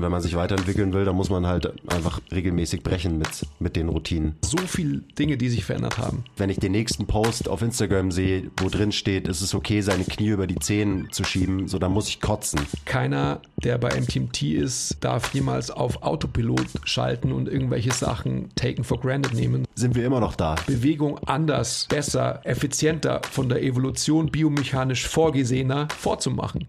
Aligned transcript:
Und 0.00 0.04
wenn 0.04 0.12
man 0.12 0.22
sich 0.22 0.34
weiterentwickeln 0.34 0.94
will, 0.94 1.04
dann 1.04 1.14
muss 1.14 1.28
man 1.28 1.46
halt 1.46 1.74
einfach 1.92 2.22
regelmäßig 2.32 2.82
brechen 2.82 3.18
mit, 3.18 3.44
mit 3.58 3.76
den 3.76 3.90
Routinen. 3.90 4.36
So 4.42 4.56
viele 4.56 5.00
Dinge, 5.18 5.36
die 5.36 5.50
sich 5.50 5.66
verändert 5.66 5.98
haben. 5.98 6.24
Wenn 6.38 6.48
ich 6.48 6.58
den 6.58 6.72
nächsten 6.72 7.06
Post 7.06 7.50
auf 7.50 7.60
Instagram 7.60 8.10
sehe, 8.10 8.50
wo 8.56 8.70
drin 8.70 8.92
steht, 8.92 9.28
es 9.28 9.42
ist 9.42 9.54
okay, 9.54 9.82
seine 9.82 10.04
Knie 10.04 10.28
über 10.28 10.46
die 10.46 10.58
Zehen 10.58 11.08
zu 11.10 11.22
schieben, 11.22 11.68
so 11.68 11.78
dann 11.78 11.92
muss 11.92 12.08
ich 12.08 12.22
kotzen. 12.22 12.60
Keiner, 12.86 13.42
der 13.62 13.76
bei 13.76 13.90
MTMT 13.90 14.42
ist, 14.44 14.96
darf 15.02 15.34
jemals 15.34 15.70
auf 15.70 16.02
Autopilot 16.02 16.68
schalten 16.84 17.30
und 17.30 17.46
irgendwelche 17.46 17.92
Sachen 17.92 18.48
taken 18.54 18.84
for 18.84 18.98
granted 18.98 19.34
nehmen. 19.34 19.66
Sind 19.74 19.96
wir 19.96 20.06
immer 20.06 20.20
noch 20.20 20.34
da? 20.34 20.54
Bewegung 20.66 21.18
anders, 21.26 21.86
besser, 21.90 22.40
effizienter, 22.44 23.20
von 23.30 23.50
der 23.50 23.62
Evolution 23.62 24.30
biomechanisch 24.30 25.06
vorgesehener 25.06 25.88
vorzumachen. 25.98 26.68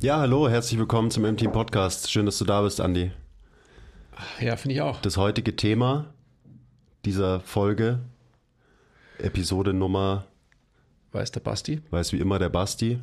ja, 0.00 0.18
hallo, 0.18 0.48
herzlich 0.48 0.78
willkommen 0.78 1.10
zum 1.10 1.24
M-Team 1.24 1.52
Podcast. 1.52 2.10
Schön, 2.10 2.26
dass 2.26 2.38
du 2.38 2.44
da 2.44 2.62
bist, 2.62 2.80
Andi. 2.80 3.10
Ja, 4.40 4.56
finde 4.56 4.74
ich 4.74 4.80
auch. 4.80 5.00
Das 5.00 5.16
heutige 5.16 5.56
Thema 5.56 6.06
dieser 7.04 7.40
Folge, 7.40 8.00
Episode 9.18 9.72
Nummer, 9.72 10.26
Weiß 11.12 11.30
der 11.30 11.40
Basti? 11.40 11.80
weiß 11.90 12.12
wie 12.12 12.18
immer 12.18 12.38
der 12.38 12.48
Basti. 12.48 12.98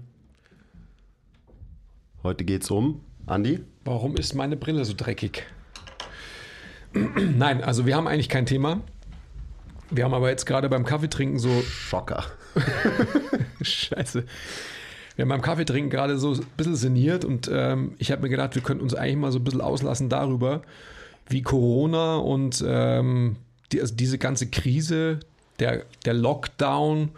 Heute 2.21 2.43
geht's 2.45 2.69
um 2.69 3.01
Andi. 3.25 3.63
Warum 3.85 4.15
ist 4.17 4.33
meine 4.35 4.55
Brille 4.57 4.85
so 4.85 4.93
dreckig? 4.95 5.43
Nein, 6.93 7.63
also 7.63 7.85
wir 7.85 7.95
haben 7.95 8.07
eigentlich 8.07 8.29
kein 8.29 8.45
Thema. 8.45 8.81
Wir 9.89 10.03
haben 10.03 10.13
aber 10.13 10.29
jetzt 10.29 10.45
gerade 10.45 10.69
beim 10.69 10.85
Kaffeetrinken 10.85 11.39
so. 11.39 11.61
Schocker. 11.61 12.23
Scheiße. 13.61 14.25
Wir 15.15 15.23
haben 15.23 15.29
beim 15.29 15.41
Kaffeetrinken 15.41 15.89
gerade 15.89 16.17
so 16.17 16.33
ein 16.33 16.45
bisschen 16.57 16.75
sinniert 16.75 17.23
und 17.23 17.49
ähm, 17.51 17.93
ich 17.99 18.11
habe 18.11 18.23
mir 18.23 18.29
gedacht, 18.29 18.55
wir 18.55 18.63
könnten 18.63 18.83
uns 18.83 18.95
eigentlich 18.95 19.17
mal 19.17 19.31
so 19.31 19.39
ein 19.39 19.43
bisschen 19.43 19.61
auslassen 19.61 20.09
darüber, 20.09 20.63
wie 21.29 21.43
Corona 21.43 22.17
und 22.17 22.63
ähm, 22.65 23.37
die, 23.71 23.79
also 23.79 23.93
diese 23.95 24.17
ganze 24.17 24.49
Krise, 24.49 25.19
der, 25.59 25.85
der 26.05 26.13
Lockdown, 26.13 27.11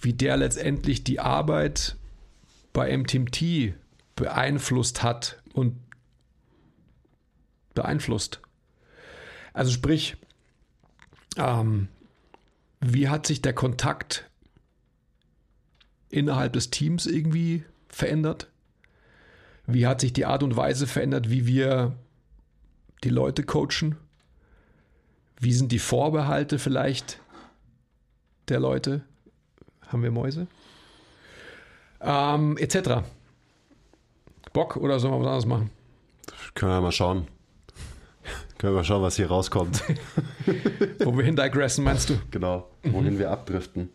wie 0.00 0.12
der 0.12 0.36
letztendlich 0.36 1.04
die 1.04 1.20
Arbeit 1.20 1.96
bei 2.72 2.96
MTMT 2.96 3.74
beeinflusst 4.16 5.02
hat 5.02 5.40
und 5.52 5.76
beeinflusst. 7.74 8.40
Also 9.52 9.70
sprich, 9.70 10.16
ähm, 11.38 11.88
wie 12.80 13.08
hat 13.08 13.26
sich 13.26 13.40
der 13.40 13.52
Kontakt 13.52 14.28
innerhalb 16.08 16.52
des 16.52 16.70
Teams 16.70 17.06
irgendwie 17.06 17.64
verändert? 17.88 18.48
Wie 19.66 19.86
hat 19.86 20.00
sich 20.00 20.12
die 20.12 20.26
Art 20.26 20.42
und 20.42 20.56
Weise 20.56 20.86
verändert, 20.86 21.30
wie 21.30 21.46
wir 21.46 21.96
die 23.02 23.10
Leute 23.10 23.42
coachen? 23.42 23.96
Wie 25.40 25.52
sind 25.52 25.72
die 25.72 25.78
Vorbehalte 25.78 26.58
vielleicht 26.58 27.20
der 28.48 28.60
Leute? 28.60 29.02
Haben 29.88 30.02
wir 30.02 30.10
Mäuse? 30.10 30.46
Ähm, 32.00 32.56
etc. 32.58 33.02
Bock 34.52 34.76
oder 34.76 34.98
sollen 34.98 35.14
wir 35.14 35.20
was 35.20 35.26
anderes 35.26 35.46
machen? 35.46 35.70
Können 36.54 36.72
wir 36.72 36.80
mal 36.80 36.92
schauen. 36.92 37.26
Können 38.58 38.72
wir 38.72 38.78
mal 38.78 38.84
schauen, 38.84 39.02
was 39.02 39.16
hier 39.16 39.26
rauskommt. 39.26 39.82
Wo 41.00 41.16
wir 41.16 41.24
hin 41.24 41.36
digressen, 41.36 41.84
meinst 41.84 42.10
du? 42.10 42.18
genau, 42.30 42.70
wohin 42.82 43.18
wir 43.18 43.30
abdriften. 43.30 43.90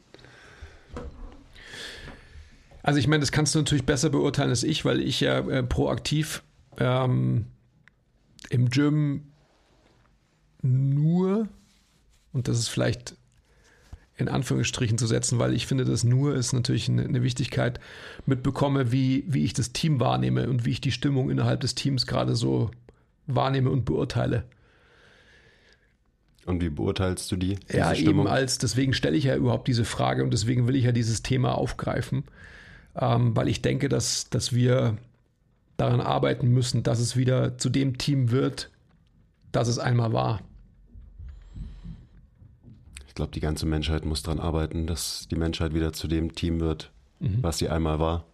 Also 2.84 3.00
ich 3.00 3.08
meine, 3.08 3.22
das 3.22 3.32
kannst 3.32 3.54
du 3.54 3.60
natürlich 3.60 3.86
besser 3.86 4.10
beurteilen 4.10 4.50
als 4.50 4.64
ich, 4.64 4.86
weil 4.86 5.02
ich 5.02 5.20
ja 5.22 5.40
äh, 5.40 5.64
proaktiv 5.64 6.44
ähm, 6.78 7.46
im 8.50 8.70
Gym 8.70 9.32
nur, 10.62 11.48
und 12.34 12.48
das 12.48 12.60
ist 12.60 12.70
vielleicht 12.70 13.16
in 14.18 14.28
Anführungsstrichen 14.28 14.98
zu 14.98 15.08
setzen, 15.08 15.40
weil 15.40 15.54
ich 15.54 15.66
finde, 15.66 15.84
das 15.84 16.04
nur 16.04 16.36
ist 16.36 16.54
natürlich 16.54 16.88
eine, 16.90 17.04
eine 17.04 17.24
Wichtigkeit, 17.24 17.80
mitbekomme, 18.26 18.92
wie, 18.92 19.24
wie 19.28 19.44
ich 19.44 19.54
das 19.54 19.74
Team 19.74 20.00
wahrnehme 20.00 20.48
und 20.48 20.66
wie 20.66 20.72
ich 20.72 20.82
die 20.82 20.92
Stimmung 20.92 21.32
innerhalb 21.32 21.62
des 21.62 21.76
Teams 21.76 22.06
gerade 22.06 22.36
so 22.36 22.70
wahrnehme 23.26 23.72
und 23.72 23.86
beurteile. 23.86 24.44
Und 26.46 26.62
wie 26.62 26.70
beurteilst 26.70 27.32
du 27.32 27.36
die? 27.36 27.58
Ja, 27.72 27.96
Stimmung? 27.96 28.26
eben 28.26 28.28
als, 28.28 28.58
deswegen 28.58 28.94
stelle 28.94 29.18
ich 29.18 29.26
ja 29.26 29.36
überhaupt 29.36 29.68
diese 29.68 29.86
Frage 29.86 30.24
und 30.24 30.32
deswegen 30.32 30.68
will 30.68 30.76
ich 30.76 30.86
ja 30.86 30.92
dieses 30.92 31.24
Thema 31.24 31.56
aufgreifen, 31.56 32.24
ähm, 32.96 33.36
weil 33.36 33.48
ich 33.48 33.62
denke, 33.62 33.90
dass, 33.90 34.30
dass 34.30 34.54
wir 34.54 34.98
daran 35.78 36.02
arbeiten 36.02 36.48
müssen, 36.50 36.84
dass 36.84 37.00
es 37.00 37.16
wieder 37.16 37.58
zu 37.58 37.70
dem 37.70 37.98
Team 37.98 38.32
wird, 38.32 38.70
das 39.52 39.68
es 39.68 39.80
einmal 39.80 40.14
war. 40.14 40.42
Ich 43.08 43.16
glaube, 43.16 43.32
die 43.32 43.40
ganze 43.40 43.66
Menschheit 43.66 44.06
muss 44.06 44.24
daran 44.24 44.40
arbeiten, 44.40 44.88
dass 44.88 45.28
die 45.30 45.36
Menschheit 45.36 45.74
wieder 45.74 45.92
zu 45.92 46.08
dem 46.08 46.34
Team 46.34 46.60
wird, 46.60 46.92
was 47.42 47.58
sie 47.58 47.68
einmal 47.70 48.00
war. 48.00 48.26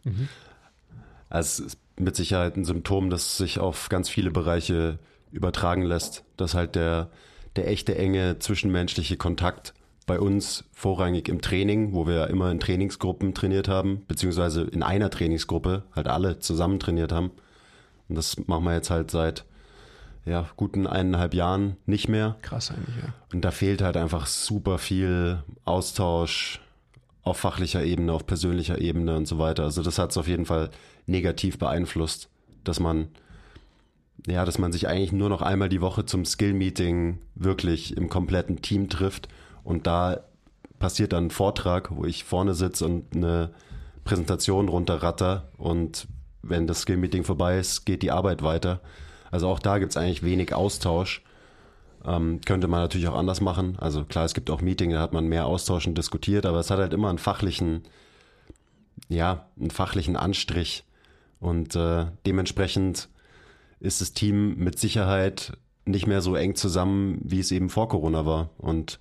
Also 1.29 1.63
es 1.63 1.73
ist 1.73 1.79
mit 1.97 2.15
Sicherheit 2.15 2.55
ein 2.55 2.65
Symptom, 2.65 3.09
das 3.09 3.37
sich 3.37 3.59
auf 3.59 3.89
ganz 3.89 4.07
viele 4.07 4.31
Bereiche 4.31 4.99
übertragen 5.31 5.81
lässt, 5.81 6.23
dass 6.37 6.53
halt 6.53 6.75
der, 6.75 7.09
der 7.55 7.67
echte 7.67 7.97
enge 7.97 8.39
zwischenmenschliche 8.39 9.17
Kontakt 9.17 9.73
bei 10.07 10.19
uns 10.19 10.63
vorrangig 10.71 11.27
im 11.27 11.41
Training, 11.41 11.93
wo 11.93 12.07
wir 12.07 12.15
ja 12.15 12.25
immer 12.25 12.49
in 12.49 12.59
Trainingsgruppen 12.59 13.35
trainiert 13.35 13.67
haben, 13.67 14.05
beziehungsweise 14.07 14.63
in 14.63 14.81
einer 14.81 15.11
Trainingsgruppe 15.11 15.83
halt 15.93 16.07
alle 16.07 16.39
zusammen 16.39 16.79
trainiert 16.79 17.11
haben. 17.11 17.31
Und 18.07 18.15
das 18.15 18.37
machen 18.47 18.63
wir 18.63 18.73
jetzt 18.73 18.89
halt 18.89 19.11
seit 19.11 19.45
ja, 20.25 20.49
guten 20.55 20.87
eineinhalb 20.87 21.33
Jahren 21.33 21.75
nicht 21.85 22.07
mehr. 22.07 22.37
Krass 22.41 22.71
eigentlich, 22.71 22.95
ja. 22.95 23.13
Und 23.33 23.43
da 23.43 23.51
fehlt 23.51 23.81
halt 23.81 23.97
einfach 23.97 24.27
super 24.27 24.77
viel 24.77 25.43
Austausch 25.65 26.61
auf 27.23 27.37
fachlicher 27.37 27.83
Ebene, 27.83 28.13
auf 28.13 28.25
persönlicher 28.25 28.79
Ebene 28.79 29.17
und 29.17 29.27
so 29.27 29.37
weiter. 29.39 29.63
Also 29.63 29.83
das 29.83 29.99
hat 29.99 30.11
es 30.11 30.17
auf 30.17 30.29
jeden 30.29 30.45
Fall 30.45 30.69
negativ 31.05 31.59
beeinflusst, 31.59 32.29
dass 32.63 32.79
man 32.79 33.09
ja, 34.25 34.45
dass 34.45 34.57
man 34.57 34.71
sich 34.71 34.87
eigentlich 34.87 35.11
nur 35.11 35.29
noch 35.29 35.41
einmal 35.41 35.69
die 35.69 35.79
Woche 35.79 36.05
zum 36.05 36.25
Skill-Meeting 36.25 37.19
wirklich 37.35 37.95
im 37.95 38.09
kompletten 38.09 38.61
Team 38.61 38.89
trifft 38.89 39.27
und 39.67 39.85
da 39.85 40.21
passiert 40.79 41.11
dann 41.11 41.25
ein 41.25 41.31
Vortrag, 41.31 41.93
wo 41.93 42.05
ich 42.05 42.23
vorne 42.23 42.53
sitze 42.53 42.85
und 42.85 43.13
eine 43.13 43.51
Präsentation 44.05 44.69
runterratter 44.69 45.49
und 45.57 46.07
wenn 46.41 46.67
das 46.67 46.81
Skill-Meeting 46.81 47.25
vorbei 47.25 47.59
ist, 47.59 47.85
geht 47.85 48.01
die 48.01 48.11
Arbeit 48.11 48.43
weiter. 48.43 48.79
Also 49.29 49.49
auch 49.49 49.59
da 49.59 49.79
gibt 49.79 49.91
es 49.91 49.97
eigentlich 49.97 50.23
wenig 50.23 50.53
Austausch. 50.53 51.21
Ähm, 52.05 52.39
könnte 52.45 52.69
man 52.69 52.79
natürlich 52.79 53.09
auch 53.09 53.17
anders 53.17 53.41
machen. 53.41 53.77
Also 53.77 54.05
klar, 54.05 54.23
es 54.23 54.33
gibt 54.33 54.49
auch 54.49 54.61
Meetings, 54.61 54.93
da 54.93 55.01
hat 55.01 55.11
man 55.11 55.27
mehr 55.27 55.45
Austausch 55.45 55.85
und 55.85 55.97
diskutiert, 55.97 56.45
aber 56.45 56.59
es 56.59 56.71
hat 56.71 56.79
halt 56.79 56.93
immer 56.93 57.09
einen 57.09 57.17
fachlichen, 57.17 57.83
ja, 59.09 59.47
einen 59.59 59.71
fachlichen 59.71 60.15
Anstrich. 60.15 60.85
Und 61.41 61.75
äh, 61.75 62.05
dementsprechend 62.25 63.09
ist 63.81 63.99
das 63.99 64.13
Team 64.13 64.55
mit 64.55 64.79
Sicherheit 64.79 65.57
nicht 65.83 66.07
mehr 66.07 66.21
so 66.21 66.35
eng 66.37 66.55
zusammen, 66.55 67.19
wie 67.21 67.41
es 67.41 67.51
eben 67.51 67.69
vor 67.69 67.89
Corona 67.89 68.25
war. 68.25 68.51
Und 68.57 68.99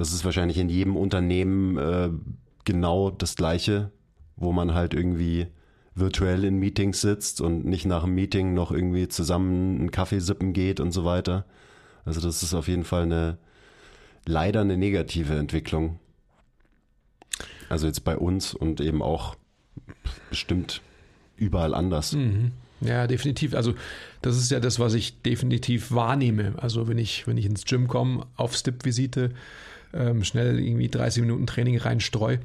das 0.00 0.14
ist 0.14 0.24
wahrscheinlich 0.24 0.56
in 0.56 0.70
jedem 0.70 0.96
Unternehmen 0.96 1.76
äh, 1.76 2.08
genau 2.64 3.10
das 3.10 3.36
Gleiche, 3.36 3.92
wo 4.36 4.50
man 4.50 4.72
halt 4.72 4.94
irgendwie 4.94 5.48
virtuell 5.94 6.42
in 6.44 6.56
Meetings 6.56 7.02
sitzt 7.02 7.42
und 7.42 7.66
nicht 7.66 7.84
nach 7.84 8.04
dem 8.04 8.14
Meeting 8.14 8.54
noch 8.54 8.72
irgendwie 8.72 9.08
zusammen 9.08 9.78
einen 9.78 9.90
Kaffee 9.90 10.20
sippen 10.20 10.54
geht 10.54 10.80
und 10.80 10.92
so 10.92 11.04
weiter. 11.04 11.44
Also 12.06 12.22
das 12.22 12.42
ist 12.42 12.54
auf 12.54 12.66
jeden 12.66 12.84
Fall 12.84 13.02
eine 13.02 13.36
leider 14.24 14.62
eine 14.62 14.78
negative 14.78 15.34
Entwicklung. 15.34 15.98
Also 17.68 17.86
jetzt 17.86 18.02
bei 18.02 18.16
uns 18.16 18.54
und 18.54 18.80
eben 18.80 19.02
auch 19.02 19.36
bestimmt 20.30 20.80
überall 21.36 21.74
anders. 21.74 22.14
Mhm. 22.14 22.52
Ja, 22.80 23.06
definitiv. 23.06 23.54
Also 23.54 23.74
das 24.22 24.38
ist 24.38 24.50
ja 24.50 24.60
das, 24.60 24.78
was 24.78 24.94
ich 24.94 25.20
definitiv 25.20 25.92
wahrnehme. 25.92 26.54
Also 26.56 26.88
wenn 26.88 26.96
ich, 26.96 27.26
wenn 27.26 27.36
ich 27.36 27.44
ins 27.44 27.66
Gym 27.66 27.86
komme, 27.86 28.26
auf 28.36 28.56
Stip-Visite, 28.56 29.34
ähm, 29.92 30.24
schnell 30.24 30.58
irgendwie 30.58 30.88
30 30.88 31.22
Minuten 31.22 31.46
Training 31.46 31.78
reinstreu, 31.78 32.38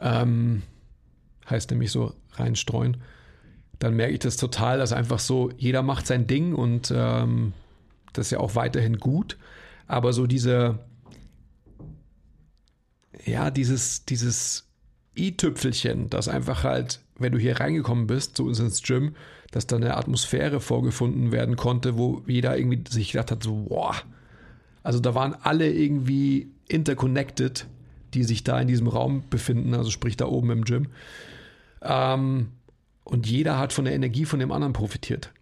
ähm, 0.00 0.62
heißt 1.48 1.70
nämlich 1.70 1.90
so 1.90 2.14
reinstreuen, 2.32 2.98
dann 3.78 3.96
merke 3.96 4.14
ich 4.14 4.20
das 4.20 4.36
total, 4.36 4.78
dass 4.78 4.92
einfach 4.92 5.18
so, 5.18 5.50
jeder 5.56 5.82
macht 5.82 6.06
sein 6.06 6.26
Ding 6.26 6.54
und 6.54 6.92
ähm, 6.94 7.52
das 8.12 8.28
ist 8.28 8.30
ja 8.30 8.40
auch 8.40 8.54
weiterhin 8.54 8.98
gut. 8.98 9.36
Aber 9.86 10.12
so 10.12 10.26
diese, 10.26 10.78
ja, 13.24 13.50
dieses, 13.50 14.04
dieses 14.04 14.68
i-Tüpfelchen, 15.16 16.08
das 16.10 16.28
einfach 16.28 16.64
halt, 16.64 17.00
wenn 17.18 17.32
du 17.32 17.38
hier 17.38 17.60
reingekommen 17.60 18.06
bist, 18.06 18.36
so 18.36 18.48
ins 18.48 18.82
Gym, 18.82 19.14
dass 19.50 19.66
da 19.66 19.76
eine 19.76 19.96
Atmosphäre 19.96 20.60
vorgefunden 20.60 21.30
werden 21.30 21.56
konnte, 21.56 21.96
wo 21.96 22.22
jeder 22.26 22.56
irgendwie 22.56 22.82
sich 22.88 23.12
gedacht 23.12 23.30
hat, 23.30 23.42
so, 23.42 23.66
boah, 23.68 23.94
also 24.84 25.00
da 25.00 25.14
waren 25.16 25.34
alle 25.42 25.72
irgendwie 25.72 26.52
interconnected, 26.68 27.66
die 28.12 28.22
sich 28.22 28.44
da 28.44 28.60
in 28.60 28.68
diesem 28.68 28.86
Raum 28.86 29.24
befinden, 29.28 29.74
also 29.74 29.90
sprich 29.90 30.16
da 30.16 30.26
oben 30.26 30.50
im 30.50 30.64
Gym. 30.64 30.88
Ähm, 31.82 32.48
und 33.02 33.26
jeder 33.26 33.58
hat 33.58 33.72
von 33.72 33.86
der 33.86 33.94
Energie 33.94 34.26
von 34.26 34.38
dem 34.38 34.52
anderen 34.52 34.72
profitiert. 34.72 35.32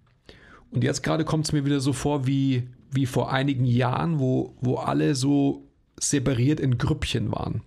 Und 0.70 0.84
jetzt 0.84 1.02
gerade 1.02 1.24
kommt 1.24 1.44
es 1.44 1.52
mir 1.52 1.64
wieder 1.64 1.80
so 1.80 1.92
vor 1.92 2.26
wie, 2.26 2.68
wie 2.90 3.04
vor 3.04 3.30
einigen 3.32 3.64
Jahren, 3.64 4.18
wo, 4.18 4.56
wo 4.60 4.76
alle 4.76 5.14
so 5.14 5.68
separiert 6.00 6.60
in 6.60 6.78
Grüppchen 6.78 7.30
waren. 7.30 7.62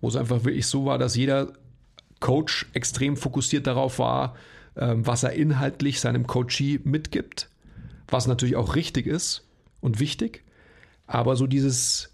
Wo 0.00 0.08
es 0.08 0.16
einfach 0.16 0.44
wirklich 0.44 0.66
so 0.66 0.86
war, 0.86 0.96
dass 0.96 1.16
jeder 1.16 1.52
Coach 2.20 2.66
extrem 2.72 3.16
fokussiert 3.16 3.66
darauf 3.66 3.98
war, 3.98 4.36
ähm, 4.76 5.06
was 5.06 5.24
er 5.24 5.32
inhaltlich 5.32 6.00
seinem 6.00 6.26
Coachee 6.26 6.80
mitgibt, 6.84 7.50
was 8.08 8.26
natürlich 8.26 8.56
auch 8.56 8.76
richtig 8.76 9.06
ist 9.06 9.44
und 9.80 10.00
wichtig. 10.00 10.44
Aber 11.12 11.36
so 11.36 11.46
dieses 11.46 12.10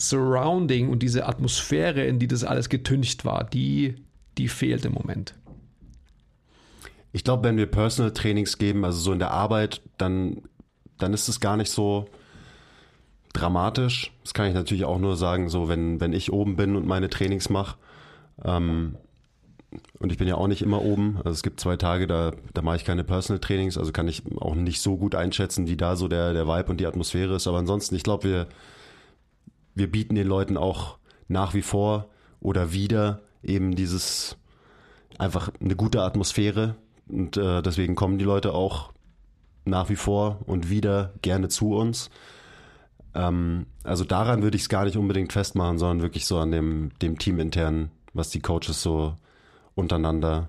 Surrounding 0.00 0.88
und 0.88 1.02
diese 1.02 1.26
Atmosphäre, 1.26 2.06
in 2.06 2.18
die 2.18 2.26
das 2.26 2.42
alles 2.42 2.70
getüncht 2.70 3.26
war, 3.26 3.44
die, 3.44 3.96
die 4.38 4.48
fehlt 4.48 4.86
im 4.86 4.94
Moment. 4.94 5.34
Ich 7.12 7.22
glaube, 7.22 7.44
wenn 7.44 7.58
wir 7.58 7.66
Personal 7.66 8.14
Trainings 8.14 8.56
geben, 8.56 8.82
also 8.86 8.98
so 8.98 9.12
in 9.12 9.18
der 9.18 9.30
Arbeit, 9.30 9.82
dann, 9.98 10.40
dann 10.96 11.12
ist 11.12 11.28
es 11.28 11.38
gar 11.38 11.58
nicht 11.58 11.70
so 11.70 12.08
dramatisch. 13.34 14.10
Das 14.22 14.32
kann 14.32 14.48
ich 14.48 14.54
natürlich 14.54 14.86
auch 14.86 14.98
nur 14.98 15.18
sagen, 15.18 15.50
so 15.50 15.68
wenn, 15.68 16.00
wenn 16.00 16.14
ich 16.14 16.32
oben 16.32 16.56
bin 16.56 16.76
und 16.76 16.86
meine 16.86 17.10
Trainings 17.10 17.50
mache. 17.50 17.76
Ähm, 18.42 18.96
und 19.98 20.12
ich 20.12 20.18
bin 20.18 20.28
ja 20.28 20.36
auch 20.36 20.48
nicht 20.48 20.62
immer 20.62 20.82
oben. 20.82 21.16
Also 21.18 21.30
es 21.30 21.42
gibt 21.42 21.60
zwei 21.60 21.76
Tage, 21.76 22.06
da, 22.06 22.32
da 22.52 22.62
mache 22.62 22.76
ich 22.76 22.84
keine 22.84 23.04
Personal 23.04 23.40
Trainings, 23.40 23.78
also 23.78 23.92
kann 23.92 24.08
ich 24.08 24.22
auch 24.40 24.54
nicht 24.54 24.80
so 24.80 24.96
gut 24.96 25.14
einschätzen, 25.14 25.66
wie 25.66 25.76
da 25.76 25.96
so 25.96 26.08
der, 26.08 26.32
der 26.32 26.46
Vibe 26.46 26.70
und 26.70 26.80
die 26.80 26.86
Atmosphäre 26.86 27.34
ist. 27.36 27.46
Aber 27.46 27.58
ansonsten, 27.58 27.94
ich 27.94 28.02
glaube, 28.02 28.24
wir, 28.24 28.46
wir 29.74 29.90
bieten 29.90 30.14
den 30.14 30.26
Leuten 30.26 30.56
auch 30.56 30.98
nach 31.28 31.54
wie 31.54 31.62
vor 31.62 32.08
oder 32.40 32.72
wieder 32.72 33.20
eben 33.42 33.74
dieses 33.74 34.36
einfach 35.18 35.50
eine 35.60 35.76
gute 35.76 36.02
Atmosphäre, 36.02 36.76
und 37.08 37.36
äh, 37.36 37.62
deswegen 37.62 37.94
kommen 37.94 38.18
die 38.18 38.24
Leute 38.24 38.54
auch 38.54 38.92
nach 39.64 39.88
wie 39.88 39.96
vor 39.96 40.40
und 40.46 40.70
wieder 40.70 41.12
gerne 41.22 41.48
zu 41.48 41.74
uns. 41.74 42.10
Ähm, 43.14 43.66
also 43.82 44.04
daran 44.04 44.42
würde 44.42 44.56
ich 44.56 44.62
es 44.62 44.68
gar 44.68 44.84
nicht 44.84 44.96
unbedingt 44.96 45.32
festmachen, 45.32 45.78
sondern 45.78 46.02
wirklich 46.02 46.26
so 46.26 46.38
an 46.38 46.50
dem, 46.50 46.90
dem 47.00 47.18
Team 47.18 47.38
intern, 47.38 47.90
was 48.12 48.30
die 48.30 48.40
Coaches 48.40 48.82
so 48.82 49.16
untereinander, 49.74 50.48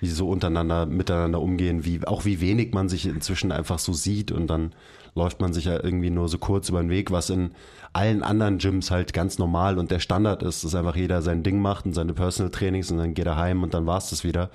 wie 0.00 0.06
sie 0.06 0.14
so 0.14 0.28
untereinander 0.28 0.86
miteinander 0.86 1.40
umgehen, 1.40 1.84
wie 1.84 2.06
auch 2.06 2.24
wie 2.24 2.40
wenig 2.40 2.72
man 2.72 2.88
sich 2.88 3.06
inzwischen 3.06 3.52
einfach 3.52 3.78
so 3.78 3.92
sieht 3.92 4.30
und 4.32 4.46
dann 4.46 4.72
läuft 5.14 5.40
man 5.40 5.52
sich 5.52 5.64
ja 5.64 5.82
irgendwie 5.82 6.10
nur 6.10 6.28
so 6.28 6.38
kurz 6.38 6.68
über 6.68 6.80
den 6.80 6.90
Weg, 6.90 7.10
was 7.10 7.30
in 7.30 7.52
allen 7.92 8.22
anderen 8.22 8.58
Gyms 8.58 8.90
halt 8.90 9.12
ganz 9.12 9.38
normal 9.38 9.78
und 9.78 9.90
der 9.90 9.98
Standard 9.98 10.42
ist, 10.42 10.64
dass 10.64 10.74
einfach 10.74 10.96
jeder 10.96 11.22
sein 11.22 11.42
Ding 11.42 11.60
macht 11.60 11.86
und 11.86 11.94
seine 11.94 12.14
Personal 12.14 12.50
Trainings 12.50 12.90
und 12.90 12.98
dann 12.98 13.14
geht 13.14 13.26
er 13.26 13.36
heim 13.36 13.62
und 13.62 13.74
dann 13.74 13.86
war 13.86 13.98
es 13.98 14.10
das 14.10 14.24
wieder. 14.24 14.50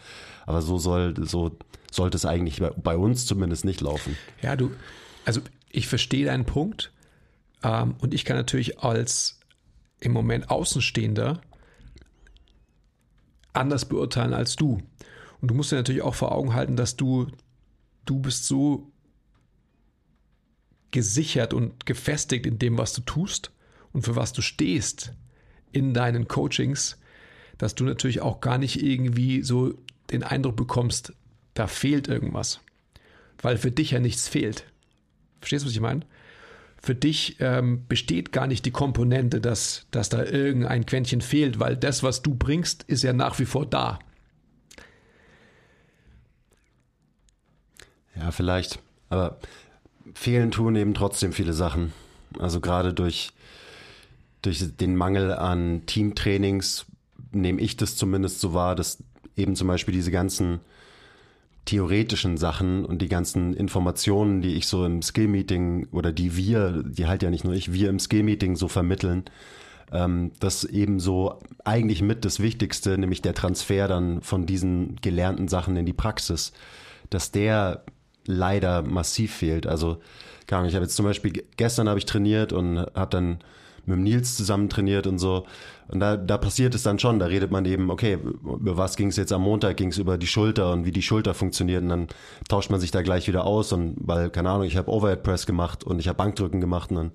Aber 0.45 0.61
so 0.61 0.77
soll, 0.77 1.13
so 1.25 1.57
sollte 1.91 2.17
es 2.17 2.25
eigentlich 2.25 2.59
bei, 2.59 2.69
bei, 2.71 2.97
uns 2.97 3.25
zumindest 3.25 3.65
nicht 3.65 3.81
laufen. 3.81 4.17
Ja, 4.41 4.55
du, 4.55 4.71
also 5.25 5.41
ich 5.69 5.87
verstehe 5.87 6.25
deinen 6.25 6.45
Punkt. 6.45 6.91
Ähm, 7.63 7.95
und 7.99 8.13
ich 8.13 8.25
kann 8.25 8.37
natürlich 8.37 8.79
als 8.79 9.39
im 9.99 10.11
Moment 10.11 10.49
Außenstehender 10.49 11.41
anders 13.53 13.85
beurteilen 13.85 14.33
als 14.33 14.55
du. 14.55 14.81
Und 15.41 15.47
du 15.49 15.53
musst 15.53 15.71
dir 15.71 15.77
natürlich 15.77 16.01
auch 16.01 16.15
vor 16.15 16.31
Augen 16.31 16.53
halten, 16.53 16.75
dass 16.75 16.95
du, 16.95 17.27
du 18.05 18.19
bist 18.19 18.47
so 18.47 18.91
gesichert 20.91 21.53
und 21.53 21.85
gefestigt 21.85 22.45
in 22.45 22.59
dem, 22.59 22.77
was 22.77 22.93
du 22.93 23.01
tust 23.01 23.51
und 23.91 24.03
für 24.03 24.15
was 24.15 24.33
du 24.33 24.41
stehst 24.41 25.13
in 25.71 25.93
deinen 25.93 26.27
Coachings, 26.27 26.99
dass 27.57 27.75
du 27.75 27.83
natürlich 27.83 28.21
auch 28.21 28.41
gar 28.41 28.57
nicht 28.57 28.81
irgendwie 28.81 29.41
so 29.41 29.73
den 30.11 30.23
Eindruck 30.23 30.55
bekommst, 30.55 31.13
da 31.53 31.67
fehlt 31.67 32.07
irgendwas. 32.07 32.59
Weil 33.41 33.57
für 33.57 33.71
dich 33.71 33.91
ja 33.91 33.99
nichts 33.99 34.27
fehlt. 34.27 34.65
Verstehst 35.39 35.63
du, 35.63 35.67
was 35.67 35.73
ich 35.73 35.81
meine? 35.81 36.05
Für 36.85 36.95
dich 36.95 37.37
ähm, 37.39 37.87
besteht 37.87 38.33
gar 38.33 38.45
nicht 38.45 38.65
die 38.65 38.71
Komponente, 38.71 39.39
dass, 39.39 39.87
dass 39.91 40.09
da 40.09 40.21
irgendein 40.21 40.85
Quäntchen 40.85 41.21
fehlt, 41.21 41.57
weil 41.57 41.77
das, 41.77 42.03
was 42.03 42.21
du 42.21 42.35
bringst, 42.35 42.83
ist 42.83 43.03
ja 43.03 43.13
nach 43.13 43.39
wie 43.39 43.45
vor 43.45 43.65
da. 43.65 43.99
Ja, 48.17 48.31
vielleicht. 48.31 48.79
Aber 49.09 49.37
fehlen 50.13 50.51
tun 50.51 50.75
eben 50.75 50.93
trotzdem 50.93 51.31
viele 51.31 51.53
Sachen. 51.53 51.93
Also 52.37 52.59
gerade 52.59 52.93
durch, 52.93 53.31
durch 54.41 54.75
den 54.75 54.97
Mangel 54.97 55.31
an 55.31 55.85
Teamtrainings 55.85 56.85
nehme 57.31 57.61
ich 57.61 57.77
das 57.77 57.95
zumindest 57.95 58.41
so 58.41 58.53
wahr, 58.53 58.75
dass 58.75 59.01
eben 59.37 59.55
zum 59.55 59.69
Beispiel 59.69 59.93
diese 59.93 60.11
ganzen 60.11 60.59
theoretischen 61.65 62.37
Sachen 62.37 62.85
und 62.85 63.01
die 63.01 63.07
ganzen 63.07 63.53
Informationen, 63.53 64.41
die 64.41 64.55
ich 64.55 64.67
so 64.67 64.85
im 64.85 65.01
Skill-Meeting 65.01 65.87
oder 65.91 66.11
die 66.11 66.35
wir, 66.35 66.83
die 66.83 67.07
halt 67.07 67.23
ja 67.23 67.29
nicht 67.29 67.45
nur 67.45 67.53
ich, 67.53 67.71
wir 67.71 67.89
im 67.89 67.99
Skill-Meeting 67.99 68.55
so 68.55 68.67
vermitteln, 68.67 69.23
ähm, 69.91 70.31
das 70.39 70.65
eben 70.65 70.99
so 70.99 71.39
eigentlich 71.63 72.01
mit 72.01 72.25
das 72.25 72.41
Wichtigste, 72.41 72.97
nämlich 72.97 73.21
der 73.21 73.33
Transfer 73.33 73.87
dann 73.87 74.21
von 74.21 74.45
diesen 74.45 74.97
gelernten 75.01 75.47
Sachen 75.47 75.77
in 75.77 75.85
die 75.85 75.93
Praxis, 75.93 76.51
dass 77.09 77.31
der 77.31 77.83
leider 78.25 78.81
massiv 78.81 79.33
fehlt. 79.33 79.67
Also, 79.67 79.97
ich 80.45 80.53
habe 80.53 80.67
jetzt 80.67 80.95
zum 80.95 81.05
Beispiel, 81.05 81.45
gestern 81.57 81.87
habe 81.87 81.99
ich 81.99 82.05
trainiert 82.05 82.53
und 82.53 82.77
habe 82.77 83.09
dann 83.09 83.39
mit 83.85 83.99
Nils 83.99 84.35
zusammen 84.35 84.69
trainiert 84.69 85.07
und 85.07 85.19
so. 85.19 85.45
Und 85.89 85.99
da, 85.99 86.17
da 86.17 86.37
passiert 86.37 86.73
es 86.75 86.83
dann 86.83 86.99
schon, 86.99 87.19
da 87.19 87.25
redet 87.25 87.51
man 87.51 87.65
eben, 87.65 87.89
okay, 87.89 88.17
über 88.43 88.77
was 88.77 88.95
ging 88.95 89.09
es 89.09 89.17
jetzt 89.17 89.33
am 89.33 89.43
Montag, 89.43 89.77
ging 89.77 89.89
es 89.89 89.97
über 89.97 90.17
die 90.17 90.27
Schulter 90.27 90.71
und 90.71 90.85
wie 90.85 90.91
die 90.91 91.01
Schulter 91.01 91.33
funktioniert. 91.33 91.83
Und 91.83 91.89
dann 91.89 92.07
tauscht 92.47 92.69
man 92.69 92.79
sich 92.79 92.91
da 92.91 93.01
gleich 93.01 93.27
wieder 93.27 93.45
aus. 93.45 93.73
Und 93.73 93.95
weil, 93.97 94.29
keine 94.29 94.49
Ahnung, 94.49 94.65
ich 94.65 94.77
habe 94.77 94.89
Overhead 94.89 95.23
Press 95.23 95.45
gemacht 95.45 95.83
und 95.83 95.99
ich 95.99 96.07
habe 96.07 96.17
Bankdrücken 96.17 96.61
gemacht. 96.61 96.91
Und 96.91 96.97
dann 96.97 97.11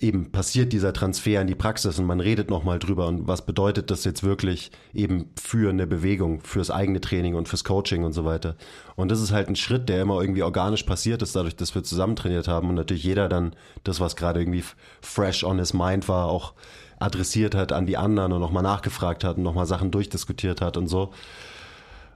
eben 0.00 0.32
passiert 0.32 0.72
dieser 0.72 0.92
Transfer 0.92 1.40
in 1.40 1.46
die 1.46 1.54
Praxis 1.54 1.98
und 1.98 2.06
man 2.06 2.20
redet 2.20 2.50
nochmal 2.50 2.78
drüber 2.78 3.06
und 3.06 3.28
was 3.28 3.46
bedeutet 3.46 3.90
das 3.90 4.04
jetzt 4.04 4.24
wirklich 4.24 4.72
eben 4.92 5.30
für 5.40 5.70
eine 5.70 5.86
Bewegung, 5.86 6.40
fürs 6.40 6.70
eigene 6.70 7.00
Training 7.00 7.34
und 7.34 7.48
fürs 7.48 7.62
Coaching 7.62 8.02
und 8.02 8.12
so 8.12 8.24
weiter. 8.24 8.56
Und 8.96 9.10
das 9.10 9.20
ist 9.20 9.32
halt 9.32 9.48
ein 9.48 9.56
Schritt, 9.56 9.88
der 9.88 10.02
immer 10.02 10.20
irgendwie 10.20 10.42
organisch 10.42 10.82
passiert 10.82 11.22
ist, 11.22 11.36
dadurch, 11.36 11.54
dass 11.54 11.74
wir 11.74 11.84
zusammen 11.84 12.16
trainiert 12.16 12.48
haben 12.48 12.68
und 12.68 12.74
natürlich 12.74 13.04
jeder 13.04 13.28
dann 13.28 13.54
das, 13.84 14.00
was 14.00 14.16
gerade 14.16 14.40
irgendwie 14.40 14.64
fresh 15.00 15.44
on 15.44 15.58
his 15.58 15.72
mind 15.74 16.08
war, 16.08 16.26
auch 16.26 16.54
adressiert 16.98 17.54
hat 17.54 17.72
an 17.72 17.86
die 17.86 17.96
anderen 17.96 18.32
und 18.32 18.40
nochmal 18.40 18.62
nachgefragt 18.62 19.22
hat 19.22 19.36
und 19.36 19.44
nochmal 19.44 19.66
Sachen 19.66 19.90
durchdiskutiert 19.90 20.60
hat 20.60 20.76
und 20.76 20.88
so. 20.88 21.12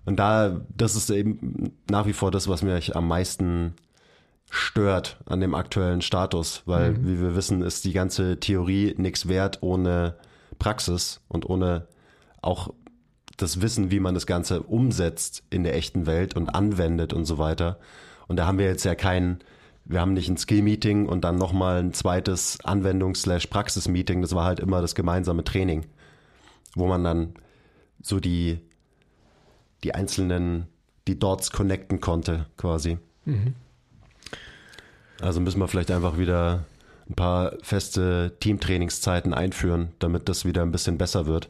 Und 0.05 0.17
da, 0.17 0.61
das 0.77 0.97
ist 0.97 1.11
eben 1.11 1.75
nach 1.89 2.07
wie 2.07 2.13
vor 2.13 2.31
das, 2.31 2.49
was 2.49 2.63
mich 2.63 2.97
am 2.97 3.07
meisten 3.07 3.75
stört 4.51 5.19
an 5.27 5.41
dem 5.41 5.55
aktuellen 5.55 6.03
Status, 6.03 6.63
weil, 6.67 6.93
mhm. 6.93 7.07
wie 7.07 7.21
wir 7.21 7.37
wissen, 7.37 7.63
ist 7.63 7.85
die 7.85 7.93
ganze 7.93 8.41
Theorie 8.41 8.95
nichts 8.97 9.29
wert 9.29 9.59
ohne 9.63 10.17
Praxis 10.59 11.21
und 11.29 11.49
ohne 11.49 11.87
auch 12.43 12.73
das 13.37 13.61
Wissen, 13.61 13.91
wie 13.91 14.01
man 14.01 14.15
das 14.15 14.27
Ganze 14.27 14.63
umsetzt 14.63 15.45
in 15.51 15.63
der 15.63 15.77
echten 15.77 16.07
Welt 16.07 16.35
und 16.35 16.49
anwendet 16.49 17.13
und 17.13 17.25
so 17.25 17.39
weiter. 17.39 17.79
Und 18.27 18.37
da 18.37 18.47
haben 18.47 18.59
wir 18.59 18.67
jetzt 18.67 18.85
ja 18.85 18.95
kein, 18.95 19.39
wir 19.85 20.01
haben 20.01 20.13
nicht 20.13 20.29
ein 20.29 20.37
Skill-Meeting 20.37 21.07
und 21.07 21.23
dann 21.23 21.37
nochmal 21.37 21.79
ein 21.79 21.93
zweites 21.93 22.59
Anwendungs-Praxis-Meeting. 22.65 24.23
Das 24.23 24.35
war 24.35 24.45
halt 24.45 24.61
immer 24.61 24.81
das 24.81 24.95
gemeinsame 24.95 25.45
Training, 25.45 25.87
wo 26.75 26.87
man 26.87 27.05
dann 27.05 27.35
so 28.03 28.19
die, 28.19 28.59
die 29.85 29.95
einzelnen, 29.95 30.67
die 31.07 31.19
Dots 31.19 31.51
connecten 31.53 32.01
konnte, 32.01 32.47
quasi. 32.57 32.99
Mhm. 33.25 33.55
Also 35.21 35.41
müssen 35.41 35.61
wir 35.61 35.69
vielleicht 35.69 35.91
einfach 35.91 36.19
wieder 36.19 36.65
ein 37.09 37.15
paar 37.15 37.55
feste 37.63 38.37
Teamtrainingszeiten 38.41 39.33
einführen, 39.35 39.89
damit 39.99 40.29
das 40.29 40.45
wieder 40.45 40.63
ein 40.63 40.73
bisschen 40.73 40.99
besser 40.99 41.27
wird. 41.27 41.49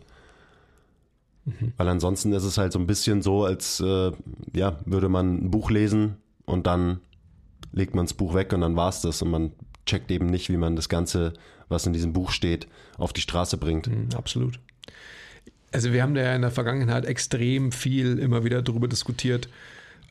Mhm. 1.44 1.72
Weil 1.76 1.88
ansonsten 1.88 2.32
ist 2.32 2.44
es 2.44 2.58
halt 2.58 2.72
so 2.72 2.78
ein 2.78 2.86
bisschen 2.86 3.22
so, 3.22 3.44
als 3.44 3.80
äh, 3.80 4.12
ja, 4.54 4.78
würde 4.84 5.08
man 5.08 5.44
ein 5.44 5.50
Buch 5.50 5.70
lesen 5.70 6.16
und 6.44 6.66
dann 6.66 7.00
legt 7.72 7.94
man 7.94 8.06
das 8.06 8.14
Buch 8.14 8.34
weg 8.34 8.52
und 8.52 8.60
dann 8.60 8.76
war 8.76 8.88
es 8.88 9.00
das 9.00 9.20
und 9.22 9.30
man 9.30 9.52
checkt 9.86 10.10
eben 10.10 10.26
nicht, 10.26 10.48
wie 10.48 10.56
man 10.56 10.76
das 10.76 10.88
Ganze, 10.88 11.32
was 11.68 11.86
in 11.86 11.92
diesem 11.92 12.12
Buch 12.12 12.30
steht, 12.30 12.68
auf 12.96 13.12
die 13.12 13.20
Straße 13.20 13.56
bringt. 13.56 13.88
Mhm, 13.88 14.08
absolut. 14.16 14.58
Also 15.72 15.92
wir 15.92 16.02
haben 16.02 16.14
da 16.14 16.22
ja 16.22 16.34
in 16.34 16.42
der 16.42 16.50
Vergangenheit 16.50 17.04
extrem 17.04 17.72
viel 17.72 18.18
immer 18.18 18.44
wieder 18.44 18.62
darüber 18.62 18.88
diskutiert. 18.88 19.48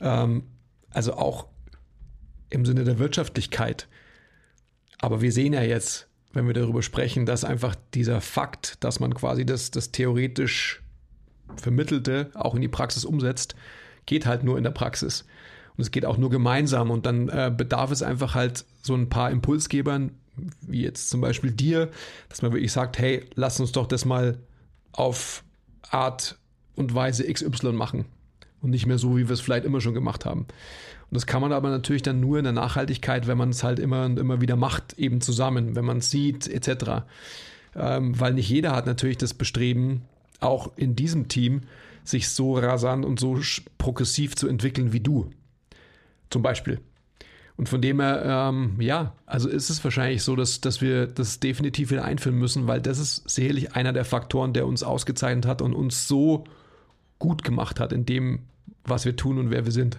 Ähm, 0.00 0.44
also 0.90 1.14
auch 1.14 1.46
im 2.50 2.64
Sinne 2.66 2.84
der 2.84 2.98
Wirtschaftlichkeit. 2.98 3.88
Aber 5.00 5.20
wir 5.20 5.32
sehen 5.32 5.52
ja 5.52 5.62
jetzt, 5.62 6.08
wenn 6.32 6.46
wir 6.46 6.54
darüber 6.54 6.82
sprechen, 6.82 7.26
dass 7.26 7.44
einfach 7.44 7.74
dieser 7.94 8.20
Fakt, 8.20 8.82
dass 8.84 9.00
man 9.00 9.14
quasi 9.14 9.46
das, 9.46 9.70
das 9.70 9.92
theoretisch 9.92 10.82
Vermittelte 11.56 12.30
auch 12.34 12.54
in 12.54 12.60
die 12.60 12.68
Praxis 12.68 13.04
umsetzt, 13.04 13.54
geht 14.06 14.26
halt 14.26 14.44
nur 14.44 14.58
in 14.58 14.64
der 14.64 14.70
Praxis. 14.70 15.24
Und 15.76 15.82
es 15.82 15.90
geht 15.90 16.04
auch 16.04 16.18
nur 16.18 16.30
gemeinsam. 16.30 16.90
Und 16.90 17.06
dann 17.06 17.28
äh, 17.28 17.52
bedarf 17.54 17.90
es 17.90 18.02
einfach 18.02 18.34
halt 18.34 18.64
so 18.82 18.94
ein 18.94 19.08
paar 19.08 19.30
Impulsgebern, 19.30 20.12
wie 20.60 20.82
jetzt 20.82 21.10
zum 21.10 21.20
Beispiel 21.20 21.50
dir, 21.50 21.90
dass 22.28 22.42
man 22.42 22.52
wirklich 22.52 22.72
sagt, 22.72 22.98
hey, 22.98 23.24
lass 23.34 23.60
uns 23.60 23.72
doch 23.72 23.86
das 23.86 24.04
mal 24.04 24.38
auf 24.92 25.44
Art 25.90 26.38
und 26.74 26.94
Weise 26.94 27.30
XY 27.32 27.72
machen. 27.72 28.04
Und 28.60 28.70
nicht 28.70 28.86
mehr 28.86 28.98
so, 28.98 29.16
wie 29.16 29.28
wir 29.28 29.34
es 29.34 29.40
vielleicht 29.40 29.64
immer 29.64 29.80
schon 29.80 29.94
gemacht 29.94 30.24
haben. 30.24 30.46
Und 31.10 31.14
das 31.14 31.26
kann 31.26 31.40
man 31.40 31.52
aber 31.52 31.70
natürlich 31.70 32.02
dann 32.02 32.20
nur 32.20 32.38
in 32.38 32.44
der 32.44 32.52
Nachhaltigkeit, 32.52 33.26
wenn 33.26 33.38
man 33.38 33.50
es 33.50 33.64
halt 33.64 33.78
immer 33.78 34.04
und 34.04 34.18
immer 34.18 34.40
wieder 34.40 34.56
macht, 34.56 34.98
eben 34.98 35.20
zusammen, 35.20 35.74
wenn 35.74 35.84
man 35.84 35.98
es 35.98 36.10
sieht, 36.10 36.46
etc. 36.48 37.06
Ähm, 37.74 38.18
weil 38.20 38.34
nicht 38.34 38.50
jeder 38.50 38.72
hat 38.72 38.86
natürlich 38.86 39.16
das 39.16 39.32
Bestreben, 39.32 40.02
auch 40.40 40.70
in 40.76 40.96
diesem 40.96 41.28
Team, 41.28 41.62
sich 42.04 42.28
so 42.28 42.56
rasant 42.56 43.04
und 43.04 43.18
so 43.20 43.38
progressiv 43.78 44.36
zu 44.36 44.48
entwickeln 44.48 44.92
wie 44.92 45.00
du. 45.00 45.30
Zum 46.30 46.42
Beispiel. 46.42 46.80
Und 47.56 47.68
von 47.68 47.82
dem 47.82 48.00
her, 48.00 48.22
ähm, 48.24 48.76
ja, 48.78 49.14
also 49.26 49.48
ist 49.48 49.68
es 49.68 49.82
wahrscheinlich 49.82 50.22
so, 50.22 50.36
dass, 50.36 50.60
dass 50.60 50.80
wir 50.80 51.06
das 51.06 51.40
definitiv 51.40 51.90
wieder 51.90 52.04
einführen 52.04 52.38
müssen, 52.38 52.68
weil 52.68 52.80
das 52.80 52.98
ist 52.98 53.28
sicherlich 53.28 53.74
einer 53.74 53.92
der 53.92 54.04
Faktoren, 54.04 54.52
der 54.52 54.66
uns 54.66 54.84
ausgezeichnet 54.84 55.44
hat 55.44 55.60
und 55.60 55.74
uns 55.74 56.06
so 56.06 56.44
gut 57.18 57.42
gemacht 57.42 57.80
hat 57.80 57.92
in 57.92 58.06
dem, 58.06 58.40
was 58.84 59.04
wir 59.04 59.16
tun 59.16 59.38
und 59.38 59.50
wer 59.50 59.64
wir 59.64 59.72
sind. 59.72 59.98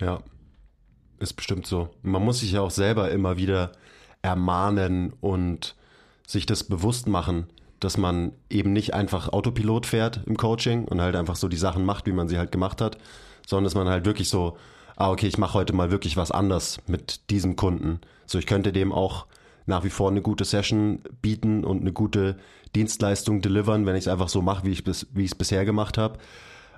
Ja, 0.00 0.20
ist 1.18 1.34
bestimmt 1.34 1.66
so. 1.66 1.88
Man 2.02 2.24
muss 2.24 2.40
sich 2.40 2.52
ja 2.52 2.60
auch 2.60 2.70
selber 2.70 3.10
immer 3.10 3.36
wieder 3.36 3.72
ermahnen 4.22 5.12
und 5.20 5.74
sich 6.26 6.46
das 6.46 6.64
bewusst 6.64 7.06
machen, 7.06 7.46
dass 7.80 7.96
man 7.96 8.32
eben 8.50 8.72
nicht 8.72 8.94
einfach 8.94 9.28
Autopilot 9.28 9.86
fährt 9.86 10.20
im 10.26 10.36
Coaching 10.36 10.84
und 10.86 11.00
halt 11.00 11.14
einfach 11.16 11.36
so 11.36 11.48
die 11.48 11.56
Sachen 11.56 11.84
macht, 11.84 12.06
wie 12.06 12.12
man 12.12 12.28
sie 12.28 12.38
halt 12.38 12.52
gemacht 12.52 12.80
hat, 12.80 12.98
sondern 13.46 13.64
dass 13.64 13.74
man 13.74 13.88
halt 13.88 14.04
wirklich 14.04 14.28
so, 14.28 14.56
ah, 14.96 15.10
okay, 15.10 15.26
ich 15.26 15.38
mache 15.38 15.54
heute 15.54 15.72
mal 15.72 15.90
wirklich 15.90 16.16
was 16.16 16.30
anders 16.30 16.78
mit 16.86 17.30
diesem 17.30 17.56
Kunden. 17.56 18.00
So, 18.26 18.38
ich 18.38 18.46
könnte 18.46 18.72
dem 18.72 18.92
auch 18.92 19.26
nach 19.66 19.84
wie 19.84 19.90
vor 19.90 20.10
eine 20.10 20.22
gute 20.22 20.44
Session 20.44 21.00
bieten 21.22 21.64
und 21.64 21.80
eine 21.80 21.92
gute 21.92 22.36
Dienstleistung 22.74 23.40
delivern, 23.40 23.86
wenn 23.86 23.96
ich 23.96 24.04
es 24.04 24.08
einfach 24.08 24.28
so 24.28 24.42
mache, 24.42 24.64
wie 24.66 24.72
ich 24.72 24.86
es 24.86 25.34
bisher 25.34 25.64
gemacht 25.64 25.98
habe. 25.98 26.18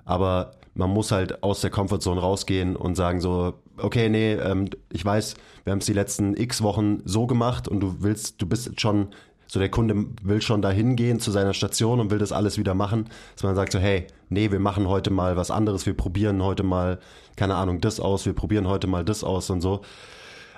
Aber 0.08 0.52
man 0.72 0.88
muss 0.88 1.12
halt 1.12 1.42
aus 1.42 1.60
der 1.60 1.68
Comfortzone 1.68 2.18
rausgehen 2.18 2.76
und 2.76 2.94
sagen 2.94 3.20
so, 3.20 3.52
okay, 3.76 4.08
nee, 4.08 4.32
ähm, 4.32 4.70
ich 4.90 5.04
weiß, 5.04 5.34
wir 5.64 5.72
haben 5.72 5.80
es 5.80 5.86
die 5.86 5.92
letzten 5.92 6.34
x 6.34 6.62
Wochen 6.62 7.02
so 7.04 7.26
gemacht 7.26 7.68
und 7.68 7.80
du 7.80 7.96
willst, 7.98 8.40
du 8.40 8.46
bist 8.46 8.80
schon, 8.80 9.08
so 9.46 9.58
der 9.60 9.68
Kunde 9.70 10.06
will 10.22 10.40
schon 10.40 10.62
dahin 10.62 10.96
gehen 10.96 11.20
zu 11.20 11.30
seiner 11.30 11.52
Station 11.52 12.00
und 12.00 12.10
will 12.10 12.18
das 12.18 12.32
alles 12.32 12.56
wieder 12.56 12.72
machen, 12.72 13.10
dass 13.34 13.42
man 13.42 13.54
sagt 13.54 13.72
so, 13.72 13.78
hey, 13.78 14.06
nee, 14.30 14.50
wir 14.50 14.60
machen 14.60 14.88
heute 14.88 15.10
mal 15.10 15.36
was 15.36 15.50
anderes, 15.50 15.84
wir 15.84 15.94
probieren 15.94 16.42
heute 16.42 16.62
mal, 16.62 17.00
keine 17.36 17.56
Ahnung, 17.56 17.82
das 17.82 18.00
aus, 18.00 18.24
wir 18.24 18.32
probieren 18.32 18.66
heute 18.66 18.86
mal 18.86 19.04
das 19.04 19.22
aus 19.22 19.50
und 19.50 19.60
so. 19.60 19.82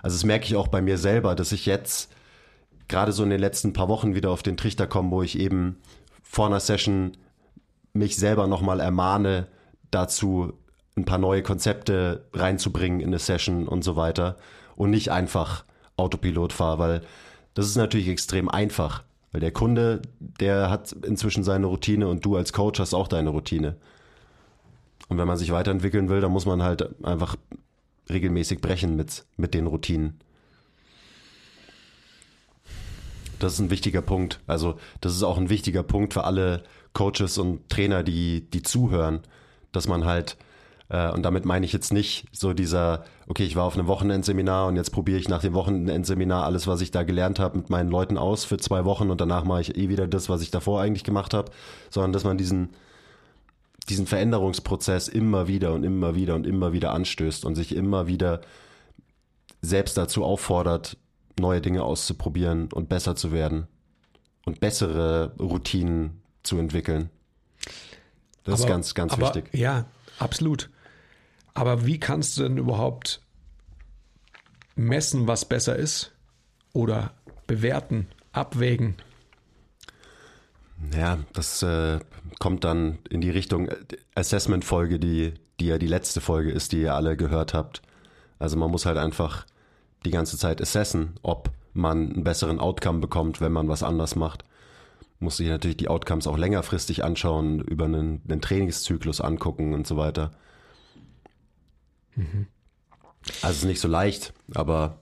Also 0.00 0.14
das 0.14 0.24
merke 0.24 0.44
ich 0.44 0.54
auch 0.54 0.68
bei 0.68 0.80
mir 0.80 0.96
selber, 0.96 1.34
dass 1.34 1.50
ich 1.50 1.66
jetzt 1.66 2.08
gerade 2.86 3.10
so 3.10 3.24
in 3.24 3.30
den 3.30 3.40
letzten 3.40 3.72
paar 3.72 3.88
Wochen 3.88 4.14
wieder 4.14 4.30
auf 4.30 4.44
den 4.44 4.56
Trichter 4.56 4.86
komme, 4.86 5.10
wo 5.10 5.24
ich 5.24 5.40
eben 5.40 5.78
vor 6.22 6.46
einer 6.46 6.60
Session 6.60 7.16
mich 7.92 8.16
selber 8.16 8.46
nochmal 8.46 8.80
ermahne, 8.80 9.46
dazu 9.90 10.52
ein 10.96 11.04
paar 11.04 11.18
neue 11.18 11.42
Konzepte 11.42 12.26
reinzubringen 12.32 13.00
in 13.00 13.08
eine 13.08 13.18
Session 13.18 13.68
und 13.68 13.82
so 13.82 13.96
weiter 13.96 14.36
und 14.76 14.90
nicht 14.90 15.10
einfach 15.10 15.64
Autopilot 15.96 16.52
fahre, 16.52 16.78
weil 16.78 17.02
das 17.54 17.66
ist 17.66 17.76
natürlich 17.76 18.08
extrem 18.08 18.48
einfach, 18.48 19.02
weil 19.32 19.40
der 19.40 19.52
Kunde, 19.52 20.02
der 20.18 20.70
hat 20.70 20.92
inzwischen 20.92 21.44
seine 21.44 21.66
Routine 21.66 22.08
und 22.08 22.24
du 22.24 22.36
als 22.36 22.52
Coach 22.52 22.80
hast 22.80 22.94
auch 22.94 23.08
deine 23.08 23.30
Routine. 23.30 23.76
Und 25.08 25.18
wenn 25.18 25.26
man 25.26 25.36
sich 25.36 25.52
weiterentwickeln 25.52 26.08
will, 26.08 26.20
dann 26.20 26.32
muss 26.32 26.46
man 26.46 26.62
halt 26.62 27.04
einfach 27.04 27.36
regelmäßig 28.08 28.60
brechen 28.60 28.96
mit, 28.96 29.24
mit 29.36 29.54
den 29.54 29.66
Routinen. 29.66 30.20
Das 33.38 33.54
ist 33.54 33.58
ein 33.58 33.70
wichtiger 33.70 34.02
Punkt. 34.02 34.40
Also, 34.46 34.78
das 35.00 35.14
ist 35.14 35.22
auch 35.22 35.38
ein 35.38 35.48
wichtiger 35.48 35.82
Punkt 35.82 36.12
für 36.12 36.24
alle 36.24 36.62
Coaches 36.92 37.38
und 37.38 37.68
Trainer, 37.68 38.02
die, 38.02 38.48
die 38.50 38.62
zuhören, 38.62 39.20
dass 39.72 39.86
man 39.86 40.04
halt, 40.04 40.36
äh, 40.88 41.10
und 41.10 41.22
damit 41.22 41.44
meine 41.44 41.64
ich 41.64 41.72
jetzt 41.72 41.92
nicht 41.92 42.26
so 42.32 42.52
dieser, 42.52 43.04
okay, 43.28 43.44
ich 43.44 43.56
war 43.56 43.64
auf 43.64 43.74
einem 43.74 43.86
Wochenendseminar 43.86 44.66
und 44.66 44.76
jetzt 44.76 44.90
probiere 44.90 45.18
ich 45.18 45.28
nach 45.28 45.40
dem 45.40 45.54
Wochenendseminar 45.54 46.44
alles, 46.44 46.66
was 46.66 46.80
ich 46.80 46.90
da 46.90 47.02
gelernt 47.02 47.38
habe, 47.38 47.58
mit 47.58 47.70
meinen 47.70 47.90
Leuten 47.90 48.18
aus 48.18 48.44
für 48.44 48.56
zwei 48.56 48.84
Wochen 48.84 49.10
und 49.10 49.20
danach 49.20 49.44
mache 49.44 49.60
ich 49.60 49.76
eh 49.76 49.88
wieder 49.88 50.08
das, 50.08 50.28
was 50.28 50.42
ich 50.42 50.50
davor 50.50 50.80
eigentlich 50.80 51.04
gemacht 51.04 51.34
habe, 51.34 51.52
sondern 51.90 52.12
dass 52.12 52.24
man 52.24 52.38
diesen, 52.38 52.70
diesen 53.88 54.06
Veränderungsprozess 54.06 55.08
immer 55.08 55.46
wieder 55.46 55.72
und 55.74 55.84
immer 55.84 56.14
wieder 56.14 56.34
und 56.34 56.46
immer 56.46 56.72
wieder 56.72 56.92
anstößt 56.92 57.44
und 57.44 57.54
sich 57.54 57.74
immer 57.74 58.08
wieder 58.08 58.40
selbst 59.62 59.96
dazu 59.96 60.24
auffordert, 60.24 60.96
neue 61.38 61.60
Dinge 61.60 61.84
auszuprobieren 61.84 62.68
und 62.72 62.88
besser 62.88 63.14
zu 63.14 63.30
werden 63.30 63.68
und 64.44 64.60
bessere 64.60 65.34
Routinen 65.38 66.19
zu 66.42 66.58
entwickeln. 66.58 67.10
Das 68.44 68.54
aber, 68.54 68.62
ist 68.62 68.68
ganz, 68.68 68.94
ganz 68.94 69.12
aber, 69.12 69.26
wichtig. 69.26 69.48
Ja, 69.52 69.86
absolut. 70.18 70.70
Aber 71.54 71.86
wie 71.86 71.98
kannst 71.98 72.36
du 72.36 72.42
denn 72.42 72.58
überhaupt 72.58 73.20
messen, 74.76 75.26
was 75.26 75.44
besser 75.44 75.76
ist? 75.76 76.12
Oder 76.72 77.12
bewerten, 77.46 78.06
abwägen? 78.32 78.94
Ja, 80.96 81.18
das 81.32 81.62
äh, 81.62 81.98
kommt 82.38 82.64
dann 82.64 82.98
in 83.10 83.20
die 83.20 83.30
Richtung 83.30 83.68
äh, 83.68 83.76
Assessment-Folge, 84.14 84.98
die, 84.98 85.34
die 85.58 85.66
ja 85.66 85.78
die 85.78 85.86
letzte 85.86 86.20
Folge 86.20 86.50
ist, 86.50 86.72
die 86.72 86.80
ihr 86.80 86.94
alle 86.94 87.16
gehört 87.16 87.52
habt. 87.52 87.82
Also 88.38 88.56
man 88.56 88.70
muss 88.70 88.86
halt 88.86 88.96
einfach 88.96 89.44
die 90.06 90.10
ganze 90.10 90.38
Zeit 90.38 90.62
assessen, 90.62 91.18
ob 91.22 91.50
man 91.74 92.12
einen 92.12 92.24
besseren 92.24 92.58
Outcome 92.58 93.00
bekommt, 93.00 93.40
wenn 93.42 93.52
man 93.52 93.68
was 93.68 93.82
anders 93.82 94.16
macht 94.16 94.44
muss 95.20 95.36
sich 95.36 95.48
natürlich 95.48 95.76
die 95.76 95.88
Outcomes 95.88 96.26
auch 96.26 96.38
längerfristig 96.38 97.04
anschauen, 97.04 97.60
über 97.60 97.84
einen, 97.84 98.22
einen 98.28 98.40
Trainingszyklus 98.40 99.20
angucken 99.20 99.74
und 99.74 99.86
so 99.86 99.96
weiter. 99.96 100.32
Mhm. 102.16 102.46
Also 103.42 103.48
es 103.48 103.56
ist 103.58 103.64
nicht 103.64 103.80
so 103.80 103.88
leicht, 103.88 104.32
aber. 104.54 105.00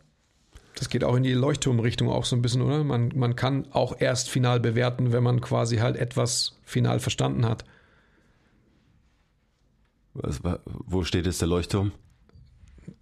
Das 0.74 0.88
geht 0.88 1.04
auch 1.04 1.16
in 1.16 1.22
die 1.22 1.32
Leuchtturmrichtung 1.32 2.08
auch 2.08 2.24
so 2.24 2.36
ein 2.36 2.42
bisschen, 2.42 2.62
oder? 2.62 2.84
Man, 2.84 3.12
man 3.14 3.36
kann 3.36 3.66
auch 3.72 4.00
erst 4.00 4.28
final 4.28 4.60
bewerten, 4.60 5.12
wenn 5.12 5.22
man 5.22 5.40
quasi 5.40 5.78
halt 5.78 5.96
etwas 5.96 6.58
final 6.64 7.00
verstanden 7.00 7.46
hat. 7.46 7.64
Was, 10.14 10.40
wo 10.64 11.04
steht 11.04 11.26
jetzt 11.26 11.40
der 11.40 11.48
Leuchtturm? 11.48 11.92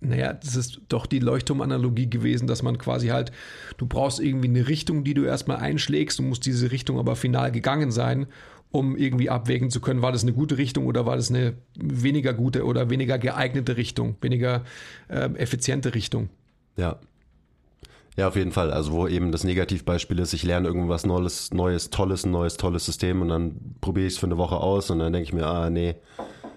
Naja, 0.00 0.32
das 0.32 0.56
ist 0.56 0.80
doch 0.88 1.06
die 1.06 1.18
Leuchtturmanalogie 1.18 2.08
gewesen, 2.08 2.46
dass 2.46 2.62
man 2.62 2.78
quasi 2.78 3.08
halt, 3.08 3.32
du 3.76 3.86
brauchst 3.86 4.20
irgendwie 4.20 4.48
eine 4.48 4.68
Richtung, 4.68 5.04
die 5.04 5.14
du 5.14 5.24
erstmal 5.24 5.58
einschlägst, 5.58 6.18
du 6.18 6.22
musst 6.22 6.46
diese 6.46 6.70
Richtung 6.70 6.98
aber 6.98 7.16
final 7.16 7.52
gegangen 7.52 7.90
sein, 7.90 8.26
um 8.70 8.96
irgendwie 8.96 9.30
abwägen 9.30 9.70
zu 9.70 9.80
können, 9.80 10.02
war 10.02 10.12
das 10.12 10.22
eine 10.22 10.32
gute 10.32 10.58
Richtung 10.58 10.86
oder 10.86 11.06
war 11.06 11.16
das 11.16 11.30
eine 11.30 11.54
weniger 11.78 12.34
gute 12.34 12.64
oder 12.64 12.90
weniger 12.90 13.18
geeignete 13.18 13.76
Richtung, 13.76 14.16
weniger 14.20 14.64
äh, 15.08 15.30
effiziente 15.34 15.94
Richtung. 15.94 16.28
Ja. 16.76 16.98
Ja, 18.16 18.28
auf 18.28 18.36
jeden 18.36 18.52
Fall. 18.52 18.70
Also 18.72 18.92
wo 18.92 19.06
eben 19.06 19.30
das 19.30 19.44
Negativbeispiel 19.44 20.18
ist, 20.18 20.32
ich 20.32 20.42
lerne 20.42 20.68
irgendwas 20.68 21.04
Neues, 21.04 21.52
Neues, 21.52 21.90
Tolles, 21.90 22.24
ein 22.24 22.30
neues, 22.30 22.56
tolles 22.56 22.86
System 22.86 23.20
und 23.20 23.28
dann 23.28 23.56
probiere 23.82 24.06
ich 24.06 24.14
es 24.14 24.18
für 24.18 24.26
eine 24.26 24.38
Woche 24.38 24.56
aus 24.56 24.90
und 24.90 24.98
dann 25.00 25.12
denke 25.12 25.24
ich 25.24 25.34
mir, 25.34 25.46
ah 25.46 25.68
nee, 25.68 25.96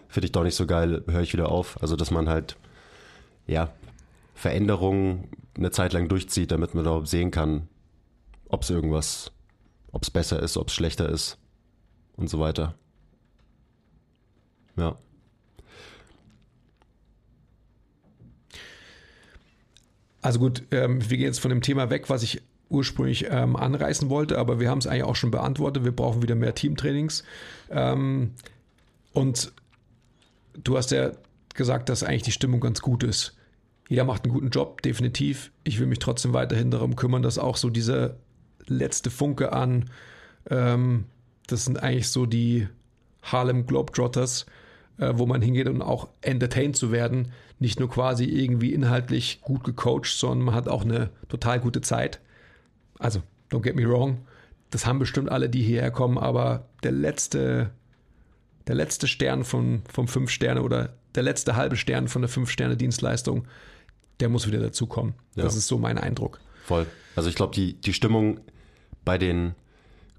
finde 0.07 0.25
ich 0.25 0.31
doch 0.31 0.43
nicht 0.43 0.55
so 0.55 0.65
geil, 0.65 1.03
höre 1.07 1.21
ich 1.21 1.33
wieder 1.33 1.49
auf. 1.49 1.77
Also 1.81 1.97
dass 1.97 2.11
man 2.11 2.29
halt 2.29 2.55
ja, 3.49 3.73
Veränderungen 4.35 5.27
eine 5.57 5.71
Zeit 5.71 5.93
lang 5.93 6.07
durchzieht, 6.07 6.51
damit 6.51 6.73
man 6.73 6.85
überhaupt 6.85 7.07
sehen 7.07 7.31
kann, 7.31 7.67
ob 8.47 8.63
es 8.63 8.69
irgendwas, 8.69 9.31
ob 9.91 10.03
es 10.03 10.11
besser 10.11 10.41
ist, 10.41 10.55
ob 10.57 10.69
es 10.69 10.73
schlechter 10.73 11.09
ist 11.09 11.37
und 12.15 12.29
so 12.29 12.39
weiter. 12.39 12.75
Ja. 14.77 14.97
Also 20.21 20.39
gut, 20.39 20.63
ähm, 20.71 21.01
wir 21.09 21.17
gehen 21.17 21.27
jetzt 21.27 21.39
von 21.39 21.49
dem 21.49 21.61
Thema 21.61 21.89
weg, 21.89 22.09
was 22.09 22.23
ich 22.23 22.41
ursprünglich 22.69 23.25
ähm, 23.29 23.55
anreißen 23.55 24.09
wollte, 24.09 24.37
aber 24.37 24.59
wir 24.59 24.69
haben 24.69 24.79
es 24.79 24.87
eigentlich 24.87 25.03
auch 25.03 25.15
schon 25.15 25.31
beantwortet. 25.31 25.83
Wir 25.83 25.95
brauchen 25.95 26.21
wieder 26.21 26.35
mehr 26.35 26.53
Teamtrainings. 26.53 27.23
Ähm, 27.69 28.33
und 29.13 29.51
du 30.53 30.77
hast 30.77 30.91
ja 30.91 31.11
gesagt, 31.55 31.89
dass 31.89 32.03
eigentlich 32.03 32.23
die 32.23 32.31
Stimmung 32.31 32.59
ganz 32.59 32.81
gut 32.81 33.03
ist. 33.03 33.38
Jeder 33.89 34.05
macht 34.05 34.23
einen 34.23 34.33
guten 34.33 34.51
Job, 34.51 34.83
definitiv. 34.83 35.51
Ich 35.63 35.79
will 35.79 35.87
mich 35.87 35.97
trotzdem 35.97 36.31
weiterhin 36.31 36.69
darum 36.69 36.95
kümmern, 36.95 37.23
dass 37.23 37.39
auch 37.39 37.57
so 37.57 37.71
dieser 37.71 38.17
letzte 38.67 39.09
Funke 39.09 39.51
an, 39.51 39.89
ähm, 40.49 41.05
das 41.47 41.65
sind 41.65 41.81
eigentlich 41.81 42.09
so 42.09 42.27
die 42.27 42.67
Harlem 43.23 43.65
Globetrotters, 43.65 44.45
äh, 44.99 45.13
wo 45.15 45.25
man 45.25 45.41
hingeht, 45.41 45.67
um 45.67 45.81
auch 45.81 46.09
entertained 46.21 46.77
zu 46.77 46.91
werden. 46.91 47.31
Nicht 47.57 47.79
nur 47.79 47.89
quasi 47.89 48.25
irgendwie 48.25 48.73
inhaltlich 48.73 49.41
gut 49.41 49.63
gecoacht, 49.63 50.05
sondern 50.05 50.45
man 50.45 50.55
hat 50.55 50.67
auch 50.67 50.83
eine 50.83 51.09
total 51.27 51.59
gute 51.59 51.81
Zeit. 51.81 52.21
Also, 52.99 53.23
don't 53.49 53.61
get 53.61 53.75
me 53.75 53.89
wrong, 53.89 54.19
das 54.69 54.85
haben 54.85 54.99
bestimmt 54.99 55.31
alle, 55.31 55.49
die 55.49 55.63
hierher 55.63 55.89
kommen, 55.89 56.19
aber 56.19 56.67
der 56.83 56.91
letzte, 56.91 57.71
der 58.67 58.75
letzte 58.75 59.07
Stern 59.07 59.43
von, 59.43 59.81
vom 59.91 60.07
fünf 60.07 60.29
Sterne 60.29 60.61
oder 60.61 60.93
der 61.15 61.23
letzte 61.23 61.55
halbe 61.55 61.75
Stern 61.75 62.07
von 62.07 62.21
der 62.21 62.29
fünf 62.29 62.51
Sterne 62.51 62.77
Dienstleistung, 62.77 63.47
der 64.19 64.29
muss 64.29 64.47
wieder 64.47 64.59
dazukommen. 64.59 65.13
Ja. 65.35 65.43
Das 65.43 65.55
ist 65.55 65.67
so 65.67 65.77
mein 65.77 65.97
Eindruck. 65.97 66.39
Voll. 66.65 66.85
Also 67.15 67.29
ich 67.29 67.35
glaube, 67.35 67.53
die, 67.53 67.73
die 67.73 67.93
Stimmung 67.93 68.39
bei 69.05 69.17
den 69.17 69.55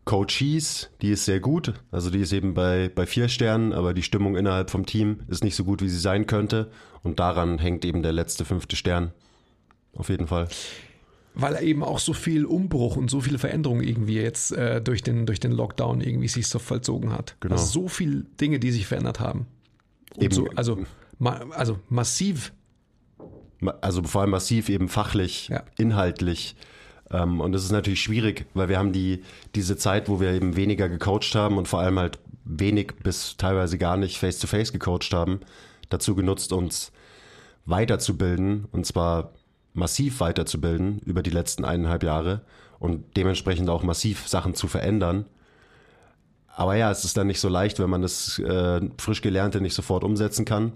Coaches, 0.04 0.90
die 1.02 1.10
ist 1.10 1.24
sehr 1.24 1.40
gut. 1.40 1.74
Also 1.90 2.10
die 2.10 2.20
ist 2.20 2.32
eben 2.32 2.54
bei, 2.54 2.90
bei 2.92 3.06
vier 3.06 3.28
Sternen, 3.28 3.72
aber 3.72 3.94
die 3.94 4.02
Stimmung 4.02 4.36
innerhalb 4.36 4.70
vom 4.70 4.86
Team 4.86 5.20
ist 5.28 5.44
nicht 5.44 5.54
so 5.54 5.64
gut, 5.64 5.82
wie 5.82 5.88
sie 5.88 5.98
sein 5.98 6.26
könnte. 6.26 6.70
Und 7.02 7.20
daran 7.20 7.58
hängt 7.58 7.84
eben 7.84 8.02
der 8.02 8.12
letzte 8.12 8.44
fünfte 8.44 8.76
Stern. 8.76 9.12
Auf 9.94 10.08
jeden 10.08 10.26
Fall 10.26 10.48
weil 11.34 11.62
eben 11.62 11.82
auch 11.82 11.98
so 11.98 12.12
viel 12.12 12.44
Umbruch 12.44 12.96
und 12.96 13.10
so 13.10 13.20
viele 13.20 13.38
Veränderungen 13.38 13.82
irgendwie 13.82 14.16
jetzt 14.16 14.52
äh, 14.52 14.80
durch, 14.80 15.02
den, 15.02 15.26
durch 15.26 15.40
den 15.40 15.52
Lockdown 15.52 16.00
irgendwie 16.00 16.28
sich 16.28 16.48
so 16.48 16.58
vollzogen 16.58 17.12
hat. 17.12 17.36
Genau. 17.40 17.54
Also 17.54 17.66
so 17.66 17.88
viele 17.88 18.24
Dinge, 18.40 18.58
die 18.58 18.70
sich 18.70 18.86
verändert 18.86 19.20
haben. 19.20 19.46
eben. 20.18 20.34
So, 20.34 20.48
also, 20.56 20.78
ma, 21.18 21.40
also 21.50 21.78
massiv. 21.88 22.52
Also 23.80 24.02
vor 24.02 24.22
allem 24.22 24.30
massiv 24.30 24.68
eben 24.68 24.88
fachlich, 24.88 25.48
ja. 25.48 25.62
inhaltlich. 25.76 26.56
Ähm, 27.10 27.40
und 27.40 27.52
das 27.52 27.64
ist 27.64 27.72
natürlich 27.72 28.00
schwierig, 28.00 28.46
weil 28.54 28.68
wir 28.68 28.78
haben 28.78 28.92
die, 28.92 29.22
diese 29.54 29.76
Zeit, 29.76 30.08
wo 30.08 30.20
wir 30.20 30.32
eben 30.32 30.56
weniger 30.56 30.88
gecoacht 30.88 31.34
haben 31.34 31.58
und 31.58 31.68
vor 31.68 31.80
allem 31.80 31.98
halt 31.98 32.18
wenig 32.44 32.94
bis 33.02 33.36
teilweise 33.36 33.78
gar 33.78 33.96
nicht 33.96 34.18
face-to-face 34.18 34.70
-face 34.70 34.72
gecoacht 34.72 35.12
haben, 35.12 35.40
dazu 35.88 36.14
genutzt, 36.14 36.52
uns 36.52 36.92
weiterzubilden. 37.66 38.66
Und 38.72 38.86
zwar 38.86 39.32
massiv 39.72 40.20
weiterzubilden 40.20 41.00
über 41.00 41.22
die 41.22 41.30
letzten 41.30 41.64
eineinhalb 41.64 42.02
Jahre 42.02 42.42
und 42.78 43.16
dementsprechend 43.16 43.68
auch 43.68 43.82
massiv 43.82 44.26
Sachen 44.26 44.54
zu 44.54 44.68
verändern. 44.68 45.26
Aber 46.48 46.74
ja, 46.76 46.90
es 46.90 47.04
ist 47.04 47.16
dann 47.16 47.26
nicht 47.26 47.40
so 47.40 47.48
leicht, 47.48 47.78
wenn 47.78 47.90
man 47.90 48.02
das 48.02 48.38
äh, 48.38 48.80
frisch 48.98 49.22
Gelernte 49.22 49.60
nicht 49.60 49.74
sofort 49.74 50.02
umsetzen 50.02 50.44
kann, 50.44 50.72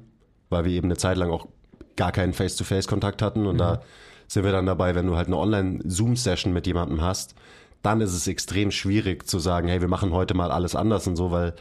weil 0.49 0.65
wir 0.65 0.73
eben 0.73 0.87
eine 0.87 0.97
Zeit 0.97 1.17
lang 1.17 1.31
auch 1.31 1.49
gar 1.97 2.13
keinen 2.13 2.33
Face-to-Face-Kontakt 2.33 3.23
hatten. 3.23 3.47
Und 3.47 3.57
mhm. 3.57 3.59
da 3.59 3.83
sind 4.27 4.45
wir 4.45 4.53
dann 4.53 4.67
dabei, 4.67 4.95
wenn 4.95 5.07
du 5.07 5.17
halt 5.17 5.27
eine 5.27 5.39
Online-Zoom-Session 5.39 6.53
mit 6.53 6.67
jemandem 6.67 7.03
hast, 7.03 7.35
dann 7.83 8.01
ist 8.01 8.15
es 8.15 8.27
extrem 8.27 8.71
schwierig 8.71 9.29
zu 9.29 9.39
sagen, 9.39 9.69
hey, 9.69 9.81
wir 9.81 9.89
machen 9.89 10.13
heute 10.13 10.35
mal 10.35 10.51
alles 10.51 10.75
anders 10.75 11.07
und 11.07 11.17
so, 11.17 11.31
weil 11.31 11.55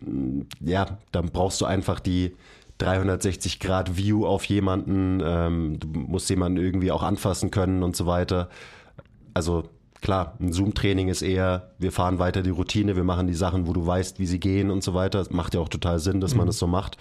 mm, 0.00 0.40
ja, 0.60 0.98
dann 1.12 1.26
brauchst 1.26 1.60
du 1.60 1.66
einfach 1.66 2.00
die, 2.00 2.34
360 2.78 3.58
Grad 3.58 3.96
View 3.96 4.24
auf 4.24 4.44
jemanden, 4.44 5.20
ähm, 5.24 5.78
du 5.80 5.88
musst 5.88 6.30
jemanden 6.30 6.58
irgendwie 6.58 6.92
auch 6.92 7.02
anfassen 7.02 7.50
können 7.50 7.82
und 7.82 7.96
so 7.96 8.06
weiter. 8.06 8.48
Also 9.34 9.64
klar, 10.00 10.36
ein 10.40 10.52
Zoom-Training 10.52 11.08
ist 11.08 11.22
eher, 11.22 11.72
wir 11.78 11.92
fahren 11.92 12.18
weiter 12.20 12.42
die 12.42 12.50
Routine, 12.50 12.96
wir 12.96 13.04
machen 13.04 13.26
die 13.26 13.34
Sachen, 13.34 13.66
wo 13.66 13.72
du 13.72 13.84
weißt, 13.84 14.20
wie 14.20 14.26
sie 14.26 14.38
gehen 14.40 14.70
und 14.70 14.84
so 14.84 14.94
weiter. 14.94 15.18
Das 15.18 15.30
macht 15.30 15.54
ja 15.54 15.60
auch 15.60 15.68
total 15.68 15.98
Sinn, 15.98 16.20
dass 16.20 16.32
mhm. 16.32 16.38
man 16.38 16.46
das 16.46 16.58
so 16.58 16.66
macht. 16.68 16.96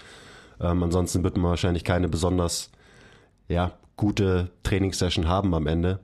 Ähm, 0.60 0.84
ansonsten 0.84 1.24
wird 1.24 1.38
man 1.38 1.52
wahrscheinlich 1.52 1.84
keine 1.84 2.10
besonders 2.10 2.72
ja, 3.48 3.72
gute 3.96 4.52
Trainingssession 4.64 5.28
haben 5.28 5.54
am 5.54 5.68
Ende. 5.68 6.00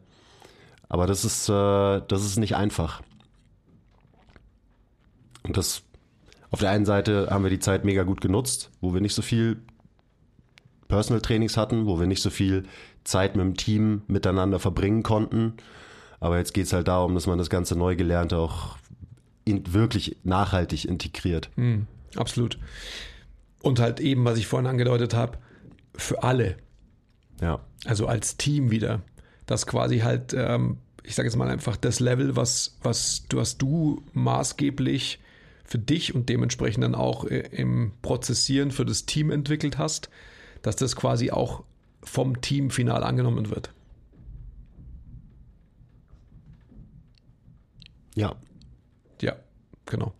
Aber 0.90 1.08
das 1.08 1.26
ist, 1.26 1.50
äh, 1.50 2.02
das 2.08 2.24
ist 2.24 2.38
nicht 2.38 2.56
einfach. 2.56 3.02
Und 5.44 5.58
das 5.58 5.84
auf 6.52 6.60
der 6.60 6.70
einen 6.70 6.86
Seite 6.86 7.30
haben 7.32 7.44
wir 7.44 7.50
die 7.50 7.60
Zeit 7.60 7.84
mega 7.84 8.04
gut 8.04 8.22
genutzt, 8.22 8.70
wo 8.80 8.94
wir 8.94 9.02
nicht 9.02 9.16
so 9.16 9.24
viel 9.24 9.58
Personal 10.88 11.22
Trainings 11.22 11.58
hatten, 11.58 11.88
wo 11.88 12.00
wir 12.00 12.06
nicht 12.06 12.22
so 12.22 12.30
viel 12.30 12.66
Zeit 13.04 13.36
mit 13.36 13.44
dem 13.44 13.58
Team 13.58 14.04
miteinander 14.08 14.60
verbringen 14.60 15.02
konnten. 15.02 15.54
Aber 16.20 16.38
jetzt 16.38 16.54
geht 16.54 16.68
es 16.68 16.74
halt 16.74 16.88
darum, 16.88 17.16
dass 17.16 17.26
man 17.26 17.40
das 17.40 17.50
ganze 17.50 17.76
Neugelernte 17.76 18.38
auch 18.38 18.78
in, 19.46 19.74
wirklich 19.74 20.18
nachhaltig 20.24 20.86
integriert. 20.86 21.50
Mhm, 21.56 21.88
absolut. 22.16 22.60
Und 23.64 23.80
halt 23.80 24.02
eben, 24.02 24.26
was 24.26 24.38
ich 24.38 24.46
vorhin 24.46 24.68
angedeutet 24.68 25.16
habe, 25.16 25.40
für 25.96 26.22
alle. 26.22 26.58
Ja. 27.42 27.62
Also 27.86 28.08
als 28.08 28.38
Team 28.38 28.72
wieder. 28.72 29.02
Das 29.46 29.66
quasi 29.66 30.00
halt, 30.00 30.34
ähm, 30.38 30.78
ich 31.04 31.16
sage 31.16 31.28
jetzt 31.28 31.38
mal 31.38 31.50
einfach 31.50 31.78
das 31.78 32.00
Level, 32.00 32.36
was, 32.36 32.78
was, 32.84 33.24
was 33.32 33.58
du 33.58 34.04
maßgeblich 34.14 35.20
für 35.64 35.80
dich 35.80 36.14
und 36.14 36.28
dementsprechend 36.28 36.84
dann 36.84 36.94
auch 36.94 37.24
äh, 37.24 37.40
im 37.52 37.94
Prozessieren 38.02 38.72
für 38.72 38.86
das 38.86 39.06
Team 39.06 39.32
entwickelt 39.32 39.78
hast, 39.78 40.10
dass 40.62 40.76
das 40.76 40.96
quasi 40.96 41.32
auch 41.32 41.64
vom 42.04 42.42
Team 42.42 42.70
final 42.70 43.02
angenommen 43.04 43.50
wird. 43.50 43.72
Ja. 48.16 48.36
Ja, 49.22 49.38
genau. 49.86 50.14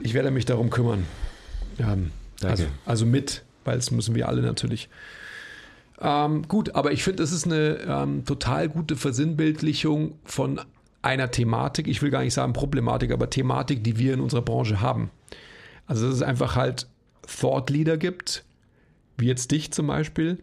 Ich 0.00 0.14
werde 0.14 0.30
mich 0.30 0.46
darum 0.46 0.70
kümmern. 0.70 1.04
Ähm, 1.78 2.10
also, 2.42 2.64
also, 2.86 3.06
mit, 3.06 3.44
weil 3.64 3.78
es 3.78 3.90
müssen 3.90 4.14
wir 4.14 4.28
alle 4.28 4.42
natürlich. 4.42 4.88
Ähm, 6.00 6.46
gut, 6.46 6.74
aber 6.74 6.92
ich 6.92 7.02
finde, 7.02 7.22
es 7.22 7.32
ist 7.32 7.46
eine 7.46 7.78
ähm, 7.86 8.24
total 8.24 8.68
gute 8.68 8.96
Versinnbildlichung 8.96 10.18
von 10.24 10.60
einer 11.02 11.30
Thematik, 11.30 11.88
ich 11.88 12.02
will 12.02 12.10
gar 12.10 12.22
nicht 12.22 12.34
sagen 12.34 12.52
Problematik, 12.52 13.12
aber 13.12 13.30
Thematik, 13.30 13.82
die 13.84 13.98
wir 13.98 14.14
in 14.14 14.20
unserer 14.20 14.42
Branche 14.42 14.80
haben. 14.80 15.10
Also 15.86 16.06
dass 16.06 16.16
es 16.16 16.22
einfach 16.22 16.54
halt 16.54 16.86
Thought 17.26 17.70
Leader 17.70 17.96
gibt, 17.96 18.44
wie 19.16 19.26
jetzt 19.26 19.50
dich 19.50 19.72
zum 19.72 19.86
Beispiel, 19.88 20.38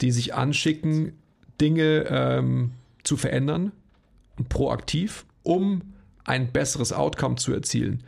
die 0.00 0.12
sich 0.12 0.34
anschicken, 0.34 1.12
Dinge 1.60 2.06
ähm, 2.08 2.72
zu 3.02 3.16
verändern, 3.16 3.72
proaktiv, 4.48 5.24
um 5.42 5.82
ein 6.24 6.52
besseres 6.52 6.92
Outcome 6.92 7.36
zu 7.36 7.52
erzielen. 7.52 8.04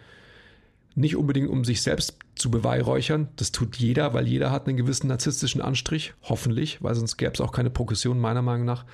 Nicht 0.95 1.17
unbedingt, 1.17 1.49
um 1.49 1.65
sich 1.65 1.83
selbst 1.83 2.17
zu 2.41 2.51
beweihräuchern, 2.51 3.29
das 3.37 3.53
tut 3.53 3.77
jeder, 3.77 4.15
weil 4.15 4.27
jeder 4.27 4.51
hat 4.51 4.67
einen 4.67 4.77
gewissen 4.77 5.09
narzisstischen 5.09 5.61
Anstrich, 5.61 6.15
hoffentlich, 6.23 6.83
weil 6.83 6.95
sonst 6.95 7.17
gäbe 7.17 7.33
es 7.33 7.41
auch 7.41 7.53
keine 7.53 7.71
Progression 7.71 8.19
meiner 8.19 8.43
Meinung 8.43 8.67
nach. 8.67 8.85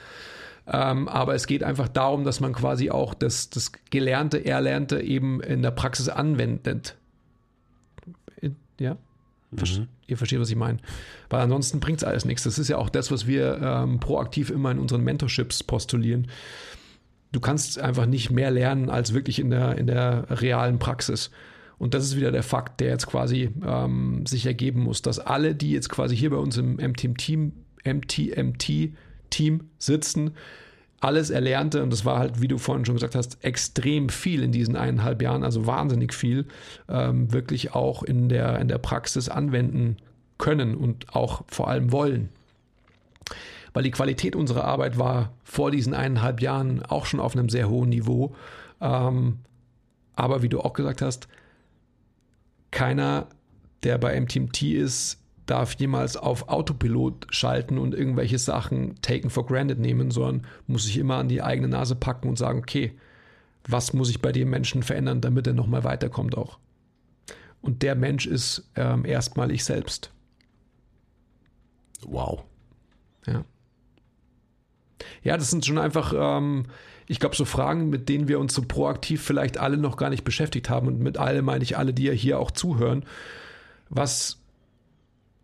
Ähm, 0.66 1.06
aber 1.08 1.34
es 1.34 1.46
geht 1.46 1.62
einfach 1.62 1.88
darum, 1.88 2.24
dass 2.24 2.40
man 2.40 2.52
quasi 2.52 2.90
auch 2.90 3.14
das, 3.14 3.50
das 3.50 3.70
Gelernte, 3.90 4.44
Erlernte 4.44 5.00
eben 5.00 5.40
in 5.40 5.62
der 5.62 5.70
Praxis 5.70 6.08
anwendet. 6.08 6.96
Ja? 8.78 8.96
Mhm. 9.50 9.88
Ihr 10.06 10.16
versteht, 10.16 10.40
was 10.40 10.50
ich 10.50 10.56
meine. 10.56 10.78
Weil 11.30 11.40
ansonsten 11.40 11.80
bringt 11.80 11.98
es 11.98 12.04
alles 12.04 12.24
nichts. 12.24 12.42
Das 12.44 12.58
ist 12.58 12.68
ja 12.68 12.78
auch 12.78 12.90
das, 12.90 13.10
was 13.10 13.26
wir 13.26 13.60
ähm, 13.62 14.00
proaktiv 14.00 14.50
immer 14.50 14.70
in 14.70 14.78
unseren 14.78 15.02
Mentorships 15.02 15.62
postulieren. 15.62 16.28
Du 17.32 17.40
kannst 17.40 17.78
einfach 17.78 18.06
nicht 18.06 18.30
mehr 18.30 18.50
lernen 18.50 18.90
als 18.90 19.12
wirklich 19.14 19.38
in 19.38 19.50
der, 19.50 19.78
in 19.78 19.86
der 19.86 20.26
realen 20.30 20.78
Praxis. 20.78 21.30
Und 21.78 21.94
das 21.94 22.04
ist 22.04 22.16
wieder 22.16 22.32
der 22.32 22.42
Fakt, 22.42 22.80
der 22.80 22.88
jetzt 22.88 23.06
quasi 23.06 23.50
ähm, 23.64 24.24
sich 24.26 24.46
ergeben 24.46 24.82
muss, 24.82 25.02
dass 25.02 25.18
alle, 25.18 25.54
die 25.54 25.72
jetzt 25.72 25.90
quasi 25.90 26.16
hier 26.16 26.30
bei 26.30 26.36
uns 26.36 26.56
im 26.56 26.76
MTMT, 26.76 27.52
MTMT 27.84 28.92
Team 29.30 29.68
sitzen, 29.78 30.32
alles 31.00 31.30
Erlernte, 31.30 31.82
und 31.82 31.92
das 31.92 32.04
war 32.04 32.18
halt, 32.18 32.40
wie 32.40 32.48
du 32.48 32.58
vorhin 32.58 32.86
schon 32.86 32.94
gesagt 32.94 33.14
hast, 33.14 33.44
extrem 33.44 34.08
viel 34.08 34.42
in 34.42 34.52
diesen 34.52 34.76
eineinhalb 34.76 35.20
Jahren, 35.20 35.44
also 35.44 35.66
wahnsinnig 35.66 36.14
viel, 36.14 36.46
ähm, 36.88 37.32
wirklich 37.32 37.74
auch 37.74 38.02
in 38.02 38.28
der, 38.28 38.58
in 38.58 38.68
der 38.68 38.78
Praxis 38.78 39.28
anwenden 39.28 39.98
können 40.38 40.74
und 40.74 41.14
auch 41.14 41.42
vor 41.48 41.68
allem 41.68 41.92
wollen. 41.92 42.30
Weil 43.74 43.82
die 43.82 43.90
Qualität 43.90 44.34
unserer 44.34 44.64
Arbeit 44.64 44.98
war 44.98 45.34
vor 45.44 45.70
diesen 45.70 45.92
eineinhalb 45.92 46.40
Jahren 46.40 46.82
auch 46.82 47.04
schon 47.04 47.20
auf 47.20 47.36
einem 47.36 47.50
sehr 47.50 47.68
hohen 47.68 47.90
Niveau. 47.90 48.34
Ähm, 48.80 49.40
aber 50.14 50.42
wie 50.42 50.48
du 50.48 50.60
auch 50.60 50.72
gesagt 50.72 51.02
hast, 51.02 51.28
keiner, 52.70 53.28
der 53.82 53.98
bei 53.98 54.18
MTMT 54.20 54.62
ist, 54.62 55.20
darf 55.46 55.74
jemals 55.74 56.16
auf 56.16 56.48
Autopilot 56.48 57.28
schalten 57.30 57.78
und 57.78 57.94
irgendwelche 57.94 58.38
Sachen 58.38 59.00
taken 59.00 59.30
for 59.30 59.46
granted 59.46 59.78
nehmen, 59.78 60.10
sondern 60.10 60.46
muss 60.66 60.84
sich 60.84 60.98
immer 60.98 61.16
an 61.16 61.28
die 61.28 61.42
eigene 61.42 61.68
Nase 61.68 61.94
packen 61.94 62.28
und 62.28 62.36
sagen, 62.36 62.58
okay, 62.58 62.92
was 63.68 63.92
muss 63.92 64.10
ich 64.10 64.20
bei 64.20 64.32
dem 64.32 64.50
Menschen 64.50 64.82
verändern, 64.82 65.20
damit 65.20 65.46
er 65.46 65.52
nochmal 65.52 65.84
weiterkommt 65.84 66.36
auch. 66.36 66.58
Und 67.62 67.82
der 67.82 67.94
Mensch 67.94 68.26
ist 68.26 68.68
ähm, 68.76 69.04
erstmal 69.04 69.50
ich 69.50 69.64
selbst. 69.64 70.12
Wow. 72.04 72.44
Ja. 73.26 73.44
Ja, 75.22 75.36
das 75.36 75.50
sind 75.50 75.66
schon 75.66 75.78
einfach, 75.78 76.12
ähm, 76.16 76.66
ich 77.06 77.20
glaube, 77.20 77.36
so 77.36 77.44
Fragen, 77.44 77.88
mit 77.88 78.08
denen 78.08 78.28
wir 78.28 78.40
uns 78.40 78.54
so 78.54 78.62
proaktiv 78.62 79.22
vielleicht 79.22 79.58
alle 79.58 79.76
noch 79.76 79.96
gar 79.96 80.10
nicht 80.10 80.24
beschäftigt 80.24 80.68
haben. 80.68 80.88
Und 80.88 81.00
mit 81.00 81.18
alle 81.18 81.42
meine 81.42 81.62
ich 81.62 81.78
alle, 81.78 81.94
die 81.94 82.04
ja 82.04 82.12
hier 82.12 82.38
auch 82.38 82.50
zuhören. 82.50 83.04
Was, 83.88 84.38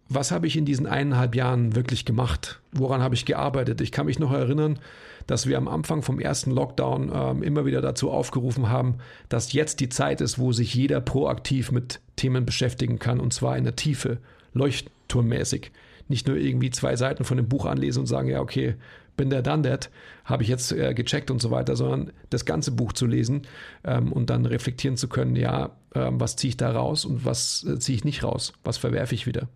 was 0.09 0.33
habe 0.33 0.46
ich 0.46 0.57
in 0.57 0.64
diesen 0.64 0.87
eineinhalb 0.87 1.37
Jahren 1.37 1.77
wirklich 1.77 2.05
gemacht? 2.05 2.61
Woran 2.72 3.01
habe 3.01 3.14
ich 3.14 3.25
gearbeitet? 3.25 3.81
Ich 3.81 3.92
kann 3.92 4.07
mich 4.07 4.18
noch 4.18 4.33
erinnern, 4.33 4.81
dass 5.29 5.46
wir 5.46 5.57
am 5.57 5.68
Anfang 5.68 6.03
vom 6.03 6.18
ersten 6.18 6.51
Lockdown 6.51 7.12
ähm, 7.14 7.42
immer 7.44 7.64
wieder 7.64 7.81
dazu 7.81 8.11
aufgerufen 8.11 8.68
haben, 8.68 8.96
dass 9.29 9.53
jetzt 9.53 9.79
die 9.79 9.88
Zeit 9.88 10.20
ist, 10.20 10.40
wo 10.40 10.53
sich 10.53 10.75
jeder 10.75 11.01
proaktiv 11.01 11.70
mit 11.70 12.01
Themen 12.16 12.44
beschäftigen 12.44 12.98
kann 12.98 13.20
und 13.20 13.33
zwar 13.33 13.57
in 13.57 13.64
der 13.64 13.77
Tiefe, 13.77 14.18
leuchtturmmäßig. 14.53 15.70
Nicht 16.09 16.27
nur 16.27 16.37
irgendwie 16.37 16.70
zwei 16.70 16.96
Seiten 16.96 17.22
von 17.22 17.37
dem 17.37 17.48
Buch 17.48 17.66
anlesen 17.66 18.01
und 18.01 18.07
sagen, 18.07 18.29
ja, 18.29 18.40
okay, 18.40 18.75
bin 19.16 19.31
der 19.31 19.42
done 19.42 19.62
that, 19.62 19.90
habe 20.25 20.42
ich 20.42 20.48
jetzt 20.48 20.72
äh, 20.72 20.94
gecheckt 20.94 21.31
und 21.31 21.40
so 21.40 21.51
weiter, 21.51 21.77
sondern 21.77 22.12
das 22.31 22.44
ganze 22.44 22.72
Buch 22.72 22.92
zu 22.92 23.07
lesen 23.07 23.42
ähm, 23.85 24.12
und 24.12 24.31
dann 24.31 24.46
reflektieren 24.46 24.96
zu 24.96 25.09
können, 25.09 25.37
ja, 25.37 25.70
ähm, 25.94 26.20
was 26.20 26.37
ziehe 26.37 26.51
ich 26.51 26.57
da 26.57 26.70
raus 26.70 27.05
und 27.05 27.25
was 27.25 27.64
äh, 27.64 27.79
ziehe 27.79 27.96
ich 27.96 28.05
nicht 28.05 28.22
raus, 28.22 28.53
was 28.64 28.79
verwerfe 28.79 29.14
ich 29.14 29.27
wieder. 29.27 29.48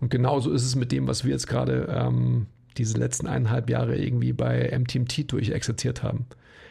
Und 0.00 0.10
genauso 0.10 0.52
ist 0.52 0.64
es 0.64 0.76
mit 0.76 0.92
dem, 0.92 1.06
was 1.06 1.24
wir 1.24 1.32
jetzt 1.32 1.46
gerade 1.46 1.86
ähm, 1.88 2.46
diese 2.76 2.98
letzten 2.98 3.26
eineinhalb 3.26 3.70
Jahre 3.70 3.96
irgendwie 3.96 4.32
bei 4.32 4.76
MTMT 4.76 5.30
durchexerziert 5.32 6.02
haben. 6.02 6.26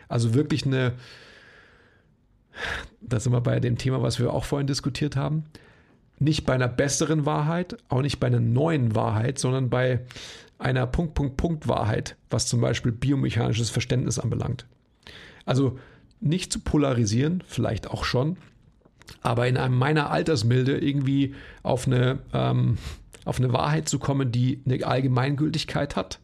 Also 0.10 0.34
wirklich 0.34 0.66
eine, 0.66 0.94
da 3.02 3.20
sind 3.20 3.32
wir 3.32 3.42
bei 3.42 3.60
dem 3.60 3.78
Thema, 3.78 4.02
was 4.02 4.20
wir 4.20 4.34
auch 4.34 4.44
vorhin 4.44 4.68
diskutiert 4.68 5.16
haben, 5.16 5.46
nicht 6.20 6.46
bei 6.46 6.54
einer 6.54 6.68
besseren 6.68 7.26
Wahrheit, 7.26 7.78
auch 7.90 8.02
nicht 8.02 8.20
bei 8.20 8.28
einer 8.28 8.40
neuen 8.40 8.96
Wahrheit, 8.96 9.40
sondern 9.40 9.70
bei 9.70 10.02
einer 10.64 10.88
Punkt, 10.88 11.14
Punkt, 11.14 11.38
Punkt 11.38 11.68
Wahrheit, 11.68 12.16
was 12.30 12.48
zum 12.48 12.62
Beispiel 12.62 12.92
biomechanisches 12.92 13.70
Verständnis 13.70 14.20
anbelangt. 14.20 14.66
Also 15.46 15.78
nicht 16.20 16.52
zu 16.52 16.60
polarisieren, 16.60 17.44
vielleicht 17.46 17.88
auch 17.88 18.06
schon, 18.06 18.38
aber 19.22 19.48
in 19.48 19.58
einem 19.58 19.78
meiner 19.78 20.10
Altersmilde 20.10 20.78
irgendwie 20.78 21.36
auf 21.62 21.86
eine 21.86 22.20
ähm, 22.34 22.78
auf 23.26 23.40
eine 23.40 23.54
Wahrheit 23.54 23.88
zu 23.88 24.00
kommen, 24.00 24.32
die 24.32 24.62
eine 24.66 24.86
Allgemeingültigkeit 24.86 25.96
hat. 25.96 26.20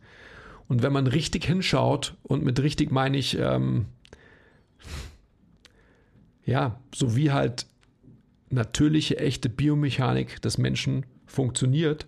Und 0.68 0.84
wenn 0.84 0.94
man 0.94 1.08
richtig 1.08 1.46
hinschaut, 1.46 2.16
und 2.24 2.44
mit 2.44 2.62
richtig 2.62 2.92
meine 2.92 3.18
ich, 3.18 3.38
ähm, 3.38 3.86
ja, 6.46 6.80
so 6.94 7.16
wie 7.16 7.32
halt 7.32 7.66
natürliche, 8.50 9.18
echte 9.18 9.50
Biomechanik 9.50 10.42
des 10.42 10.58
Menschen 10.58 11.06
funktioniert, 11.26 12.06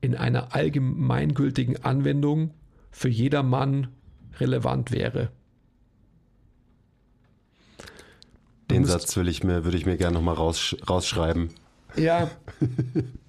in 0.00 0.14
einer 0.14 0.54
allgemeingültigen 0.54 1.84
Anwendung 1.84 2.52
für 2.90 3.08
jedermann 3.08 3.88
relevant 4.38 4.92
wäre. 4.92 5.30
Den 8.70 8.84
Satz 8.84 9.16
will 9.16 9.28
ich 9.28 9.42
mir, 9.42 9.64
würde 9.64 9.76
ich 9.76 9.86
mir 9.86 9.96
gerne 9.96 10.14
nochmal 10.14 10.34
raus, 10.34 10.76
rausschreiben. 10.88 11.50
Ja, 11.96 12.30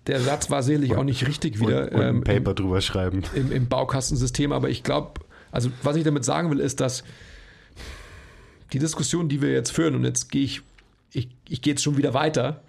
der 0.07 0.19
Satz 0.19 0.49
war 0.49 0.63
sicherlich 0.63 0.95
auch 0.95 1.03
nicht 1.03 1.25
richtig 1.27 1.59
wieder. 1.59 1.83
Und, 1.83 1.93
und 1.93 2.01
ein 2.01 2.15
ähm, 2.15 2.23
Paper 2.23 2.51
im, 2.51 2.55
drüber 2.55 2.81
schreiben. 2.81 3.23
Im, 3.33 3.51
im 3.51 3.67
Baukastensystem, 3.67 4.51
aber 4.51 4.69
ich 4.69 4.83
glaube, 4.83 5.21
also 5.51 5.69
was 5.81 5.95
ich 5.95 6.03
damit 6.03 6.25
sagen 6.25 6.51
will, 6.51 6.59
ist, 6.59 6.81
dass 6.81 7.03
die 8.73 8.79
Diskussion, 8.79 9.29
die 9.29 9.41
wir 9.41 9.51
jetzt 9.51 9.71
führen, 9.71 9.95
und 9.95 10.03
jetzt 10.03 10.29
gehe 10.29 10.43
ich, 10.43 10.61
ich, 11.13 11.29
ich 11.47 11.61
gehe 11.61 11.73
jetzt 11.73 11.83
schon 11.83 11.97
wieder 11.97 12.13
weiter 12.13 12.61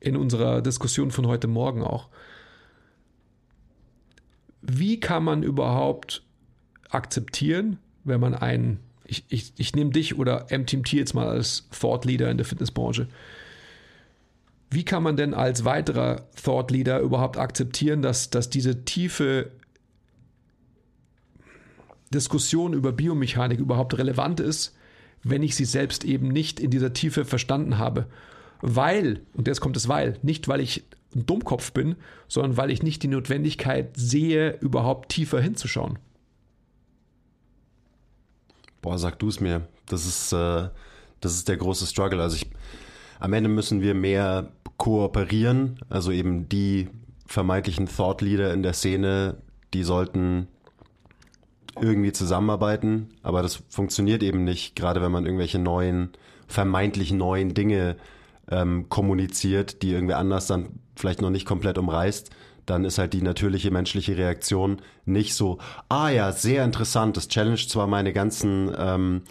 in 0.00 0.16
unserer 0.16 0.62
Diskussion 0.62 1.10
von 1.10 1.26
heute 1.26 1.48
Morgen 1.48 1.82
auch. 1.82 2.08
Wie 4.70 5.00
kann 5.00 5.24
man 5.24 5.42
überhaupt 5.42 6.22
akzeptieren, 6.90 7.78
wenn 8.04 8.20
man 8.20 8.34
einen, 8.34 8.80
ich, 9.04 9.24
ich, 9.28 9.52
ich 9.56 9.74
nehme 9.74 9.90
dich 9.90 10.18
oder 10.18 10.46
MTMT 10.50 10.92
jetzt 10.92 11.14
mal 11.14 11.26
als 11.26 11.68
Thought 11.70 12.04
Leader 12.04 12.30
in 12.30 12.36
der 12.36 12.46
Fitnessbranche, 12.46 13.08
wie 14.70 14.84
kann 14.84 15.02
man 15.02 15.16
denn 15.16 15.32
als 15.32 15.64
weiterer 15.64 16.28
Thought 16.42 16.70
Leader 16.70 17.00
überhaupt 17.00 17.38
akzeptieren, 17.38 18.02
dass, 18.02 18.28
dass 18.28 18.50
diese 18.50 18.84
tiefe 18.84 19.50
Diskussion 22.12 22.74
über 22.74 22.92
Biomechanik 22.92 23.58
überhaupt 23.58 23.96
relevant 23.96 24.40
ist, 24.40 24.76
wenn 25.22 25.42
ich 25.42 25.56
sie 25.56 25.64
selbst 25.64 26.04
eben 26.04 26.28
nicht 26.28 26.60
in 26.60 26.70
dieser 26.70 26.92
Tiefe 26.92 27.24
verstanden 27.24 27.78
habe? 27.78 28.06
Weil, 28.60 29.22
und 29.32 29.46
jetzt 29.46 29.60
kommt 29.60 29.76
das 29.76 29.88
Weil, 29.88 30.18
nicht 30.22 30.48
weil 30.48 30.60
ich 30.60 30.84
ein 31.14 31.26
Dummkopf 31.26 31.72
bin, 31.72 31.96
sondern 32.28 32.56
weil 32.56 32.70
ich 32.70 32.82
nicht 32.82 33.02
die 33.02 33.08
Notwendigkeit 33.08 33.96
sehe, 33.96 34.58
überhaupt 34.60 35.08
tiefer 35.10 35.40
hinzuschauen. 35.40 35.98
Boah, 38.82 38.98
sag 38.98 39.18
du 39.18 39.28
es 39.28 39.40
mir. 39.40 39.66
Das 39.86 40.06
ist, 40.06 40.32
äh, 40.32 40.68
das 41.20 41.34
ist 41.34 41.48
der 41.48 41.56
große 41.56 41.86
Struggle. 41.86 42.22
Also 42.22 42.36
ich, 42.36 42.46
am 43.20 43.32
Ende 43.32 43.48
müssen 43.48 43.80
wir 43.80 43.94
mehr 43.94 44.52
kooperieren. 44.76 45.80
Also 45.88 46.12
eben 46.12 46.48
die 46.48 46.88
vermeintlichen 47.26 47.88
Thought 47.88 48.22
Leader 48.22 48.52
in 48.52 48.62
der 48.62 48.72
Szene, 48.72 49.36
die 49.74 49.82
sollten 49.82 50.48
irgendwie 51.80 52.12
zusammenarbeiten, 52.12 53.10
aber 53.22 53.42
das 53.42 53.62
funktioniert 53.68 54.22
eben 54.22 54.42
nicht, 54.42 54.74
gerade 54.74 55.00
wenn 55.00 55.12
man 55.12 55.26
irgendwelche 55.26 55.58
neuen, 55.58 56.10
vermeintlich 56.48 57.12
neuen 57.12 57.54
Dinge 57.54 57.96
ähm, 58.50 58.88
kommuniziert, 58.88 59.82
die 59.82 59.92
irgendwie 59.92 60.14
anders 60.14 60.46
dann 60.46 60.80
vielleicht 60.98 61.22
noch 61.22 61.30
nicht 61.30 61.46
komplett 61.46 61.78
umreißt, 61.78 62.30
dann 62.66 62.84
ist 62.84 62.98
halt 62.98 63.14
die 63.14 63.22
natürliche 63.22 63.70
menschliche 63.70 64.16
Reaktion 64.16 64.82
nicht 65.06 65.34
so, 65.34 65.58
ah 65.88 66.10
ja, 66.10 66.32
sehr 66.32 66.64
interessant, 66.64 67.16
das 67.16 67.28
challenge 67.28 67.66
zwar 67.68 67.86
meine 67.86 68.12
ganzen 68.12 68.70
ähm, 68.76 69.22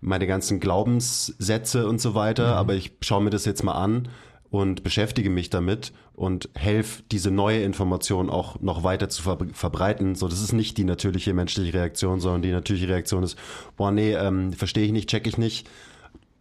meine 0.00 0.26
ganzen 0.26 0.60
Glaubenssätze 0.60 1.88
und 1.88 2.00
so 2.00 2.14
weiter, 2.14 2.48
mhm. 2.48 2.52
aber 2.54 2.74
ich 2.74 2.92
schaue 3.00 3.22
mir 3.22 3.30
das 3.30 3.44
jetzt 3.44 3.64
mal 3.64 3.72
an 3.72 4.08
und 4.50 4.82
beschäftige 4.82 5.30
mich 5.30 5.50
damit 5.50 5.92
und 6.14 6.48
helfe, 6.54 7.02
diese 7.12 7.30
neue 7.30 7.62
Information 7.62 8.30
auch 8.30 8.60
noch 8.60 8.82
weiter 8.82 9.08
zu 9.08 9.22
verbreiten. 9.22 10.14
So, 10.14 10.26
das 10.26 10.40
ist 10.40 10.52
nicht 10.52 10.78
die 10.78 10.84
natürliche 10.84 11.34
menschliche 11.34 11.74
Reaktion, 11.74 12.20
sondern 12.20 12.42
die 12.42 12.52
natürliche 12.52 12.88
Reaktion 12.88 13.22
ist, 13.22 13.36
boah, 13.76 13.90
nee, 13.90 14.14
ähm, 14.14 14.52
verstehe 14.52 14.84
ich 14.84 14.92
nicht, 14.92 15.10
check 15.10 15.26
ich 15.26 15.38
nicht, 15.38 15.68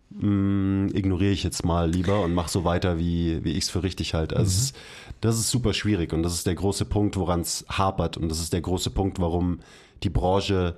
mm, 0.09 0.87
ignoriere 0.93 1.31
ich 1.31 1.43
jetzt 1.43 1.65
mal 1.65 1.89
lieber 1.89 2.21
und 2.21 2.33
mach 2.33 2.47
so 2.47 2.63
weiter, 2.63 2.99
wie, 2.99 3.43
wie 3.43 3.51
ich 3.51 3.65
es 3.65 3.69
für 3.69 3.83
richtig 3.83 4.13
halte. 4.13 4.35
Also 4.35 4.51
mhm. 4.51 4.63
ist, 4.63 4.75
das 5.21 5.39
ist 5.39 5.49
super 5.49 5.73
schwierig 5.73 6.13
und 6.13 6.23
das 6.23 6.33
ist 6.33 6.47
der 6.47 6.55
große 6.55 6.85
Punkt, 6.85 7.17
woran 7.17 7.41
es 7.41 7.65
hapert 7.69 8.17
und 8.17 8.29
das 8.29 8.39
ist 8.39 8.53
der 8.53 8.61
große 8.61 8.91
Punkt, 8.91 9.19
warum 9.19 9.59
die 10.03 10.09
Branche 10.09 10.75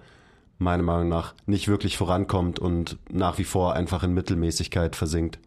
meiner 0.57 0.83
Meinung 0.83 1.09
nach 1.09 1.35
nicht 1.45 1.67
wirklich 1.67 1.97
vorankommt 1.97 2.59
und 2.59 2.97
nach 3.09 3.37
wie 3.37 3.43
vor 3.45 3.73
einfach 3.73 4.03
in 4.03 4.13
Mittelmäßigkeit 4.13 4.95
versinkt 4.95 5.39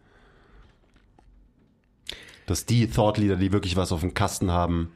dass 2.45 2.65
die 2.65 2.87
Thought 2.87 3.17
Leader, 3.17 3.35
die 3.35 3.51
wirklich 3.51 3.75
was 3.75 3.91
auf 3.91 4.01
dem 4.01 4.13
Kasten 4.13 4.51
haben, 4.51 4.91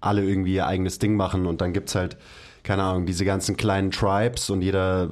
alle 0.00 0.24
irgendwie 0.24 0.54
ihr 0.54 0.66
eigenes 0.66 0.98
Ding 0.98 1.16
machen 1.16 1.46
und 1.46 1.60
dann 1.60 1.72
gibt's 1.72 1.94
halt, 1.94 2.16
keine 2.62 2.82
Ahnung, 2.82 3.06
diese 3.06 3.24
ganzen 3.24 3.56
kleinen 3.56 3.90
Tribes 3.90 4.48
und 4.50 4.62
jeder 4.62 5.10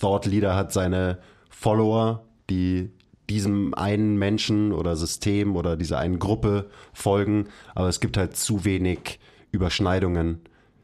Thought 0.00 0.26
Leader 0.26 0.54
hat 0.54 0.72
seine 0.72 1.18
Follower, 1.58 2.22
die 2.48 2.88
diesem 3.28 3.74
einen 3.74 4.16
Menschen 4.16 4.72
oder 4.72 4.94
System 4.94 5.56
oder 5.56 5.76
dieser 5.76 5.98
einen 5.98 6.20
Gruppe 6.20 6.70
folgen, 6.92 7.48
aber 7.74 7.88
es 7.88 7.98
gibt 7.98 8.16
halt 8.16 8.36
zu 8.36 8.64
wenig 8.64 9.18
Überschneidungen 9.50 10.40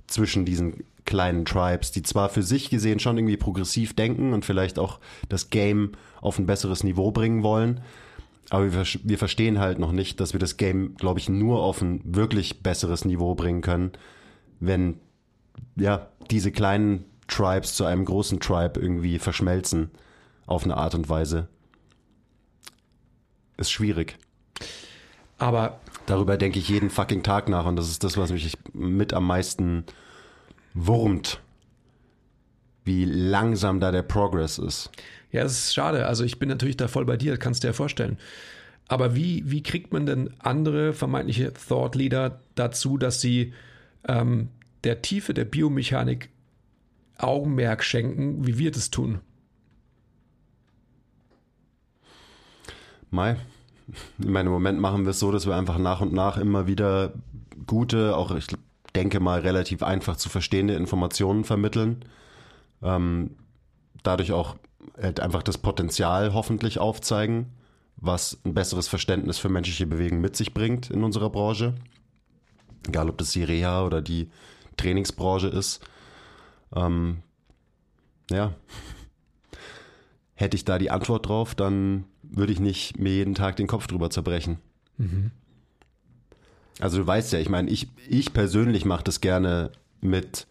zwischen 0.09 0.45
diesen 0.45 0.83
kleinen 1.05 1.45
Tribes, 1.45 1.93
die 1.93 2.03
zwar 2.03 2.29
für 2.29 2.43
sich 2.43 2.71
gesehen 2.71 2.99
schon 2.99 3.17
irgendwie 3.17 3.37
progressiv 3.37 3.95
denken 3.95 4.33
und 4.33 4.45
vielleicht 4.45 4.81
auch 4.81 4.99
das 5.29 5.51
Game 5.51 5.93
auf 6.21 6.41
ein 6.41 6.47
besseres 6.47 6.83
Niveau 6.83 7.13
bringen 7.13 7.45
wollen, 7.45 7.81
aber 8.51 8.73
wir, 8.73 8.85
wir 9.05 9.19
verstehen 9.19 9.61
halt 9.61 9.79
noch 9.79 9.93
nicht, 9.93 10.19
dass 10.19 10.33
wir 10.33 10.41
das 10.41 10.57
Game, 10.57 10.97
glaube 10.97 11.21
ich, 11.21 11.29
nur 11.29 11.63
auf 11.63 11.81
ein 11.83 12.01
wirklich 12.05 12.65
besseres 12.65 13.05
Niveau 13.05 13.37
bringen 13.37 13.61
können, 13.61 13.93
wenn 14.59 14.99
ja 15.77 16.09
diese 16.33 16.51
kleinen 16.51 17.05
Tribes 17.29 17.77
zu 17.77 17.85
einem 17.85 18.05
großen 18.05 18.41
Tribe 18.41 18.81
irgendwie 18.81 19.21
verschmelzen 19.21 19.93
auf 20.47 20.65
eine 20.65 20.77
Art 20.77 20.95
und 20.95 21.09
Weise. 21.09 21.49
Ist 23.57 23.71
schwierig. 23.71 24.17
Aber 25.39 25.81
darüber 26.07 26.37
denke 26.37 26.59
ich 26.59 26.69
jeden 26.69 26.91
fucking 26.91 27.23
Tag 27.23 27.49
nach 27.49 27.67
und 27.67 27.77
das 27.77 27.91
ist 27.91 28.05
das, 28.05 28.17
was 28.17 28.33
mich 28.33 28.57
mit 28.73 29.13
am 29.13 29.27
meisten 29.27 29.85
wurmt, 30.75 31.41
wie 32.85 33.05
langsam 33.05 33.81
da 33.81 33.91
der 33.91 34.03
Progress 34.03 34.59
ist. 34.59 34.91
Ja, 35.33 35.43
es 35.43 35.53
ist 35.53 35.75
schade. 35.75 36.07
Also 36.07 36.25
ich 36.25 36.39
bin 36.39 36.49
natürlich 36.49 36.77
da 36.77 36.89
voll 36.89 37.05
bei 37.05 37.17
dir, 37.17 37.37
kannst 37.37 37.63
du 37.63 37.67
dir 37.67 37.71
ja 37.71 37.75
vorstellen. 37.75 38.19
Aber 38.87 39.15
wie, 39.15 39.51
wie 39.51 39.63
kriegt 39.63 39.93
man 39.93 40.07
denn 40.07 40.31
andere 40.39 40.93
vermeintliche 40.93 41.53
Thought 41.55 41.95
Leader 41.95 42.41
dazu, 42.55 42.99
dass 42.99 43.21
sie 43.21 43.53
ähm, 44.07 44.49
der 44.85 45.03
Tiefe 45.03 45.33
der 45.33 45.47
Biomechanik 45.47 46.29
Augenmerk 47.17 47.83
schenken, 47.83 48.47
wie 48.47 48.59
wir 48.59 48.71
das 48.71 48.91
tun? 48.91 49.21
Mai. 53.15 53.37
In 54.19 54.33
meinem 54.33 54.53
Moment 54.53 54.81
machen 54.81 55.05
wir 55.05 55.11
es 55.11 55.19
so, 55.19 55.31
dass 55.31 55.47
wir 55.47 55.57
einfach 55.57 55.79
nach 55.79 56.01
und 56.01 56.13
nach 56.13 56.37
immer 56.37 56.67
wieder 56.67 57.13
gute, 57.67 58.17
auch 58.17 58.35
ich 58.35 58.47
denke 58.95 59.21
mal, 59.21 59.41
relativ 59.41 59.83
einfach 59.83 60.17
zu 60.17 60.29
verstehende 60.29 60.75
Informationen 60.75 61.45
vermitteln. 61.45 62.05
Ähm, 62.83 63.37
dadurch 64.03 64.33
auch 64.33 64.57
halt 65.01 65.21
einfach 65.21 65.43
das 65.43 65.59
Potenzial 65.59 66.35
hoffentlich 66.35 66.79
aufzeigen, 66.79 67.53
was 67.97 68.39
ein 68.45 68.55
besseres 68.55 68.89
Verständnis 68.89 69.39
für 69.39 69.49
menschliche 69.49 69.87
Bewegung 69.87 70.21
mit 70.21 70.37
sich 70.37 70.55
bringt 70.55 70.91
in 70.91 71.03
unserer 71.03 71.31
Branche. 71.31 71.75
Egal, 72.87 73.09
ob 73.09 73.19
das 73.19 73.31
die 73.31 73.45
Reha 73.45 73.85
oder 73.85 74.03
die 74.03 74.31
Trainingsbranche 74.77 75.49
ist. 75.49 75.81
Ähm, 76.75 77.23
ja. 78.31 78.53
Hätte 80.35 80.57
ich 80.57 80.65
da 80.65 80.79
die 80.79 80.91
Antwort 80.91 81.29
drauf, 81.29 81.55
dann 81.55 82.05
würde 82.37 82.53
ich 82.53 82.61
nicht 82.61 82.99
mir 82.99 83.13
jeden 83.13 83.35
Tag 83.35 83.57
den 83.57 83.67
Kopf 83.67 83.87
drüber 83.87 84.11
zerbrechen. 84.11 84.59
Mhm. 84.99 85.31
Also 86.81 86.99
du 86.99 87.07
weißt 87.07 87.33
ja, 87.33 87.39
ich 87.39 87.49
meine, 87.49 87.71
ich, 87.71 87.89
ich 88.09 88.33
persönlich 88.33 88.85
mache 88.85 89.05
das 89.05 89.21
gerne 89.21 89.71
mit 90.01 90.47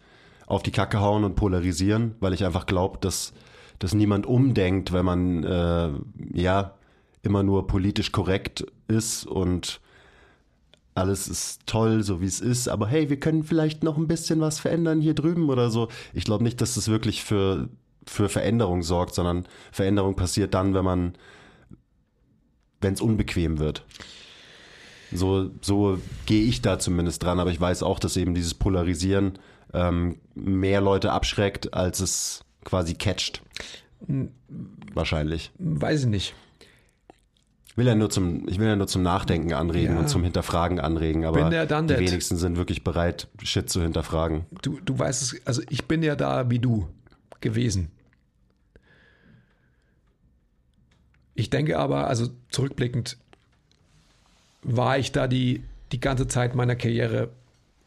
auf 0.47 0.63
die 0.63 0.71
Kacke 0.71 0.99
hauen 0.99 1.23
und 1.23 1.35
polarisieren, 1.35 2.15
weil 2.19 2.33
ich 2.33 2.45
einfach 2.45 2.65
glaube, 2.65 2.97
dass, 3.01 3.33
dass 3.79 3.93
niemand 3.93 4.25
umdenkt, 4.25 4.93
wenn 4.93 5.05
man 5.05 5.43
äh, 5.43 5.89
ja 6.33 6.73
immer 7.21 7.43
nur 7.43 7.67
politisch 7.67 8.11
korrekt 8.11 8.65
ist 8.87 9.25
und 9.25 9.79
alles 10.95 11.27
ist 11.27 11.65
toll, 11.65 12.03
so 12.03 12.21
wie 12.21 12.25
es 12.25 12.39
ist, 12.39 12.67
aber 12.67 12.87
hey, 12.87 13.09
wir 13.09 13.19
können 13.19 13.43
vielleicht 13.43 13.83
noch 13.83 13.97
ein 13.97 14.07
bisschen 14.07 14.41
was 14.41 14.59
verändern 14.59 15.01
hier 15.01 15.15
drüben 15.15 15.49
oder 15.49 15.71
so. 15.71 15.87
Ich 16.13 16.23
glaube 16.23 16.43
nicht, 16.43 16.61
dass 16.61 16.75
das 16.75 16.87
wirklich 16.87 17.23
für, 17.23 17.69
für 18.05 18.29
Veränderung 18.29 18.83
sorgt, 18.83 19.15
sondern 19.15 19.47
Veränderung 19.71 20.15
passiert 20.15 20.53
dann, 20.53 20.73
wenn 20.73 20.85
man, 20.85 21.13
wenn 22.83 22.93
es 22.93 23.01
unbequem 23.01 23.59
wird. 23.59 23.85
So, 25.11 25.51
so 25.61 25.99
gehe 26.25 26.43
ich 26.43 26.61
da 26.61 26.79
zumindest 26.79 27.23
dran, 27.23 27.39
aber 27.39 27.51
ich 27.51 27.61
weiß 27.61 27.83
auch, 27.83 27.99
dass 27.99 28.17
eben 28.17 28.33
dieses 28.33 28.53
Polarisieren 28.53 29.33
ähm, 29.73 30.17
mehr 30.35 30.81
Leute 30.81 31.11
abschreckt, 31.11 31.73
als 31.73 31.99
es 31.99 32.43
quasi 32.63 32.95
catcht. 32.95 33.41
Wahrscheinlich. 34.93 35.51
Weiß 35.59 36.01
ich 36.01 36.07
nicht. 36.07 36.35
Ich 37.73 37.77
will 37.77 37.87
ja 37.87 37.95
nur 37.95 38.11
zum, 38.11 38.47
ich 38.47 38.59
will 38.59 38.67
ja 38.67 38.75
nur 38.75 38.85
zum 38.87 39.01
Nachdenken 39.01 39.53
anregen 39.53 39.95
ja. 39.95 39.99
und 39.99 40.07
zum 40.07 40.23
Hinterfragen 40.23 40.79
anregen, 40.79 41.25
aber 41.25 41.49
die 41.49 41.97
wenigsten 41.97 42.37
sind 42.37 42.55
wirklich 42.55 42.83
bereit, 42.83 43.27
Shit 43.41 43.67
zu 43.67 43.81
hinterfragen. 43.81 44.45
Du, 44.61 44.79
du 44.79 44.99
weißt 44.99 45.23
es, 45.23 45.47
also 45.47 45.63
ich 45.69 45.85
bin 45.85 46.03
ja 46.03 46.15
da 46.15 46.51
wie 46.51 46.59
du 46.59 46.87
gewesen. 47.41 47.91
Ich 51.35 51.49
denke 51.49 51.79
aber, 51.79 52.07
also 52.07 52.29
zurückblickend, 52.49 53.17
war 54.61 54.97
ich 54.97 55.11
da 55.11 55.27
die, 55.27 55.63
die 55.91 55.99
ganze 55.99 56.27
Zeit 56.27 56.55
meiner 56.55 56.75
Karriere, 56.75 57.29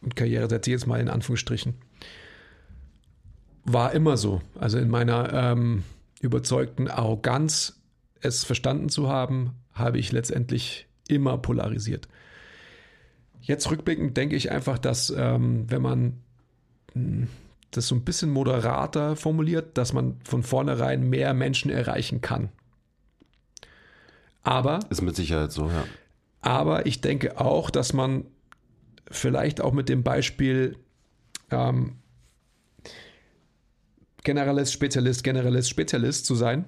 und 0.03 0.17
Karriere 0.17 0.49
setze 0.49 0.71
ich 0.71 0.73
jetzt 0.73 0.87
mal 0.87 1.01
in 1.01 1.09
Anführungsstrichen, 1.09 1.75
war 3.65 3.93
immer 3.93 4.17
so. 4.17 4.43
Also 4.59 4.79
in 4.79 4.89
meiner 4.89 5.33
ähm, 5.33 5.85
überzeugten 6.21 6.89
Arroganz, 6.89 7.81
es 8.21 8.45
verstanden 8.45 8.89
zu 8.89 9.09
haben, 9.09 9.53
habe 9.73 9.99
ich 9.99 10.13
letztendlich 10.13 10.87
immer 11.09 11.39
polarisiert. 11.39 12.09
Jetzt 13.41 13.71
rückblickend 13.71 14.17
denke 14.17 14.35
ich 14.37 14.51
einfach, 14.51 14.79
dass 14.79 15.11
ähm, 15.11 15.71
wenn 15.71 15.83
man 15.83 16.15
hm, 16.93 17.29
das 17.71 17.89
so 17.89 17.95
ein 17.95 18.05
bisschen 18.05 18.31
moderater 18.31 19.17
formuliert, 19.17 19.77
dass 19.79 19.93
man 19.93 20.17
von 20.25 20.43
vornherein 20.43 21.09
mehr 21.09 21.35
Menschen 21.35 21.71
erreichen 21.71 22.21
kann. 22.21 22.49
Aber. 24.47 24.79
Ist 24.91 25.03
mit 25.03 25.17
Sicherheit 25.17 25.51
so, 25.51 25.67
ja. 25.67 25.85
Aber 26.41 26.87
ich 26.87 27.01
denke 27.01 27.41
auch, 27.41 27.69
dass 27.69 27.93
man 27.93 28.25
vielleicht 29.11 29.61
auch 29.61 29.73
mit 29.73 29.89
dem 29.89 30.05
Beispiel 30.05 30.77
ähm, 31.51 31.97
Generalist, 34.23 34.73
Spezialist, 34.73 35.25
Generalist, 35.25 35.69
Spezialist 35.69 36.27
zu 36.27 36.37
sein, 36.37 36.65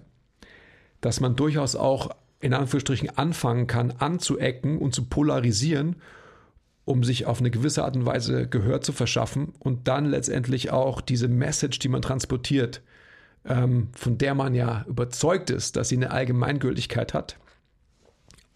dass 1.00 1.20
man 1.20 1.36
durchaus 1.36 1.76
auch 1.76 2.10
in 2.40 2.52
Anführungsstrichen 2.52 3.16
anfangen 3.16 3.68
kann, 3.68 3.92
anzuecken 3.92 4.78
und 4.78 4.92
zu 4.92 5.04
polarisieren, 5.04 5.96
um 6.84 7.04
sich 7.04 7.26
auf 7.26 7.38
eine 7.38 7.52
gewisse 7.52 7.84
Art 7.84 7.94
und 7.94 8.06
Weise 8.06 8.48
Gehör 8.48 8.80
zu 8.80 8.92
verschaffen 8.92 9.52
und 9.60 9.86
dann 9.86 10.06
letztendlich 10.06 10.72
auch 10.72 11.00
diese 11.00 11.28
Message, 11.28 11.78
die 11.78 11.88
man 11.88 12.02
transportiert, 12.02 12.82
ähm, 13.44 13.90
von 13.92 14.18
der 14.18 14.34
man 14.34 14.56
ja 14.56 14.84
überzeugt 14.88 15.50
ist, 15.50 15.76
dass 15.76 15.90
sie 15.90 15.96
eine 15.96 16.10
Allgemeingültigkeit 16.10 17.14
hat. 17.14 17.38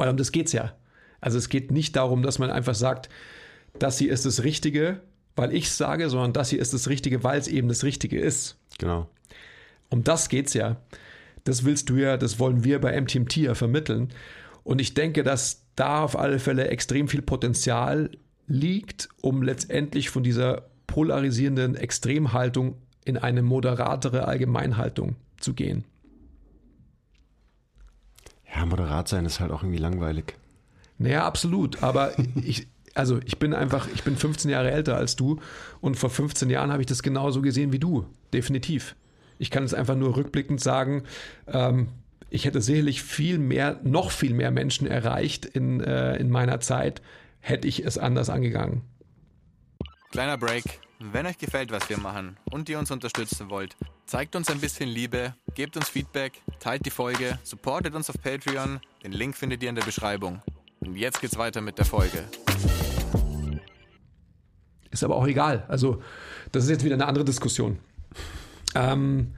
Weil 0.03 0.11
um 0.11 0.17
das 0.17 0.33
geht 0.33 0.49
es 0.49 0.53
ja. 0.53 0.73
Also 1.21 1.39
es 1.39 1.49
geht 1.49 1.71
nicht 1.71 1.95
darum, 1.95 2.25
dass 2.25 2.41
man 2.41 2.51
einfach 2.51 2.75
sagt, 2.75 3.09
das 3.79 3.99
hier 3.99 4.11
ist 4.11 4.27
das 4.27 4.43
Richtige, 4.43 4.99
weil 5.37 5.55
ich 5.55 5.67
es 5.67 5.77
sage, 5.77 6.11
sondern 6.11 6.33
das 6.33 6.51
hier 6.51 6.59
ist 6.59 6.75
das 6.75 6.89
Richtige, 6.89 7.23
weil 7.23 7.39
es 7.39 7.47
eben 7.47 7.69
das 7.69 7.85
Richtige 7.85 8.19
ist. 8.19 8.59
Genau. 8.79 9.09
Um 9.91 10.03
das 10.03 10.29
geht 10.29 10.49
es 10.49 10.55
ja. 10.55 10.79
Das 11.45 11.65
willst 11.65 11.89
du 11.89 11.95
ja, 11.99 12.17
das 12.17 12.41
wollen 12.41 12.65
wir 12.65 12.81
bei 12.81 13.01
MTMT 13.01 13.37
ja 13.37 13.55
vermitteln. 13.55 14.09
Und 14.65 14.81
ich 14.81 14.95
denke, 14.95 15.23
dass 15.23 15.67
da 15.77 16.03
auf 16.03 16.19
alle 16.19 16.41
Fälle 16.41 16.67
extrem 16.67 17.07
viel 17.07 17.23
Potenzial 17.23 18.11
liegt, 18.49 19.09
um 19.21 19.45
letztendlich 19.45 20.11
von 20.11 20.25
dieser 20.25 20.65
polarisierenden 20.89 21.77
Extremhaltung 21.77 22.75
in 23.05 23.19
eine 23.19 23.43
moderatere 23.43 24.27
Allgemeinhaltung 24.27 25.15
zu 25.39 25.55
gehen. 25.55 25.85
Ja, 28.63 28.67
moderat 28.67 29.09
sein 29.09 29.27
ist 29.27 29.41
halt 29.41 29.51
auch 29.51 29.65
irgendwie 29.65 29.81
langweilig. 29.81 30.37
Naja, 30.97 31.27
absolut. 31.27 31.83
Aber 31.83 32.13
ich, 32.45 32.69
also 32.95 33.19
ich 33.25 33.41
bin 33.41 33.55
einfach, 33.55 33.89
ich 33.93 34.05
bin 34.05 34.17
15 34.17 34.49
Jahre 34.53 34.71
älter 34.71 34.97
als 34.97 35.17
du 35.17 35.41
und 35.81 35.97
vor 35.97 36.11
15 36.11 36.49
Jahren 36.49 36.71
habe 36.71 36.81
ich 36.81 36.87
das 36.87 37.03
genauso 37.03 37.43
gesehen 37.43 37.73
wie 37.73 37.81
du. 37.81 38.07
Definitiv. 38.33 38.95
Ich 39.39 39.51
kann 39.51 39.65
es 39.65 39.75
einfach 39.75 39.97
nur 39.97 40.17
rückblickend 40.17 40.61
sagen, 40.61 41.03
ähm, 41.49 41.89
ich 42.31 42.45
hätte 42.45 42.61
sicherlich 42.61 43.03
viel 43.03 43.39
mehr, 43.39 43.81
noch 43.83 44.13
viel 44.13 44.33
mehr 44.33 44.53
Menschen 44.53 44.87
erreicht 44.87 45.45
in, 45.45 45.81
äh, 45.81 46.17
in 46.19 46.31
meiner 46.31 46.61
Zeit, 46.61 47.03
hätte 47.41 47.67
ich 47.67 47.85
es 47.85 47.99
anders 47.99 48.31
angegangen. 48.31 48.83
Kleiner 50.13 50.39
Break. 50.39 50.63
Wenn 51.11 51.27
euch 51.27 51.37
gefällt, 51.37 51.73
was 51.73 51.89
wir 51.89 51.99
machen 51.99 52.37
und 52.45 52.69
ihr 52.69 52.79
uns 52.79 52.93
unterstützen 52.93 53.51
wollt, 53.51 53.77
zeigt 54.07 54.37
uns 54.37 54.49
ein 54.51 54.61
bisschen 54.61 54.89
Liebe, 54.89 55.35
gebt 55.57 55.77
uns 55.77 55.89
Feedback, 55.89 56.41
teilt 56.61 56.87
die 56.87 56.91
Folge, 56.91 57.41
supportet 57.43 57.97
uns 57.97 58.09
auf 58.09 58.23
Patreon. 58.23 58.81
Den 59.03 59.11
Link 59.11 59.37
findet 59.37 59.65
ihr 59.65 59.69
in 59.69 59.75
der 59.75 59.83
Beschreibung. 59.83 60.43
Und 60.79 60.95
jetzt 60.95 61.21
geht's 61.21 61.37
weiter 61.37 61.61
mit 61.61 61.79
der 61.79 61.87
Folge. 61.87 62.23
Ist 64.93 65.03
aber 65.03 65.17
auch 65.17 65.27
egal. 65.27 65.65
Also, 65.67 66.01
das 66.53 66.65
ist 66.65 66.71
jetzt 66.71 66.85
wieder 66.85 66.95
eine 66.95 67.07
andere 67.07 67.25
Diskussion. 67.25 67.79
Ähm, 68.77 69.35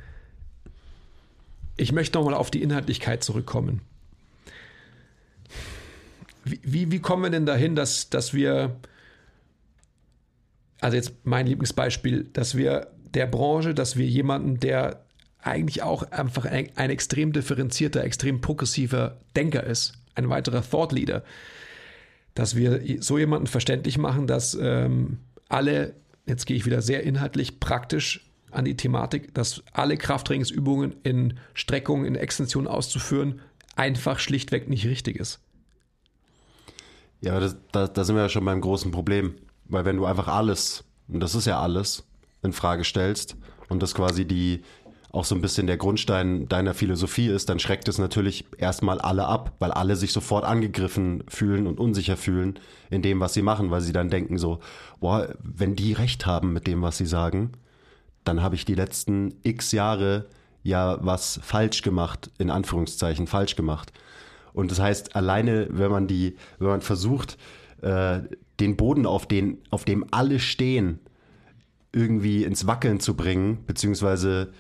ich 1.79 1.92
möchte 1.92 2.18
nochmal 2.18 2.35
auf 2.35 2.50
die 2.50 2.62
Inhaltlichkeit 2.62 3.24
zurückkommen. 3.24 3.81
Wie, 6.44 6.61
wie, 6.62 6.90
wie, 6.90 6.98
kommen 6.98 7.22
wir 7.22 7.31
denn 7.31 7.46
dahin, 7.46 7.74
dass, 7.74 8.11
dass 8.11 8.35
wir, 8.35 8.77
also 10.85 10.99
jetzt 10.99 11.14
mein 11.25 11.47
Lieblingsbeispiel, 11.47 12.29
dass 12.35 12.59
wir 12.59 12.88
der 13.14 13.27
Branche, 13.27 13.73
dass 13.73 13.97
wir 13.97 14.07
jemanden, 14.07 14.61
der 14.61 15.03
eigentlich 15.40 15.83
auch 15.83 16.03
einfach 16.11 16.44
ein, 16.44 16.68
ein 16.77 16.90
extrem 16.90 17.33
differenzierter, 17.33 18.05
extrem 18.05 18.42
progressiver 18.42 19.16
Denker 19.35 19.64
ist, 19.64 19.94
ein 20.14 20.29
weiterer 20.29 20.62
Thought 20.62 20.92
Leader, 20.92 21.25
dass 22.35 22.55
wir 22.55 22.83
so 23.01 23.16
jemanden 23.16 23.47
verständlich 23.47 23.97
machen, 23.97 24.27
dass 24.27 24.59
ähm, 24.61 25.20
alle, 25.49 25.94
jetzt 26.27 26.44
gehe 26.44 26.57
ich 26.57 26.66
wieder 26.66 26.83
sehr 26.83 27.03
inhaltlich, 27.03 27.61
praktisch 27.61 28.29
an 28.51 28.66
die 28.66 28.77
Thematik, 28.77 29.33
dass 29.33 29.62
alle 29.73 29.97
Krafttrainingsübungen 29.97 30.97
in 31.03 31.38
Streckung, 31.55 32.05
in 32.05 32.14
Extension 32.14 32.66
auszuführen, 32.66 33.40
einfach 33.75 34.18
schlichtweg 34.18 34.68
nicht 34.68 34.85
richtig 34.85 35.16
ist. 35.16 35.40
Ja, 37.23 37.40
das, 37.40 37.57
da, 37.73 37.87
da 37.88 38.05
sind 38.05 38.16
wir 38.16 38.23
ja 38.23 38.29
schon 38.29 38.44
beim 38.44 38.61
großen 38.61 38.90
Problem. 38.90 39.37
Weil 39.66 39.85
wenn 39.85 39.96
du 39.96 40.05
einfach 40.05 40.29
alles, 40.29 40.85
und 41.09 41.20
das 41.20 41.35
ist 41.35 41.46
ja 41.46 41.61
alles, 41.61 42.05
in 42.42 42.53
Frage 42.53 42.85
stellst 42.85 43.37
und 43.68 43.83
das 43.83 43.94
quasi 43.94 44.24
die, 44.24 44.62
auch 45.11 45.24
so 45.24 45.35
ein 45.35 45.40
bisschen 45.40 45.66
der 45.66 45.77
Grundstein 45.77 46.48
deiner 46.48 46.74
Philosophie 46.74 47.29
ist, 47.29 47.48
dann 47.48 47.61
schreckt 47.61 47.88
es 47.88 47.98
natürlich 47.98 48.44
erstmal 48.59 49.00
alle 49.00 49.27
ab, 49.27 49.53
weil 49.61 49.70
alle 49.70 49.94
sich 49.94 50.12
sofort 50.12 50.44
angegriffen 50.44 51.22
fühlen 51.29 51.66
und 51.66 51.79
unsicher 51.79 52.16
fühlen 52.16 52.59
in 52.90 53.00
dem, 53.00 53.20
was 53.20 53.33
sie 53.33 53.42
machen, 53.42 53.70
weil 53.70 53.81
sie 53.81 53.92
dann 53.92 54.11
denken 54.11 54.38
so, 54.38 54.59
boah, 55.00 55.29
wenn 55.40 55.77
die 55.77 55.92
recht 55.92 56.27
haben 56.27 56.53
mit 56.53 56.66
dem, 56.66 56.83
was 56.83 56.98
sie 56.98 57.07
sagen, 57.07 57.53
dann 58.24 58.42
habe 58.42 58.57
ich 58.57 58.64
die 58.64 58.74
letzten 58.74 59.35
x 59.44 59.70
Jahre 59.72 60.27
ja 60.64 60.98
was 61.00 61.38
falsch 61.42 61.83
gemacht, 61.83 62.31
in 62.38 62.50
Anführungszeichen 62.50 63.27
falsch 63.27 63.55
gemacht. 63.55 63.92
Und 64.53 64.70
das 64.70 64.81
heißt, 64.81 65.14
alleine, 65.14 65.68
wenn 65.70 65.90
man 65.90 66.07
die, 66.09 66.37
wenn 66.59 66.68
man 66.68 66.81
versucht, 66.81 67.38
äh, 67.83 68.20
den 68.60 68.76
Boden, 68.76 69.06
auf 69.06 69.26
den, 69.26 69.58
auf 69.70 69.84
dem 69.84 70.04
alle 70.10 70.38
stehen, 70.38 71.00
irgendwie 71.92 72.44
ins 72.44 72.66
Wackeln 72.66 73.00
zu 73.00 73.14
bringen, 73.14 73.58
beziehungsweise 73.66 74.52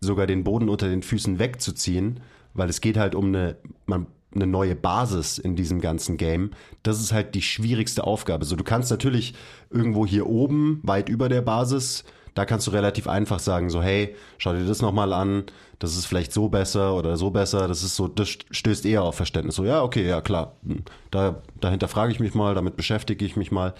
sogar 0.00 0.26
den 0.26 0.44
Boden 0.44 0.68
unter 0.68 0.88
den 0.88 1.02
Füßen 1.02 1.38
wegzuziehen, 1.38 2.20
weil 2.54 2.68
es 2.68 2.80
geht 2.80 2.96
halt 2.96 3.14
um 3.14 3.26
eine, 3.26 3.56
man 3.86 4.06
eine 4.34 4.46
neue 4.46 4.74
Basis 4.74 5.38
in 5.38 5.56
diesem 5.56 5.80
ganzen 5.80 6.16
Game. 6.16 6.50
Das 6.82 7.00
ist 7.00 7.12
halt 7.12 7.34
die 7.34 7.42
schwierigste 7.42 8.04
Aufgabe. 8.04 8.44
So, 8.44 8.56
du 8.56 8.64
kannst 8.64 8.90
natürlich 8.90 9.34
irgendwo 9.70 10.06
hier 10.06 10.26
oben, 10.26 10.80
weit 10.82 11.08
über 11.08 11.28
der 11.28 11.42
Basis, 11.42 12.04
da 12.34 12.44
kannst 12.44 12.66
du 12.66 12.70
relativ 12.70 13.08
einfach 13.08 13.38
sagen, 13.38 13.68
so, 13.68 13.82
hey, 13.82 14.14
schau 14.38 14.52
dir 14.52 14.64
das 14.64 14.80
nochmal 14.80 15.12
an, 15.12 15.44
das 15.78 15.96
ist 15.96 16.06
vielleicht 16.06 16.32
so 16.32 16.48
besser 16.48 16.94
oder 16.94 17.16
so 17.16 17.30
besser, 17.30 17.68
das 17.68 17.82
ist 17.82 17.96
so, 17.96 18.08
das 18.08 18.28
stößt 18.28 18.86
eher 18.86 19.02
auf 19.02 19.16
Verständnis. 19.16 19.56
So, 19.56 19.64
ja, 19.64 19.82
okay, 19.82 20.06
ja, 20.06 20.20
klar, 20.20 20.56
hm, 20.64 20.82
da, 21.10 21.42
dahinter 21.60 21.88
frage 21.88 22.12
ich 22.12 22.20
mich 22.20 22.34
mal, 22.34 22.54
damit 22.54 22.76
beschäftige 22.76 23.24
ich 23.24 23.36
mich 23.36 23.50
mal. 23.50 23.74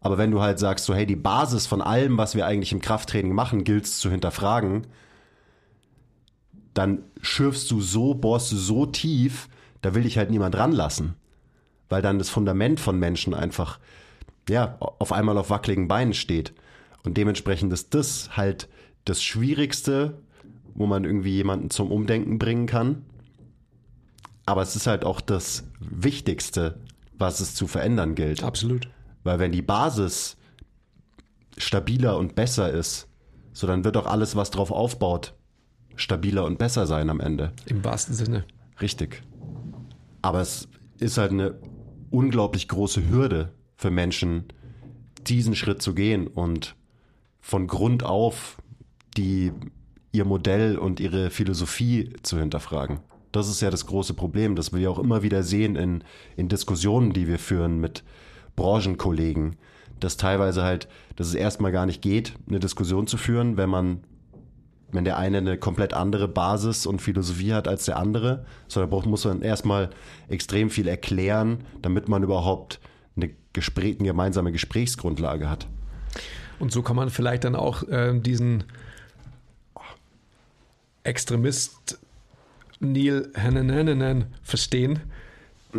Aber 0.00 0.16
wenn 0.16 0.30
du 0.30 0.40
halt 0.40 0.58
sagst, 0.58 0.84
so, 0.84 0.94
hey, 0.94 1.06
die 1.06 1.16
Basis 1.16 1.66
von 1.66 1.82
allem, 1.82 2.18
was 2.18 2.34
wir 2.34 2.46
eigentlich 2.46 2.72
im 2.72 2.80
Krafttraining 2.80 3.34
machen, 3.34 3.64
gilt 3.64 3.84
es 3.84 3.98
zu 3.98 4.10
hinterfragen, 4.10 4.86
dann 6.74 7.02
schürfst 7.20 7.70
du 7.70 7.80
so, 7.80 8.14
bohrst 8.14 8.52
du 8.52 8.56
so 8.56 8.86
tief, 8.86 9.48
da 9.82 9.94
will 9.94 10.06
ich 10.06 10.16
halt 10.16 10.30
niemand 10.30 10.56
ranlassen. 10.56 11.14
Weil 11.88 12.02
dann 12.02 12.18
das 12.18 12.30
Fundament 12.30 12.78
von 12.78 12.98
Menschen 12.98 13.34
einfach, 13.34 13.80
ja, 14.48 14.76
auf 14.78 15.12
einmal 15.12 15.36
auf 15.38 15.50
wackeligen 15.50 15.88
Beinen 15.88 16.14
steht. 16.14 16.54
Und 17.08 17.14
dementsprechend 17.14 17.72
ist 17.72 17.94
das 17.94 18.36
halt 18.36 18.68
das 19.06 19.22
Schwierigste, 19.22 20.18
wo 20.74 20.84
man 20.84 21.04
irgendwie 21.04 21.30
jemanden 21.30 21.70
zum 21.70 21.90
Umdenken 21.90 22.38
bringen 22.38 22.66
kann. 22.66 23.06
Aber 24.44 24.60
es 24.60 24.76
ist 24.76 24.86
halt 24.86 25.06
auch 25.06 25.22
das 25.22 25.64
Wichtigste, 25.80 26.80
was 27.14 27.40
es 27.40 27.54
zu 27.54 27.66
verändern 27.66 28.14
gilt. 28.14 28.42
Absolut. 28.42 28.90
Weil 29.24 29.38
wenn 29.38 29.52
die 29.52 29.62
Basis 29.62 30.36
stabiler 31.56 32.18
und 32.18 32.34
besser 32.34 32.70
ist, 32.70 33.08
so 33.54 33.66
dann 33.66 33.84
wird 33.84 33.96
auch 33.96 34.06
alles, 34.06 34.36
was 34.36 34.50
drauf 34.50 34.70
aufbaut, 34.70 35.32
stabiler 35.96 36.44
und 36.44 36.58
besser 36.58 36.86
sein 36.86 37.08
am 37.08 37.20
Ende. 37.20 37.54
Im 37.64 37.82
wahrsten 37.86 38.14
Sinne. 38.14 38.44
Richtig. 38.82 39.22
Aber 40.20 40.42
es 40.42 40.68
ist 40.98 41.16
halt 41.16 41.32
eine 41.32 41.58
unglaublich 42.10 42.68
große 42.68 43.08
Hürde 43.08 43.54
für 43.76 43.90
Menschen, 43.90 44.44
diesen 45.26 45.54
Schritt 45.54 45.80
zu 45.80 45.94
gehen 45.94 46.26
und 46.26 46.76
von 47.48 47.66
Grund 47.66 48.04
auf 48.04 48.58
die, 49.16 49.52
ihr 50.12 50.26
Modell 50.26 50.76
und 50.76 51.00
ihre 51.00 51.30
Philosophie 51.30 52.12
zu 52.22 52.38
hinterfragen. 52.38 53.00
Das 53.32 53.48
ist 53.48 53.62
ja 53.62 53.70
das 53.70 53.86
große 53.86 54.12
Problem, 54.12 54.54
das 54.54 54.74
wir 54.74 54.90
auch 54.90 54.98
immer 54.98 55.22
wieder 55.22 55.42
sehen 55.42 55.74
in, 55.74 56.04
in 56.36 56.50
Diskussionen, 56.50 57.14
die 57.14 57.26
wir 57.26 57.38
führen 57.38 57.80
mit 57.80 58.04
Branchenkollegen, 58.54 59.56
dass 59.98 60.18
teilweise 60.18 60.62
halt, 60.62 60.88
dass 61.16 61.28
es 61.28 61.34
erstmal 61.34 61.72
gar 61.72 61.86
nicht 61.86 62.02
geht, 62.02 62.34
eine 62.50 62.60
Diskussion 62.60 63.06
zu 63.06 63.16
führen, 63.16 63.56
wenn 63.56 63.70
man 63.70 64.00
wenn 64.92 65.04
der 65.04 65.16
eine 65.16 65.38
eine 65.38 65.56
komplett 65.56 65.94
andere 65.94 66.28
Basis 66.28 66.84
und 66.84 67.00
Philosophie 67.00 67.54
hat 67.54 67.66
als 67.66 67.86
der 67.86 67.96
andere, 67.96 68.44
sondern 68.68 68.90
braucht, 68.90 69.06
muss 69.06 69.24
man 69.24 69.40
erstmal 69.40 69.88
extrem 70.28 70.68
viel 70.68 70.88
erklären, 70.88 71.64
damit 71.80 72.08
man 72.08 72.22
überhaupt 72.22 72.78
eine, 73.16 73.30
Gespräch, 73.54 73.98
eine 73.98 74.08
gemeinsame 74.08 74.52
Gesprächsgrundlage 74.52 75.48
hat. 75.48 75.66
Und 76.58 76.72
so 76.72 76.82
kann 76.82 76.96
man 76.96 77.10
vielleicht 77.10 77.44
dann 77.44 77.54
auch 77.54 77.82
äh, 77.88 78.18
diesen 78.18 78.64
Extremist 81.04 81.98
Neil 82.80 83.30
Hannanen 83.36 84.26
verstehen. 84.42 85.00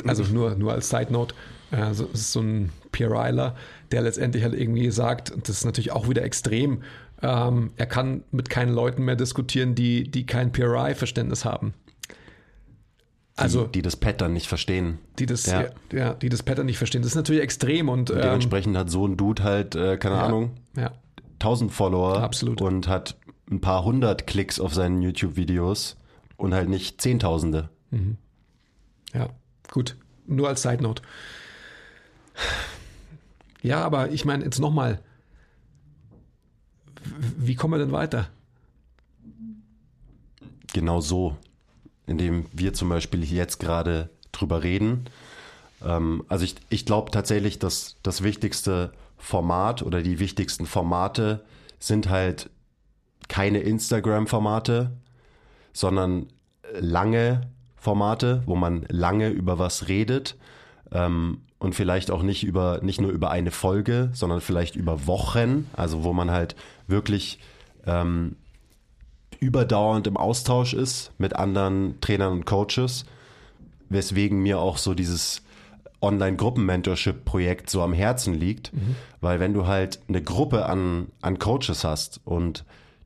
Also 0.05 0.23
nur, 0.23 0.55
nur 0.55 0.73
als 0.73 0.89
Side 0.89 1.11
Note. 1.11 1.35
Also 1.71 2.09
es 2.13 2.21
ist 2.21 2.31
so 2.31 2.41
ein 2.41 2.71
Pierre 2.91 3.55
der 3.91 4.01
letztendlich 4.01 4.43
halt 4.43 4.53
irgendwie 4.53 4.89
sagt, 4.91 5.31
und 5.31 5.47
das 5.47 5.57
ist 5.57 5.65
natürlich 5.65 5.91
auch 5.91 6.09
wieder 6.09 6.23
extrem, 6.23 6.83
ähm, 7.21 7.71
er 7.75 7.85
kann 7.85 8.23
mit 8.31 8.49
keinen 8.49 8.73
Leuten 8.73 9.03
mehr 9.03 9.15
diskutieren, 9.15 9.75
die, 9.75 10.09
die 10.09 10.25
kein 10.25 10.51
PRI-Verständnis 10.51 11.45
haben. 11.45 11.73
Also, 13.41 13.65
die, 13.65 13.73
die, 13.73 13.81
das 13.81 13.95
Pattern 13.95 14.33
nicht 14.33 14.47
verstehen. 14.47 14.99
Die 15.17 15.25
das, 15.25 15.45
ja. 15.45 15.65
ja. 15.91 16.13
die 16.13 16.29
das 16.29 16.43
Pattern 16.43 16.65
nicht 16.65 16.77
verstehen. 16.77 17.01
Das 17.01 17.11
ist 17.11 17.15
natürlich 17.15 17.41
extrem 17.41 17.89
und, 17.89 18.11
und 18.11 18.23
dementsprechend 18.23 18.75
ähm, 18.75 18.79
hat 18.79 18.89
so 18.89 19.07
ein 19.07 19.17
Dude 19.17 19.43
halt, 19.43 19.75
äh, 19.75 19.97
keine 19.97 20.15
ja, 20.15 20.23
Ahnung, 20.23 20.51
ja. 20.75 20.91
1000 21.33 21.71
Follower 21.71 22.21
Absolut. 22.21 22.61
und 22.61 22.87
hat 22.87 23.17
ein 23.49 23.61
paar 23.61 23.83
hundert 23.83 24.27
Klicks 24.27 24.59
auf 24.59 24.73
seinen 24.73 25.01
YouTube-Videos 25.01 25.97
und 26.37 26.53
halt 26.53 26.69
nicht 26.69 27.01
Zehntausende. 27.01 27.69
Mhm. 27.91 28.17
Ja, 29.13 29.29
gut. 29.71 29.95
Nur 30.27 30.47
als 30.47 30.61
Side 30.61 30.83
Note. 30.83 31.01
Ja, 33.61 33.83
aber 33.83 34.11
ich 34.11 34.25
meine, 34.25 34.43
jetzt 34.43 34.59
nochmal, 34.59 35.01
wie 37.37 37.55
kommen 37.55 37.73
wir 37.73 37.79
denn 37.79 37.91
weiter? 37.91 38.29
Genau 40.71 41.01
so, 41.01 41.35
indem 42.09 42.45
wir 42.51 42.73
zum 42.73 42.89
Beispiel 42.89 43.23
jetzt 43.23 43.59
gerade 43.59 44.09
drüber 44.31 44.63
reden. 44.63 45.05
Ähm, 45.85 46.23
also 46.27 46.45
ich, 46.45 46.55
ich 46.69 46.85
glaube 46.85 47.11
tatsächlich, 47.11 47.59
dass 47.59 47.97
das 48.03 48.23
wichtigste 48.23 48.91
Format 49.17 49.83
oder 49.83 50.01
die 50.01 50.19
wichtigsten 50.19 50.65
Formate 50.65 51.43
sind 51.79 52.09
halt 52.09 52.49
keine 53.27 53.59
Instagram-Formate, 53.59 54.91
sondern 55.73 56.27
lange 56.73 57.49
Formate, 57.75 58.43
wo 58.45 58.55
man 58.55 58.85
lange 58.89 59.29
über 59.29 59.59
was 59.59 59.87
redet 59.87 60.35
ähm, 60.91 61.41
und 61.59 61.75
vielleicht 61.75 62.11
auch 62.11 62.23
nicht 62.23 62.43
über 62.43 62.79
nicht 62.81 62.99
nur 62.99 63.11
über 63.11 63.31
eine 63.31 63.51
Folge, 63.51 64.09
sondern 64.13 64.41
vielleicht 64.41 64.75
über 64.75 65.07
Wochen, 65.07 65.69
also 65.73 66.03
wo 66.03 66.13
man 66.13 66.31
halt 66.31 66.55
wirklich 66.87 67.39
ähm, 67.85 68.35
überdauernd 69.39 70.07
im 70.07 70.17
Austausch 70.17 70.73
ist 70.73 71.11
mit 71.17 71.35
anderen 71.35 71.99
Trainern 72.01 72.33
und 72.33 72.45
Coaches, 72.45 73.05
weswegen 73.89 74.41
mir 74.41 74.59
auch 74.59 74.77
so 74.77 74.93
dieses 74.93 75.41
Online-Gruppen-Mentorship-Projekt 76.01 77.69
so 77.69 77.81
am 77.81 77.93
Herzen 77.93 78.33
liegt, 78.33 78.73
mhm. 78.73 78.95
weil 79.21 79.39
wenn 79.39 79.53
du 79.53 79.67
halt 79.67 79.99
eine 80.07 80.21
Gruppe 80.21 80.65
an, 80.65 81.07
an 81.21 81.39
Coaches 81.39 81.83
hast 81.83 82.21
und 82.23 82.65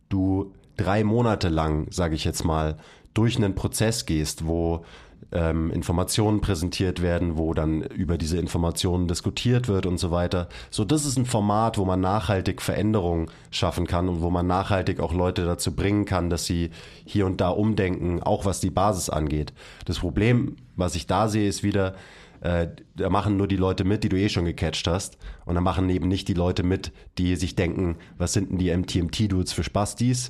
du 0.10 0.54
drei 0.78 1.04
Monate 1.04 1.50
lang, 1.50 1.88
sage 1.92 2.16
ich 2.16 2.24
jetzt 2.24 2.44
mal, 2.44 2.78
durch 3.14 3.38
einen 3.38 3.56
Prozess 3.56 4.06
gehst, 4.06 4.48
wo 4.48 4.86
ähm, 5.34 5.72
Informationen 5.72 6.42
präsentiert 6.42 7.02
werden, 7.02 7.38
wo 7.38 7.54
dann 7.54 7.82
über 7.82 8.18
diese 8.18 8.38
Informationen 8.38 9.08
diskutiert 9.08 9.68
wird 9.68 9.86
und 9.86 9.98
so 9.98 10.12
weiter. 10.12 10.48
So, 10.70 10.86
das 10.86 11.06
ist 11.06 11.18
ein 11.18 11.26
Format, 11.26 11.78
wo 11.78 11.86
man 11.86 12.00
nachhaltig 12.00 12.62
Veränderungen 12.62 13.30
schaffen 13.50 13.88
kann 13.88 14.08
und 14.08 14.22
wo 14.22 14.30
man 14.30 14.46
nachhaltig 14.46 15.00
auch 15.00 15.14
Leute 15.14 15.44
dazu 15.46 15.76
bringen 15.76 16.06
kann, 16.06 16.30
dass 16.30 16.46
sie 16.46 16.70
hier 17.04 17.26
und 17.26 17.42
da 17.42 17.50
umdenken, 17.50 18.22
auch 18.22 18.46
was 18.46 18.60
die 18.60 18.70
Basis 18.70 19.10
angeht. 19.10 19.54
Das 19.86 20.00
Problem, 20.00 20.56
was 20.76 20.96
ich 20.96 21.08
da 21.08 21.28
sehe, 21.28 21.48
ist 21.48 21.64
wieder, 21.64 21.96
äh, 22.42 22.68
da 22.96 23.10
machen 23.10 23.36
nur 23.36 23.48
die 23.48 23.58
Leute 23.58 23.86
mit, 23.86 24.04
die 24.04 24.10
du 24.10 24.18
eh 24.18 24.30
schon 24.30 24.46
gecatcht 24.46 24.86
hast. 24.88 25.18
Und 25.46 25.56
da 25.56 25.62
machen 25.62 25.90
eben 25.90 26.08
nicht 26.08 26.28
die 26.28 26.36
Leute 26.36 26.62
mit, 26.62 26.92
die 27.18 27.36
sich 27.38 27.56
denken, 27.56 27.98
was 28.18 28.34
sind 28.34 28.52
denn 28.52 28.60
die 28.60 28.76
MTMT-Dudes 28.76 29.52
für 29.52 29.64
Spastis? 29.64 30.30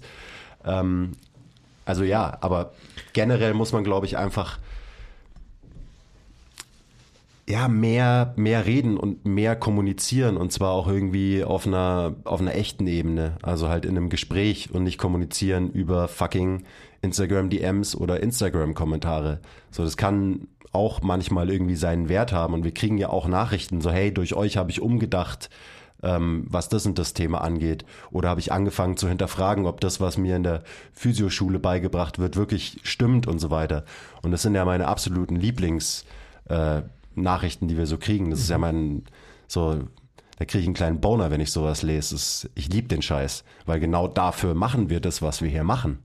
Ähm, 0.63 1.11
also 1.85 2.05
ja, 2.05 2.37
aber 2.39 2.71
generell 3.11 3.53
muss 3.53 3.73
man, 3.73 3.83
glaube 3.83 4.05
ich, 4.05 4.17
einfach 4.17 4.59
ja, 7.47 7.67
mehr, 7.67 8.33
mehr 8.37 8.65
reden 8.65 8.97
und 8.97 9.25
mehr 9.25 9.55
kommunizieren 9.55 10.37
und 10.37 10.53
zwar 10.53 10.71
auch 10.71 10.87
irgendwie 10.87 11.43
auf 11.43 11.67
einer, 11.67 12.15
auf 12.23 12.39
einer 12.39 12.55
echten 12.55 12.87
Ebene. 12.87 13.37
Also 13.41 13.67
halt 13.67 13.85
in 13.85 13.97
einem 13.97 14.09
Gespräch 14.09 14.69
und 14.71 14.83
nicht 14.83 14.97
kommunizieren 14.97 15.69
über 15.69 16.07
fucking 16.07 16.63
Instagram 17.01 17.49
DMs 17.49 17.95
oder 17.95 18.21
Instagram 18.21 18.73
Kommentare. 18.75 19.39
So, 19.71 19.83
das 19.83 19.97
kann 19.97 20.47
auch 20.71 21.01
manchmal 21.01 21.49
irgendwie 21.49 21.75
seinen 21.75 22.07
Wert 22.07 22.31
haben 22.31 22.53
und 22.53 22.63
wir 22.63 22.73
kriegen 22.73 22.97
ja 22.97 23.09
auch 23.09 23.27
Nachrichten 23.27 23.81
so, 23.81 23.91
hey, 23.91 24.13
durch 24.13 24.35
euch 24.35 24.55
habe 24.55 24.71
ich 24.71 24.81
umgedacht, 24.81 25.49
ähm, 26.01 26.45
was 26.47 26.69
das 26.69 26.85
und 26.85 26.97
das 26.97 27.13
Thema 27.13 27.41
angeht. 27.41 27.85
Oder 28.09 28.29
habe 28.29 28.39
ich 28.39 28.53
angefangen 28.53 28.95
zu 28.95 29.09
hinterfragen, 29.09 29.65
ob 29.65 29.81
das, 29.81 29.99
was 29.99 30.17
mir 30.17 30.37
in 30.37 30.43
der 30.43 30.63
Physioschule 30.93 31.59
beigebracht 31.59 32.19
wird, 32.19 32.37
wirklich 32.37 32.79
stimmt 32.83 33.27
und 33.27 33.39
so 33.39 33.51
weiter. 33.51 33.83
Und 34.21 34.31
das 34.31 34.43
sind 34.43 34.55
ja 34.55 34.63
meine 34.63 34.87
absoluten 34.87 35.35
Lieblings- 35.35 36.05
äh, 36.49 36.81
Nachrichten, 37.15 37.67
die 37.67 37.77
wir 37.77 37.85
so 37.85 37.97
kriegen. 37.97 38.29
Das 38.29 38.39
ist 38.39 38.49
ja 38.49 38.57
mein, 38.57 39.03
so, 39.47 39.79
da 40.37 40.45
kriege 40.45 40.61
ich 40.61 40.67
einen 40.67 40.75
kleinen 40.75 41.01
Boner, 41.01 41.31
wenn 41.31 41.41
ich 41.41 41.51
sowas 41.51 41.83
lese. 41.83 42.15
Das, 42.15 42.49
ich 42.55 42.69
liebe 42.69 42.87
den 42.87 43.01
Scheiß, 43.01 43.43
weil 43.65 43.79
genau 43.79 44.07
dafür 44.07 44.53
machen 44.55 44.89
wir 44.89 44.99
das, 44.99 45.21
was 45.21 45.41
wir 45.41 45.49
hier 45.49 45.63
machen. 45.63 45.99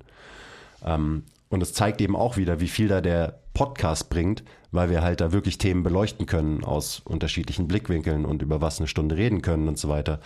Ähm, 0.84 1.24
und 1.50 1.62
es 1.62 1.72
zeigt 1.72 2.00
eben 2.00 2.14
auch 2.14 2.36
wieder, 2.36 2.60
wie 2.60 2.68
viel 2.68 2.88
da 2.88 3.00
der 3.00 3.38
Podcast 3.54 4.10
bringt, 4.10 4.44
weil 4.70 4.90
wir 4.90 5.02
halt 5.02 5.20
da 5.20 5.32
wirklich 5.32 5.58
Themen 5.58 5.82
beleuchten 5.82 6.26
können 6.26 6.62
aus 6.62 7.00
unterschiedlichen 7.04 7.66
Blickwinkeln 7.66 8.24
und 8.24 8.42
über 8.42 8.60
was 8.60 8.78
eine 8.78 8.86
Stunde 8.86 9.16
reden 9.16 9.42
können 9.42 9.66
und 9.66 9.78
so 9.78 9.88
weiter. 9.88 10.20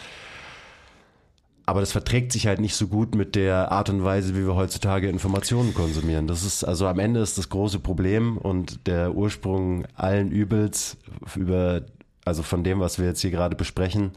Aber 1.65 1.81
das 1.81 1.93
verträgt 1.93 2.33
sich 2.33 2.47
halt 2.47 2.61
nicht 2.61 2.75
so 2.75 2.89
gut 2.89 3.15
mit 3.15 3.37
der 3.37 3.71
Art 3.71 3.89
und 3.89 4.03
Weise, 4.03 4.35
wie 4.35 4.45
wir 4.45 4.57
heutzutage 4.57 5.09
Informationen 5.09 5.75
konsumieren. 5.75 6.27
Das 6.27 6.45
ist 6.45 6.65
also 6.65 6.87
am 6.89 6.99
Ende 6.99 7.21
ist 7.21 7.39
das 7.39 7.49
große 7.51 7.79
Problem 7.79 8.37
und 8.37 8.87
der 8.87 9.15
Ursprung 9.15 9.87
allen 9.95 10.33
Übels 10.33 10.97
über, 11.37 11.83
also 12.25 12.43
von 12.43 12.65
dem, 12.65 12.81
was 12.81 12.99
wir 12.99 13.07
jetzt 13.07 13.21
hier 13.21 13.31
gerade 13.31 13.55
besprechen, 13.55 14.13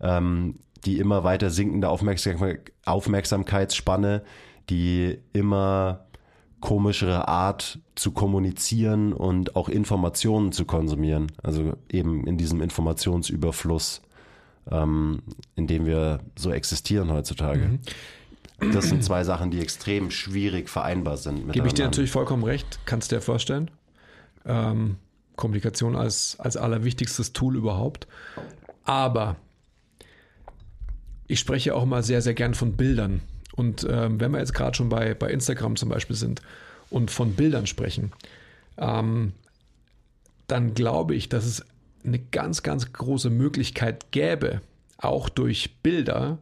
ähm, 0.00 0.54
die 0.84 0.98
immer 0.98 1.24
weiter 1.24 1.50
sinkende 1.50 1.88
Aufmerksam 1.90 2.56
Aufmerksamkeitsspanne, 2.84 4.22
die 4.70 5.18
immer 5.32 6.06
komischere 6.60 7.28
Art 7.28 7.78
zu 7.94 8.12
kommunizieren 8.12 9.12
und 9.12 9.56
auch 9.56 9.68
Informationen 9.68 10.52
zu 10.52 10.64
konsumieren. 10.64 11.30
Also 11.42 11.74
eben 11.90 12.26
in 12.26 12.36
diesem 12.36 12.60
Informationsüberfluss, 12.60 14.02
ähm, 14.70 15.22
in 15.56 15.66
dem 15.66 15.86
wir 15.86 16.20
so 16.36 16.50
existieren 16.50 17.10
heutzutage. 17.12 17.78
Mhm. 18.60 18.72
Das 18.72 18.88
sind 18.88 19.04
zwei 19.04 19.22
Sachen, 19.22 19.50
die 19.50 19.60
extrem 19.60 20.10
schwierig 20.10 20.68
vereinbar 20.68 21.16
sind. 21.16 21.52
Gebe 21.52 21.68
ich 21.68 21.74
dir 21.74 21.84
natürlich 21.84 22.10
vollkommen 22.10 22.42
recht, 22.42 22.80
kannst 22.86 23.12
du 23.12 23.16
dir 23.16 23.22
vorstellen. 23.22 23.70
Ähm, 24.44 24.96
Kommunikation 25.36 25.94
als, 25.94 26.36
als 26.40 26.56
allerwichtigstes 26.56 27.32
Tool 27.32 27.56
überhaupt. 27.56 28.08
Aber 28.84 29.36
ich 31.28 31.38
spreche 31.38 31.74
auch 31.74 31.84
mal 31.84 32.02
sehr, 32.02 32.20
sehr 32.20 32.34
gern 32.34 32.54
von 32.54 32.72
Bildern. 32.72 33.20
Und 33.54 33.86
ähm, 33.88 34.20
wenn 34.20 34.32
wir 34.32 34.38
jetzt 34.38 34.54
gerade 34.54 34.76
schon 34.76 34.88
bei, 34.88 35.14
bei 35.14 35.30
Instagram 35.30 35.76
zum 35.76 35.88
Beispiel 35.88 36.16
sind 36.16 36.42
und 36.90 37.10
von 37.10 37.34
Bildern 37.34 37.66
sprechen, 37.66 38.12
ähm, 38.76 39.32
dann 40.46 40.74
glaube 40.74 41.14
ich, 41.14 41.28
dass 41.28 41.44
es 41.44 41.64
eine 42.08 42.18
ganz, 42.18 42.62
ganz 42.62 42.92
große 42.92 43.30
Möglichkeit 43.30 44.10
gäbe, 44.12 44.60
auch 44.96 45.28
durch 45.28 45.76
Bilder 45.82 46.38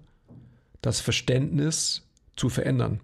das 0.81 1.01
Verständnis 1.01 2.07
zu 2.37 2.49
verändern. 2.49 3.01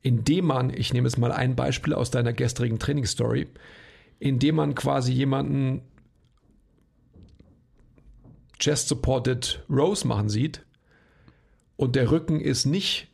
Indem 0.00 0.46
man, 0.46 0.70
ich 0.70 0.92
nehme 0.92 1.08
jetzt 1.08 1.18
mal 1.18 1.32
ein 1.32 1.54
Beispiel 1.54 1.94
aus 1.94 2.10
deiner 2.10 2.32
gestrigen 2.32 2.78
Trainingsstory, 2.78 3.48
indem 4.18 4.56
man 4.56 4.74
quasi 4.74 5.12
jemanden 5.12 5.82
Chest-Supported 8.58 9.64
Rows 9.68 10.04
machen 10.04 10.28
sieht 10.28 10.64
und 11.76 11.96
der 11.96 12.10
Rücken 12.10 12.40
ist 12.40 12.64
nicht 12.64 13.08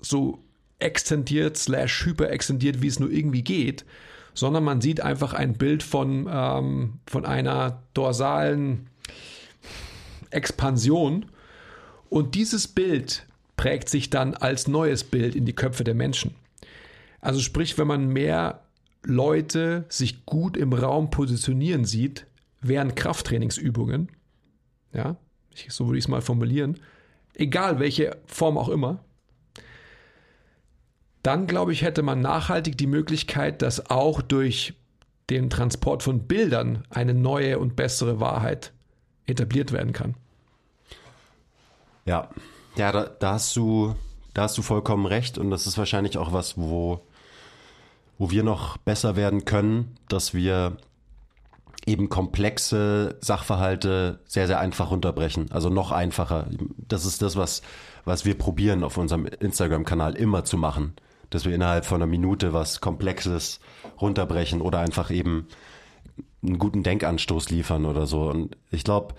so 0.00 0.42
extendiert 0.78 1.56
slash 1.56 2.04
hyperextendiert, 2.04 2.82
wie 2.82 2.86
es 2.86 2.98
nur 3.00 3.10
irgendwie 3.10 3.42
geht, 3.42 3.84
sondern 4.34 4.64
man 4.64 4.80
sieht 4.80 5.00
einfach 5.00 5.34
ein 5.34 5.54
Bild 5.54 5.82
von, 5.82 6.28
ähm, 6.30 7.00
von 7.06 7.24
einer 7.24 7.82
dorsalen 7.94 8.88
Expansion 10.30 11.26
und 12.08 12.34
dieses 12.34 12.68
Bild 12.68 13.26
prägt 13.56 13.88
sich 13.88 14.10
dann 14.10 14.34
als 14.34 14.68
neues 14.68 15.04
Bild 15.04 15.34
in 15.34 15.44
die 15.44 15.54
Köpfe 15.54 15.84
der 15.84 15.94
Menschen. 15.94 16.34
Also 17.20 17.40
sprich, 17.40 17.76
wenn 17.76 17.86
man 17.86 18.08
mehr 18.08 18.62
Leute 19.02 19.84
sich 19.88 20.24
gut 20.26 20.56
im 20.56 20.72
Raum 20.72 21.10
positionieren 21.10 21.84
sieht, 21.84 22.26
während 22.60 22.96
Krafttrainingsübungen, 22.96 24.08
ja, 24.92 25.16
so 25.68 25.86
würde 25.86 25.98
ich 25.98 26.04
es 26.04 26.08
mal 26.08 26.22
formulieren, 26.22 26.78
egal 27.34 27.78
welche 27.80 28.16
Form 28.26 28.58
auch 28.58 28.68
immer, 28.68 29.04
dann 31.22 31.46
glaube 31.46 31.72
ich, 31.72 31.82
hätte 31.82 32.02
man 32.02 32.20
nachhaltig 32.20 32.78
die 32.78 32.86
Möglichkeit, 32.86 33.62
dass 33.62 33.90
auch 33.90 34.22
durch 34.22 34.74
den 35.28 35.50
Transport 35.50 36.02
von 36.02 36.26
Bildern 36.26 36.84
eine 36.90 37.14
neue 37.14 37.58
und 37.58 37.76
bessere 37.76 38.20
Wahrheit 38.20 38.72
etabliert 39.26 39.72
werden 39.72 39.92
kann. 39.92 40.14
Ja, 42.04 42.28
ja, 42.76 42.92
da, 42.92 43.04
da 43.04 43.32
hast 43.34 43.54
du, 43.54 43.94
da 44.34 44.42
hast 44.42 44.58
du 44.58 44.62
vollkommen 44.62 45.06
recht 45.06 45.38
und 45.38 45.50
das 45.50 45.66
ist 45.66 45.78
wahrscheinlich 45.78 46.18
auch 46.18 46.32
was, 46.32 46.58
wo, 46.58 47.00
wo 48.18 48.30
wir 48.30 48.42
noch 48.42 48.76
besser 48.78 49.16
werden 49.16 49.44
können, 49.44 49.96
dass 50.08 50.34
wir 50.34 50.76
eben 51.86 52.08
komplexe 52.08 53.16
Sachverhalte 53.20 54.20
sehr, 54.26 54.46
sehr 54.46 54.60
einfach 54.60 54.90
runterbrechen. 54.90 55.50
Also 55.50 55.70
noch 55.70 55.92
einfacher. 55.92 56.46
Das 56.76 57.04
ist 57.04 57.22
das, 57.22 57.36
was, 57.36 57.62
was 58.04 58.24
wir 58.24 58.36
probieren 58.36 58.84
auf 58.84 58.96
unserem 58.96 59.26
Instagram-Kanal 59.26 60.16
immer 60.16 60.44
zu 60.44 60.56
machen. 60.56 60.94
Dass 61.30 61.44
wir 61.44 61.54
innerhalb 61.54 61.84
von 61.84 62.02
einer 62.02 62.10
Minute 62.10 62.52
was 62.52 62.80
Komplexes 62.80 63.60
runterbrechen 64.00 64.60
oder 64.60 64.80
einfach 64.80 65.10
eben 65.10 65.46
einen 66.42 66.58
guten 66.58 66.82
Denkanstoß 66.82 67.50
liefern 67.50 67.84
oder 67.84 68.06
so. 68.06 68.28
Und 68.28 68.56
ich 68.70 68.84
glaube, 68.84 69.14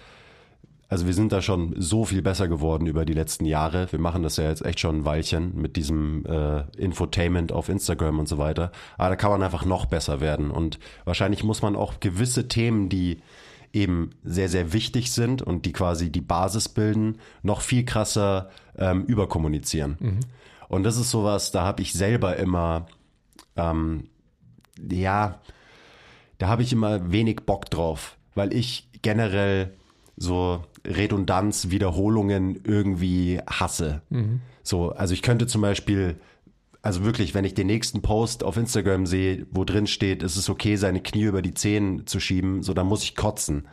also 0.92 1.06
wir 1.06 1.14
sind 1.14 1.32
da 1.32 1.42
schon 1.42 1.74
so 1.78 2.04
viel 2.04 2.22
besser 2.22 2.50
geworden 2.50 2.86
über 2.86 3.06
die 3.06 3.14
letzten 3.14 3.46
Jahre. 3.46 3.90
Wir 3.92 4.00
machen 4.00 4.24
das 4.24 4.36
ja 4.36 4.50
jetzt 4.50 4.66
echt 4.66 4.82
schon 4.82 4.98
ein 4.98 5.06
Weilchen 5.06 5.56
mit 5.56 5.78
diesem 5.78 6.26
äh, 6.26 6.64
Infotainment 6.78 7.54
auf 7.54 7.70
Instagram 7.70 8.20
und 8.20 8.28
so 8.28 8.38
weiter. 8.38 8.74
Aber 8.98 9.10
da 9.10 9.16
kann 9.16 9.32
man 9.32 9.42
einfach 9.42 9.64
noch 9.64 9.86
besser 9.86 10.20
werden. 10.20 10.52
Und 10.52 10.80
wahrscheinlich 11.06 11.46
muss 11.46 11.62
man 11.62 11.78
auch 11.78 12.02
gewisse 12.02 12.50
Themen, 12.50 12.90
die 12.90 13.22
eben 13.72 14.10
sehr, 14.26 14.50
sehr 14.50 14.74
wichtig 14.74 15.14
sind 15.14 15.42
und 15.42 15.66
die 15.66 15.72
quasi 15.72 16.12
die 16.12 16.20
Basis 16.20 16.68
bilden, 16.68 17.20
noch 17.42 17.62
viel 17.62 17.86
krasser 17.86 18.50
ähm, 18.78 19.06
überkommunizieren. 19.06 19.96
Mhm. 19.98 20.20
Und 20.72 20.84
das 20.84 20.96
ist 20.96 21.12
sowas, 21.12 21.52
da 21.52 21.64
habe 21.64 21.82
ich 21.82 21.92
selber 21.92 22.38
immer, 22.38 22.86
ähm, 23.58 24.08
ja, 24.90 25.42
da 26.38 26.48
habe 26.48 26.64
ich 26.64 26.72
immer 26.72 27.12
wenig 27.12 27.42
Bock 27.46 27.70
drauf, 27.70 28.16
weil 28.36 28.54
ich 28.54 28.88
generell 29.02 29.74
so 30.16 30.64
Redundanz, 30.88 31.72
Wiederholungen 31.72 32.62
irgendwie 32.64 33.42
hasse. 33.46 34.02
Mhm. 34.10 34.40
So, 34.64 34.92
also 34.94 35.14
ich 35.14 35.22
könnte 35.22 35.46
zum 35.46 35.60
Beispiel, 35.62 36.22
also 36.82 37.04
wirklich, 37.04 37.34
wenn 37.34 37.44
ich 37.44 37.54
den 37.54 37.68
nächsten 37.68 38.02
Post 38.02 38.46
auf 38.46 38.56
Instagram 38.56 39.06
sehe, 39.06 39.46
wo 39.52 39.66
drin 39.66 39.88
steht, 39.88 40.24
es 40.24 40.38
ist 40.38 40.50
okay, 40.50 40.78
seine 40.78 41.02
Knie 41.02 41.24
über 41.24 41.42
die 41.42 41.54
Zehen 41.54 42.08
zu 42.08 42.22
schieben, 42.22 42.64
so, 42.64 42.74
dann 42.74 42.88
muss 42.88 43.04
ich 43.04 43.18
kotzen. 43.18 43.68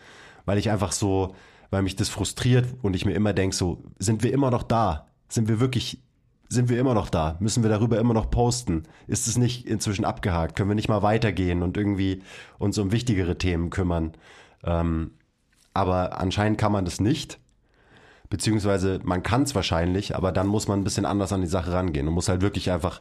Weil 0.46 0.58
ich 0.58 0.68
einfach 0.68 0.90
so, 0.90 1.36
weil 1.70 1.82
mich 1.82 1.94
das 1.94 2.08
frustriert 2.08 2.66
und 2.82 2.96
ich 2.96 3.04
mir 3.04 3.14
immer 3.14 3.34
denke, 3.34 3.54
so, 3.54 3.84
sind 4.00 4.24
wir 4.24 4.32
immer 4.32 4.50
noch 4.50 4.64
da? 4.64 5.06
Sind 5.28 5.46
wir 5.46 5.60
wirklich, 5.60 6.02
sind 6.48 6.68
wir 6.68 6.78
immer 6.78 6.94
noch 6.94 7.10
da? 7.10 7.36
Müssen 7.40 7.62
wir 7.62 7.70
darüber 7.70 7.98
immer 7.98 8.14
noch 8.14 8.30
posten? 8.30 8.84
Ist 9.06 9.28
es 9.28 9.36
nicht 9.36 9.66
inzwischen 9.66 10.04
abgehakt? 10.04 10.56
Können 10.56 10.70
wir 10.70 10.74
nicht 10.74 10.88
mal 10.88 11.02
weitergehen 11.02 11.62
und 11.62 11.76
irgendwie 11.76 12.22
uns 12.58 12.78
um 12.78 12.90
wichtigere 12.90 13.36
Themen 13.36 13.70
kümmern? 13.70 14.12
Ähm, 14.64 15.12
aber 15.74 16.18
anscheinend 16.20 16.58
kann 16.58 16.72
man 16.72 16.84
das 16.84 17.00
nicht. 17.00 17.38
Beziehungsweise 18.30 19.00
man 19.04 19.22
kann 19.22 19.42
es 19.42 19.54
wahrscheinlich, 19.54 20.16
aber 20.16 20.32
dann 20.32 20.46
muss 20.46 20.68
man 20.68 20.80
ein 20.80 20.84
bisschen 20.84 21.06
anders 21.06 21.32
an 21.32 21.40
die 21.40 21.46
Sache 21.46 21.72
rangehen 21.72 22.08
und 22.08 22.14
muss 22.14 22.28
halt 22.28 22.42
wirklich 22.42 22.70
einfach 22.70 23.00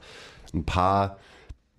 ein 0.54 0.66
paar 0.66 1.18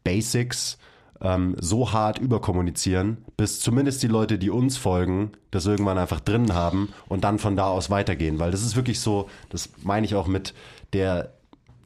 Basics 0.05 0.79
ähm, 1.21 1.57
so 1.59 1.93
hart 1.93 2.19
überkommunizieren, 2.19 3.25
bis 3.37 3.61
zumindest 3.61 4.03
die 4.03 4.09
Leute, 4.09 4.39
die 4.39 4.51
uns 4.51 4.77
folgen, 4.77 5.33
das 5.51 5.67
irgendwann 5.67 5.99
einfach 5.99 6.21
drin 6.21 6.55
haben 6.55 6.93
und 7.09 7.25
dann 7.25 7.39
von 7.39 7.57
da 7.57 7.67
aus 7.67 7.91
weitergehen. 7.91 8.39
Weil 8.39 8.51
das 8.51 8.63
ist 8.63 8.77
wirklich 8.77 9.01
so, 9.01 9.29
das 9.49 9.71
meine 9.83 10.07
ich 10.07 10.15
auch 10.15 10.27
mit 10.27 10.55
der, 10.93 11.33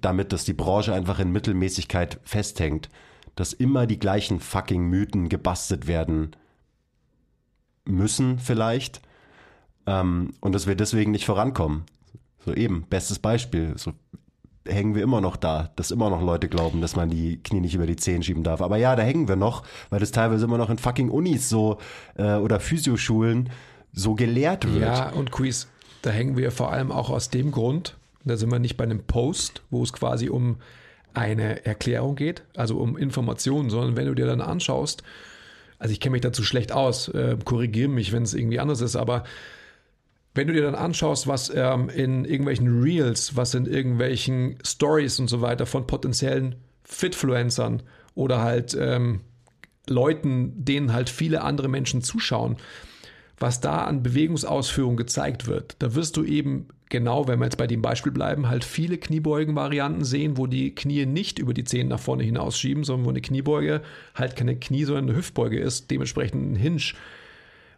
damit, 0.05 0.33
dass 0.33 0.45
die 0.45 0.53
Branche 0.53 0.93
einfach 0.95 1.19
in 1.19 1.33
Mittelmäßigkeit 1.33 2.21
festhängt, 2.25 2.89
dass 3.35 3.53
immer 3.53 3.87
die 3.87 3.99
gleichen 3.99 4.41
fucking 4.41 4.85
Mythen 4.85 5.29
gebastelt 5.29 5.87
werden 5.87 6.37
müssen 7.85 8.39
vielleicht 8.39 9.01
ähm, 9.87 10.35
und 10.41 10.55
dass 10.55 10.67
wir 10.67 10.75
deswegen 10.75 11.11
nicht 11.11 11.25
vorankommen. 11.25 11.85
So 12.45 12.53
eben, 12.55 12.85
bestes 12.89 13.19
Beispiel. 13.19 13.75
So 13.77 13.93
hängen 14.67 14.95
wir 14.95 15.03
immer 15.03 15.21
noch 15.21 15.37
da, 15.37 15.71
dass 15.77 15.91
immer 15.91 16.11
noch 16.11 16.23
Leute 16.23 16.49
glauben, 16.49 16.81
dass 16.81 16.97
man 16.97 17.11
die 17.11 17.43
Knie 17.43 17.61
nicht 17.61 17.75
über 17.75 17.87
die 17.87 17.97
Zehen 17.97 18.23
schieben 18.23 18.45
darf. 18.45 18.61
Aber 18.61 18.77
ja, 18.77 18.95
da 18.97 19.03
hängen 19.03 19.29
wir 19.29 19.37
noch, 19.37 19.65
weil 19.91 20.01
das 20.01 20.13
teilweise 20.13 20.45
immer 20.45 20.59
noch 20.59 20.71
in 20.71 20.79
fucking 20.79 21.11
Unis 21.11 21.49
so 21.49 21.79
äh, 22.17 22.35
oder 22.35 22.61
Physioschulen 22.61 23.51
so 23.93 24.15
gelehrt 24.15 24.73
wird. 24.73 24.83
Ja, 24.83 25.11
und 25.11 25.33
Quiz, 25.33 25.69
da 26.03 26.11
hängen 26.11 26.37
wir 26.37 26.51
vor 26.51 26.73
allem 26.73 26.93
auch 26.93 27.11
aus 27.11 27.31
dem 27.31 27.51
Grund, 27.51 27.97
da 28.25 28.37
sind 28.37 28.51
wir 28.51 28.59
nicht 28.59 28.77
bei 28.77 28.85
einem 28.85 29.05
Post, 29.05 29.63
wo 29.71 29.83
es 29.83 29.93
quasi 29.93 30.29
um 30.29 30.57
eine 31.15 31.67
Erklärung 31.67 32.17
geht, 32.17 32.43
also 32.57 32.79
um 32.79 32.97
Informationen, 32.97 33.71
sondern 33.71 33.97
wenn 33.97 34.07
du 34.07 34.15
dir 34.15 34.27
dann 34.27 34.41
anschaust, 34.41 35.03
also 35.79 35.93
ich 35.93 36.01
kenne 36.01 36.13
mich 36.13 36.21
dazu 36.23 36.45
schlecht 36.45 36.73
aus, 36.73 37.09
äh, 37.09 37.37
korrigiere 37.45 37.89
mich, 37.89 38.13
wenn 38.13 38.23
es 38.23 38.35
irgendwie 38.35 38.61
anders 38.61 38.81
ist, 38.81 38.97
aber 38.97 39.25
wenn 40.35 40.47
du 40.47 40.55
dir 40.55 40.63
dann 40.63 40.75
anschaust, 40.75 41.27
was 41.27 41.53
ähm, 41.55 41.89
in 41.91 42.25
irgendwelchen 42.25 42.81
Reels, 42.81 43.37
was 43.37 43.55
in 43.55 43.67
irgendwelchen 43.67 44.59
Stories 44.65 45.19
und 45.19 45.29
so 45.29 45.43
weiter 45.43 45.67
von 45.67 45.87
potenziellen 45.87 46.55
Fitfluencern 46.85 47.83
oder 48.15 48.41
halt 48.41 48.77
ähm, 48.79 49.21
Leuten, 49.87 50.65
denen 50.65 50.93
halt 50.93 51.11
viele 51.11 51.43
andere 51.43 51.69
Menschen 51.69 52.03
zuschauen, 52.03 52.57
was 53.39 53.61
da 53.61 53.85
an 53.85 54.03
Bewegungsausführung 54.03 54.97
gezeigt 54.97 55.49
wird, 55.49 55.77
da 55.81 55.95
wirst 55.95 56.17
du 56.17 56.25
eben 56.25 56.69
genau, 56.93 57.27
wenn 57.27 57.41
wir 57.41 57.47
jetzt 57.47 57.57
bei 57.57 57.67
dem 57.67 57.81
Beispiel 57.81 58.13
bleiben, 58.13 58.49
halt 58.49 58.65
viele 58.65 58.99
Kniebeugen-Varianten 58.99 60.05
sehen, 60.05 60.37
wo 60.37 60.47
die 60.47 60.75
Knie 60.75 61.07
nicht 61.07 61.39
über 61.39 61.55
die 61.55 61.65
Zehen 61.65 61.89
nach 61.89 61.99
vorne 61.99 62.23
hinausschieben, 62.23 62.85
sondern 62.85 63.07
wo 63.07 63.11
eine 63.11 63.23
Kniebeuge 63.23 63.81
halt 64.15 64.37
keine 64.37 64.57
Knie, 64.57 64.85
sondern 64.85 65.09
eine 65.09 65.17
Hüftbeuge 65.17 65.59
ist, 65.59 65.91
dementsprechend 65.91 66.53
ein 66.53 66.55
Hinge. 66.55 66.93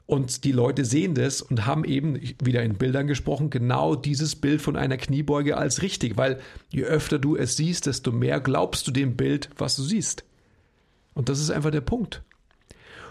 Und 0.07 0.43
die 0.43 0.51
Leute 0.51 0.85
sehen 0.85 1.15
das 1.15 1.43
und 1.43 1.65
haben 1.65 1.85
eben, 1.85 2.21
wieder 2.43 2.65
in 2.65 2.75
Bildern 2.75 3.07
gesprochen, 3.07 3.51
genau 3.51 3.95
dieses 3.95 4.35
Bild 4.35 4.61
von 4.61 4.77
einer 4.77 4.97
Kniebeuge 4.97 5.57
als 5.57 5.81
richtig, 5.81 6.17
weil 6.17 6.41
je 6.71 6.83
öfter 6.83 7.21
du 7.21 7.37
es 7.37 7.57
siehst, 7.57 7.87
desto 7.87 8.11
mehr 8.11 8.41
glaubst 8.41 8.87
du 8.89 8.91
dem 8.91 9.17
Bild, 9.17 9.49
was 9.57 9.77
du 9.77 9.83
siehst. 9.83 10.25
Und 11.15 11.29
das 11.29 11.39
ist 11.39 11.51
einfach 11.51 11.71
der 11.71 11.83
Punkt. 11.83 12.23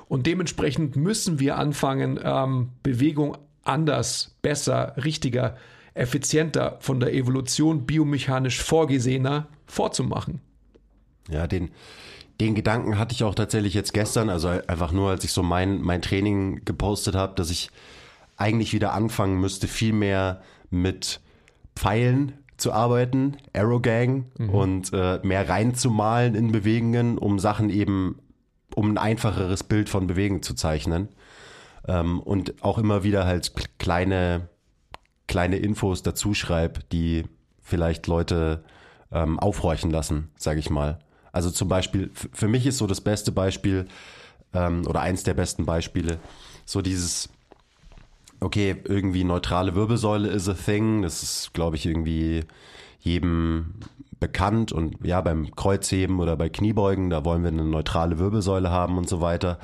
Und 0.09 0.27
dementsprechend 0.27 0.97
müssen 0.97 1.39
wir 1.39 1.57
anfangen, 1.57 2.19
ähm, 2.21 2.71
Bewegung 2.83 3.37
anders, 3.63 4.35
besser, 4.41 4.95
richtiger, 4.97 5.55
effizienter, 5.93 6.77
von 6.79 6.99
der 6.99 7.13
Evolution 7.13 7.85
biomechanisch 7.85 8.61
vorgesehener 8.61 9.47
vorzumachen. 9.67 10.41
Ja, 11.29 11.47
den, 11.47 11.71
den 12.41 12.55
Gedanken 12.55 12.97
hatte 12.97 13.13
ich 13.13 13.23
auch 13.23 13.35
tatsächlich 13.35 13.73
jetzt 13.73 13.93
gestern, 13.93 14.29
also 14.29 14.47
einfach 14.47 14.91
nur, 14.91 15.11
als 15.11 15.23
ich 15.23 15.31
so 15.31 15.43
mein, 15.43 15.81
mein 15.81 16.01
Training 16.01 16.65
gepostet 16.65 17.15
habe, 17.15 17.35
dass 17.35 17.49
ich 17.49 17.69
eigentlich 18.37 18.73
wieder 18.73 18.93
anfangen 18.93 19.39
müsste, 19.39 19.67
viel 19.67 19.93
mehr 19.93 20.41
mit 20.69 21.21
Pfeilen 21.75 22.33
zu 22.57 22.71
arbeiten, 22.71 23.37
Arrow 23.53 23.81
Gang 23.81 24.25
mhm. 24.37 24.49
und 24.49 24.93
äh, 24.93 25.19
mehr 25.23 25.47
reinzumalen 25.47 26.35
in 26.35 26.51
Bewegungen, 26.51 27.17
um 27.17 27.39
Sachen 27.39 27.69
eben, 27.69 28.19
um 28.75 28.91
ein 28.91 28.97
einfacheres 28.97 29.63
Bild 29.63 29.89
von 29.89 30.07
Bewegen 30.07 30.41
zu 30.41 30.53
zeichnen. 30.53 31.09
Ähm, 31.87 32.19
und 32.19 32.63
auch 32.63 32.77
immer 32.77 33.03
wieder 33.03 33.25
halt 33.25 33.53
kleine, 33.77 34.49
kleine 35.27 35.57
Infos 35.57 36.03
dazu 36.03 36.33
schreibe, 36.33 36.81
die 36.91 37.25
vielleicht 37.61 38.07
Leute 38.07 38.63
ähm, 39.11 39.39
aufhorchen 39.39 39.91
lassen, 39.91 40.29
sage 40.37 40.59
ich 40.59 40.69
mal. 40.69 40.99
Also 41.31 41.49
zum 41.49 41.67
Beispiel, 41.67 42.11
für 42.13 42.47
mich 42.47 42.65
ist 42.65 42.77
so 42.77 42.87
das 42.87 43.01
beste 43.01 43.31
Beispiel 43.31 43.87
ähm, 44.53 44.85
oder 44.87 45.01
eins 45.01 45.23
der 45.23 45.33
besten 45.33 45.65
Beispiele, 45.65 46.19
so 46.65 46.81
dieses, 46.81 47.29
okay, 48.39 48.75
irgendwie 48.83 49.23
neutrale 49.23 49.75
Wirbelsäule 49.75 50.29
is 50.29 50.47
a 50.47 50.53
thing. 50.53 51.01
Das 51.01 51.23
ist, 51.23 51.53
glaube 51.53 51.75
ich, 51.75 51.85
irgendwie 51.85 52.43
jedem 52.99 53.75
bekannt 54.19 54.71
und 54.71 55.05
ja, 55.05 55.19
beim 55.21 55.53
Kreuzheben 55.55 56.19
oder 56.19 56.37
bei 56.37 56.49
Kniebeugen, 56.49 57.09
da 57.09 57.25
wollen 57.25 57.43
wir 57.43 57.49
eine 57.49 57.65
neutrale 57.65 58.19
Wirbelsäule 58.19 58.69
haben 58.69 58.97
und 58.97 59.09
so 59.09 59.19
weiter. 59.19 59.59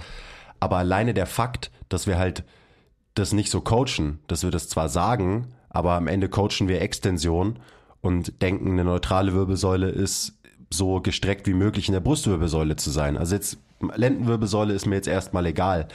Aber 0.60 0.78
alleine 0.78 1.14
der 1.14 1.28
Fakt, 1.28 1.72
dass 1.88 2.08
wir 2.08 2.18
halt 2.18 2.44
das 3.20 3.34
nicht 3.34 3.52
so 3.52 3.62
coachen, 3.62 4.20
dass 4.28 4.44
wir 4.44 4.52
das 4.52 4.70
zwar 4.70 4.90
sagen, 4.90 5.48
aber 5.70 5.94
am 5.94 6.08
Ende 6.08 6.30
coachen 6.30 6.68
wir 6.68 6.82
Extension 6.82 7.60
und 8.02 8.42
denken, 8.42 8.72
eine 8.72 8.84
neutrale 8.84 9.34
Wirbelsäule 9.34 9.90
ist 9.90 10.40
so 10.72 11.02
gestreckt 11.02 11.48
wie 11.48 11.54
möglich 11.54 11.88
in 11.88 11.94
der 11.94 12.00
Brustwirbelsäule 12.00 12.76
zu 12.76 12.90
sein. 12.90 13.18
Also 13.18 13.36
jetzt 13.36 13.58
Lendenwirbelsäule 13.96 14.74
ist 14.74 14.86
mir 14.86 14.96
jetzt 14.96 15.08
erstmal 15.08 15.46
egal, 15.46 15.88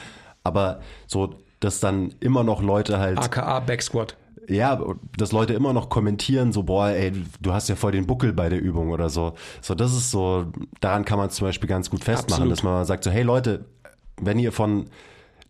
aber 0.43 0.81
so 1.07 1.35
dass 1.65 1.81
dann 1.81 2.15
immer 2.21 2.45
noch 2.45 2.63
Leute 2.63 2.99
halt. 2.99 3.19
AKA 3.19 3.61
Backsquat. 3.61 4.17
Ja, 4.47 4.79
dass 5.17 5.33
Leute 5.33 5.55
immer 5.55 5.73
noch 5.73 5.89
kommentieren, 5.89 6.53
so, 6.53 6.65
boah, 6.65 6.89
ey, 6.89 7.13
du 7.41 7.55
hast 7.55 7.71
ja 7.71 7.77
voll 7.77 7.93
den 7.93 8.07
Buckel 8.07 8.35
bei 8.35 8.51
der 8.51 8.61
Übung 8.61 8.91
oder 8.91 9.09
so. 9.09 9.33
So, 9.63 9.75
das 9.75 9.93
ist 9.93 10.11
so, 10.11 10.47
daran 10.81 11.07
kann 11.07 11.19
man 11.19 11.31
zum 11.31 11.47
Beispiel 11.47 11.69
ganz 11.69 11.89
gut 11.89 12.05
festmachen, 12.05 12.43
Absolut. 12.43 12.53
dass 12.53 12.63
man 12.63 12.85
sagt 12.85 13.05
so, 13.05 13.11
hey 13.11 13.23
Leute, 13.23 13.65
wenn 14.21 14.39
ihr 14.39 14.53
von 14.53 14.91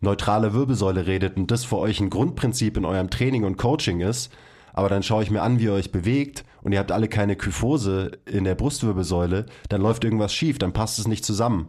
neutraler 0.05 0.53
Wirbelsäule 0.53 1.05
redet 1.05 1.35
und 1.35 1.51
das 1.51 1.65
für 1.65 1.77
euch 1.77 1.99
ein 1.99 2.09
Grundprinzip 2.09 2.77
in 2.77 2.85
eurem 2.85 3.09
Training 3.09 3.43
und 3.43 3.57
Coaching 3.57 3.99
ist, 3.99 4.31
aber 4.71 4.87
dann 4.89 5.03
schaue 5.03 5.23
ich 5.23 5.31
mir 5.31 5.41
an, 5.41 5.59
wie 5.59 5.65
ihr 5.65 5.73
euch 5.73 5.91
bewegt 5.91 6.45
und 6.61 6.71
ihr 6.71 6.79
habt 6.79 6.91
alle 6.91 7.07
keine 7.07 7.35
Kyphose 7.35 8.11
in 8.25 8.43
der 8.45 8.55
Brustwirbelsäule, 8.55 9.45
dann 9.69 9.81
läuft 9.81 10.03
irgendwas 10.03 10.33
schief, 10.33 10.57
dann 10.57 10.73
passt 10.73 10.99
es 10.99 11.07
nicht 11.07 11.25
zusammen. 11.25 11.67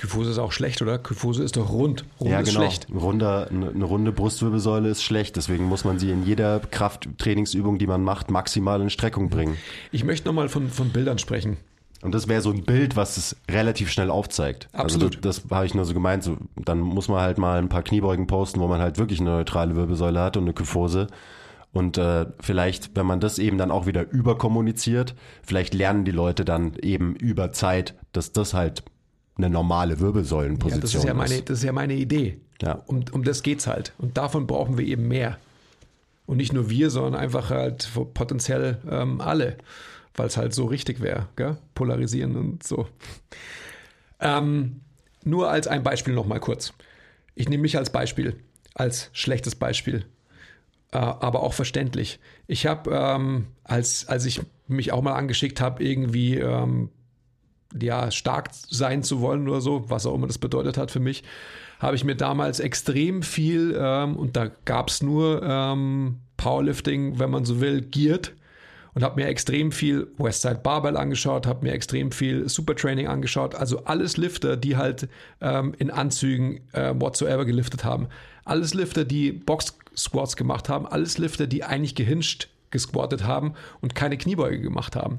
Kyphose 0.00 0.30
ist 0.30 0.38
auch 0.38 0.52
schlecht, 0.52 0.80
oder? 0.80 0.98
Kyphose 0.98 1.42
ist 1.42 1.58
doch 1.58 1.70
rund. 1.70 2.06
Rund 2.18 2.30
ja, 2.30 2.40
genau. 2.40 2.60
schlecht. 2.60 2.86
Runder, 2.90 3.48
eine 3.50 3.84
runde 3.84 4.12
Brustwirbelsäule 4.12 4.88
ist 4.88 5.02
schlecht. 5.02 5.36
Deswegen 5.36 5.64
muss 5.64 5.84
man 5.84 5.98
sie 5.98 6.10
in 6.10 6.24
jeder 6.24 6.58
Krafttrainingsübung, 6.60 7.76
die 7.76 7.86
man 7.86 8.02
macht, 8.02 8.30
maximal 8.30 8.80
in 8.80 8.88
Streckung 8.88 9.28
bringen. 9.28 9.58
Ich 9.92 10.04
möchte 10.04 10.26
nochmal 10.26 10.48
von, 10.48 10.70
von 10.70 10.88
Bildern 10.88 11.18
sprechen. 11.18 11.58
Und 12.02 12.14
das 12.14 12.28
wäre 12.28 12.40
so 12.40 12.50
ein 12.50 12.64
Bild, 12.64 12.96
was 12.96 13.16
es 13.18 13.36
relativ 13.50 13.90
schnell 13.90 14.10
aufzeigt. 14.10 14.68
Also 14.72 14.96
Absolut. 14.96 15.16
Also 15.16 15.20
das, 15.20 15.42
das 15.42 15.50
habe 15.50 15.66
ich 15.66 15.74
nur 15.74 15.84
so 15.84 15.92
gemeint. 15.92 16.24
So, 16.24 16.38
dann 16.56 16.80
muss 16.80 17.08
man 17.08 17.20
halt 17.20 17.36
mal 17.36 17.58
ein 17.58 17.68
paar 17.68 17.82
Kniebeugen 17.82 18.26
posten, 18.26 18.60
wo 18.60 18.68
man 18.68 18.80
halt 18.80 18.98
wirklich 18.98 19.20
eine 19.20 19.30
neutrale 19.30 19.76
Wirbelsäule 19.76 20.18
hat 20.20 20.36
und 20.36 20.44
eine 20.44 20.54
Kyphose. 20.54 21.08
Und 21.72 21.98
äh, 21.98 22.26
vielleicht, 22.40 22.96
wenn 22.96 23.06
man 23.06 23.20
das 23.20 23.38
eben 23.38 23.58
dann 23.58 23.70
auch 23.70 23.86
wieder 23.86 24.10
überkommuniziert, 24.10 25.14
vielleicht 25.42 25.74
lernen 25.74 26.04
die 26.04 26.10
Leute 26.10 26.44
dann 26.44 26.74
eben 26.82 27.14
über 27.14 27.52
Zeit, 27.52 27.94
dass 28.12 28.32
das 28.32 28.54
halt 28.54 28.82
eine 29.36 29.50
normale 29.50 30.00
Wirbelsäulenposition 30.00 30.78
ja, 30.78 30.82
das 30.82 30.94
ist. 30.94 31.04
Ja 31.04 31.14
meine, 31.14 31.42
das 31.42 31.58
ist 31.58 31.64
ja 31.64 31.72
meine 31.72 31.94
Idee. 31.94 32.38
Ja. 32.62 32.82
Um, 32.86 33.04
um 33.12 33.24
das 33.24 33.42
geht's 33.42 33.66
halt. 33.66 33.92
Und 33.98 34.16
davon 34.16 34.46
brauchen 34.46 34.78
wir 34.78 34.86
eben 34.86 35.06
mehr. 35.06 35.38
Und 36.26 36.38
nicht 36.38 36.52
nur 36.52 36.70
wir, 36.70 36.90
sondern 36.90 37.14
einfach 37.14 37.50
halt 37.50 37.90
potenziell 38.14 38.78
ähm, 38.88 39.20
alle, 39.20 39.56
weil 40.14 40.26
es 40.26 40.36
halt 40.36 40.54
so 40.54 40.66
richtig 40.66 41.00
wäre. 41.00 41.28
Polarisieren 41.74 42.36
und 42.36 42.62
so. 42.62 42.86
Ähm, 44.20 44.80
nur 45.24 45.50
als 45.50 45.66
ein 45.66 45.82
Beispiel 45.82 46.14
nochmal 46.14 46.40
kurz. 46.40 46.72
Ich 47.34 47.48
nehme 47.48 47.62
mich 47.62 47.76
als 47.76 47.90
Beispiel, 47.90 48.36
als 48.74 49.10
schlechtes 49.12 49.54
Beispiel, 49.54 50.04
äh, 50.92 50.98
aber 50.98 51.42
auch 51.42 51.54
verständlich. 51.54 52.18
Ich 52.46 52.66
habe, 52.66 52.90
ähm, 52.92 53.46
als, 53.64 54.06
als 54.08 54.24
ich 54.24 54.40
mich 54.66 54.92
auch 54.92 55.02
mal 55.02 55.14
angeschickt 55.14 55.60
habe, 55.60 55.82
irgendwie 55.82 56.36
ähm, 56.36 56.90
ja, 57.78 58.10
stark 58.10 58.50
sein 58.52 59.02
zu 59.02 59.20
wollen 59.20 59.48
oder 59.48 59.60
so, 59.60 59.88
was 59.88 60.06
auch 60.06 60.14
immer 60.14 60.26
das 60.26 60.38
bedeutet 60.38 60.76
hat 60.76 60.90
für 60.90 61.00
mich, 61.00 61.22
habe 61.78 61.96
ich 61.96 62.04
mir 62.04 62.16
damals 62.16 62.60
extrem 62.60 63.22
viel, 63.22 63.76
ähm, 63.78 64.16
und 64.16 64.36
da 64.36 64.50
gab 64.64 64.88
es 64.88 65.02
nur 65.02 65.42
ähm, 65.42 66.20
Powerlifting, 66.36 67.18
wenn 67.18 67.30
man 67.30 67.44
so 67.44 67.60
will, 67.60 67.80
geared 67.80 68.34
und 68.94 69.02
habe 69.02 69.20
mir 69.20 69.28
extrem 69.28 69.72
viel 69.72 70.08
Westside 70.18 70.60
Barbell 70.62 70.96
angeschaut, 70.96 71.46
habe 71.46 71.64
mir 71.64 71.72
extrem 71.72 72.12
viel 72.12 72.48
Supertraining 72.48 73.08
angeschaut, 73.08 73.54
also 73.54 73.84
alles 73.84 74.16
Lifter, 74.16 74.56
die 74.56 74.76
halt 74.76 75.08
ähm, 75.40 75.74
in 75.78 75.90
Anzügen 75.90 76.60
äh, 76.72 76.94
whatsoever 76.94 77.44
geliftet 77.44 77.84
haben. 77.84 78.08
Alles 78.44 78.74
Lifter, 78.74 79.04
die 79.04 79.32
Box 79.32 79.76
Squats 79.96 80.36
gemacht 80.36 80.68
haben, 80.68 80.86
alles 80.86 81.18
Lifter, 81.18 81.46
die 81.46 81.64
eigentlich 81.64 81.94
gehinscht 81.94 82.48
gesquattet 82.70 83.24
haben 83.24 83.54
und 83.80 83.94
keine 83.94 84.16
Kniebeuge 84.16 84.60
gemacht 84.60 84.96
haben 84.96 85.18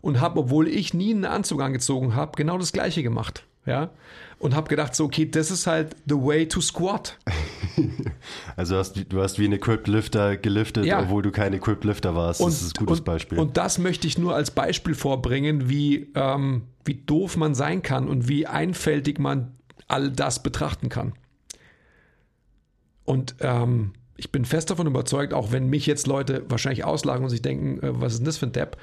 und 0.00 0.20
habe, 0.20 0.40
obwohl 0.40 0.68
ich 0.68 0.94
nie 0.94 1.12
einen 1.12 1.24
Anzug 1.24 1.60
angezogen 1.60 2.14
habe, 2.14 2.32
genau 2.36 2.58
das 2.58 2.72
gleiche 2.72 3.02
gemacht. 3.02 3.44
Ja, 3.66 3.90
und 4.38 4.54
habe 4.54 4.68
gedacht, 4.68 4.94
so, 4.94 5.04
okay, 5.04 5.28
das 5.28 5.50
ist 5.50 5.66
halt 5.66 5.96
the 6.06 6.14
way 6.14 6.46
to 6.46 6.60
squat. 6.60 7.18
Also 8.56 8.76
hast, 8.76 8.94
du 9.08 9.22
hast 9.22 9.38
wie 9.38 9.44
ein 9.44 9.52
Equipped 9.52 9.86
Lifter 9.86 10.36
geliftet, 10.36 10.84
ja. 10.84 11.00
obwohl 11.00 11.22
du 11.22 11.30
kein 11.30 11.52
Equipped 11.52 11.84
Lifter 11.84 12.16
warst. 12.16 12.40
Und, 12.40 12.48
das 12.52 12.60
ist 12.60 12.76
ein 12.76 12.86
gutes 12.86 12.98
und, 12.98 13.04
Beispiel. 13.04 13.38
Und 13.38 13.56
das 13.56 13.78
möchte 13.78 14.08
ich 14.08 14.18
nur 14.18 14.34
als 14.34 14.50
Beispiel 14.50 14.96
vorbringen, 14.96 15.68
wie, 15.68 16.10
ähm, 16.16 16.62
wie 16.84 16.94
doof 16.94 17.36
man 17.36 17.54
sein 17.54 17.82
kann 17.82 18.08
und 18.08 18.28
wie 18.28 18.48
einfältig 18.48 19.20
man 19.20 19.52
all 19.86 20.10
das 20.10 20.42
betrachten 20.42 20.88
kann. 20.88 21.12
Und 23.04 23.36
ähm, 23.40 23.92
ich 24.16 24.32
bin 24.32 24.44
fest 24.44 24.70
davon 24.70 24.88
überzeugt, 24.88 25.32
auch 25.32 25.52
wenn 25.52 25.68
mich 25.68 25.86
jetzt 25.86 26.08
Leute 26.08 26.44
wahrscheinlich 26.48 26.84
auslagen 26.84 27.24
und 27.24 27.30
sich 27.30 27.42
denken, 27.42 27.80
äh, 27.80 28.00
was 28.00 28.14
ist 28.14 28.18
denn 28.18 28.26
das 28.26 28.38
für 28.38 28.46
ein 28.46 28.52
Depp? 28.52 28.76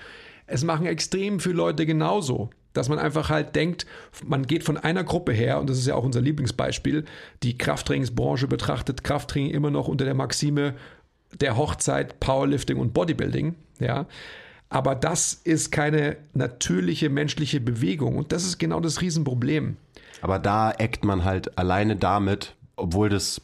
Es 0.47 0.63
machen 0.63 0.85
extrem 0.85 1.39
viele 1.39 1.55
Leute 1.55 1.85
genauso, 1.85 2.49
dass 2.76 2.89
man 2.89 2.99
einfach 2.99 3.30
halt 3.30 3.55
denkt, 3.55 3.86
man 4.26 4.45
geht 4.45 4.63
von 4.63 4.78
einer 4.78 5.03
Gruppe 5.03 5.34
her, 5.34 5.59
und 5.59 5.69
das 5.69 5.78
ist 5.78 5.88
ja 5.88 5.95
auch 5.95 6.03
unser 6.03 6.21
Lieblingsbeispiel, 6.21 7.05
die 7.43 7.57
Krafttrainingsbranche 7.57 8.47
betrachtet 8.47 9.03
Krafttraining 9.03 9.51
immer 9.51 9.71
noch 9.71 9.88
unter 9.88 10.05
der 10.05 10.13
Maxime 10.13 10.76
der 11.39 11.57
Hochzeit, 11.57 12.19
Powerlifting 12.19 12.78
und 12.78 12.93
Bodybuilding, 12.93 13.55
ja. 13.80 14.05
Aber 14.69 14.95
das 14.95 15.34
ist 15.34 15.71
keine 15.71 16.17
natürliche 16.34 17.09
menschliche 17.09 17.61
Bewegung 17.61 18.17
und 18.17 18.32
das 18.32 18.45
ist 18.45 18.57
genau 18.57 18.80
das 18.80 19.01
Riesenproblem. 19.01 19.78
Aber 20.21 20.39
da 20.39 20.71
eckt 20.71 21.05
man 21.05 21.23
halt 21.23 21.57
alleine 21.57 21.95
damit, 21.95 22.55
obwohl 22.76 23.09
das 23.09 23.41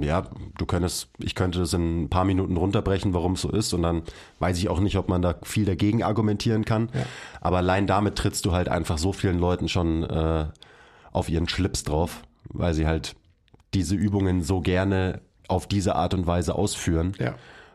ja, 0.00 0.28
du 0.56 0.66
könntest, 0.66 1.08
ich 1.18 1.34
könnte 1.34 1.58
das 1.58 1.72
in 1.72 2.04
ein 2.04 2.10
paar 2.10 2.24
Minuten 2.24 2.56
runterbrechen, 2.56 3.12
warum 3.14 3.32
es 3.32 3.42
so 3.42 3.50
ist, 3.50 3.72
und 3.72 3.82
dann 3.82 4.02
weiß 4.38 4.58
ich 4.58 4.68
auch 4.68 4.80
nicht, 4.80 4.96
ob 4.96 5.08
man 5.08 5.22
da 5.22 5.34
viel 5.42 5.64
dagegen 5.64 6.02
argumentieren 6.02 6.64
kann. 6.64 6.90
Ja. 6.94 7.04
Aber 7.40 7.58
allein 7.58 7.86
damit 7.86 8.16
trittst 8.16 8.44
du 8.46 8.52
halt 8.52 8.68
einfach 8.68 8.98
so 8.98 9.12
vielen 9.12 9.38
Leuten 9.38 9.68
schon 9.68 10.04
äh, 10.04 10.46
auf 11.12 11.28
ihren 11.28 11.48
Schlips 11.48 11.82
drauf, 11.82 12.22
weil 12.44 12.74
sie 12.74 12.86
halt 12.86 13.16
diese 13.74 13.94
Übungen 13.94 14.42
so 14.42 14.60
gerne 14.60 15.20
auf 15.48 15.66
diese 15.66 15.96
Art 15.96 16.14
und 16.14 16.26
Weise 16.26 16.54
ausführen. 16.54 17.14
Ja. 17.18 17.34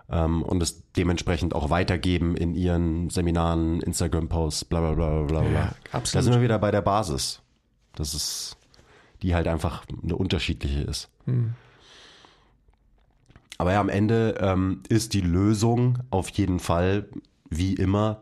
Ähm, 0.09 0.43
und 0.43 0.61
es 0.61 0.83
dementsprechend 0.93 1.55
auch 1.55 1.69
weitergeben 1.69 2.37
in 2.37 2.55
ihren 2.55 3.09
Seminaren, 3.09 3.81
Instagram-Posts, 3.81 4.65
bla 4.65 4.79
bla 4.79 4.93
bla 4.93 5.23
bla 5.23 5.41
bla. 5.41 5.51
Ja, 5.51 5.71
absolut. 5.91 6.15
Da 6.15 6.21
sind 6.21 6.33
wir 6.33 6.41
wieder 6.41 6.59
bei 6.59 6.71
der 6.71 6.81
Basis. 6.81 7.41
Das 7.95 8.13
ist, 8.13 8.57
die 9.21 9.35
halt 9.35 9.47
einfach 9.47 9.83
eine 10.03 10.15
unterschiedliche 10.15 10.81
ist. 10.81 11.09
Hm. 11.25 11.55
Aber 13.57 13.73
ja, 13.73 13.79
am 13.79 13.89
Ende 13.89 14.35
ähm, 14.39 14.81
ist 14.89 15.13
die 15.13 15.21
Lösung 15.21 15.99
auf 16.09 16.29
jeden 16.29 16.59
Fall, 16.59 17.07
wie 17.49 17.73
immer, 17.73 18.21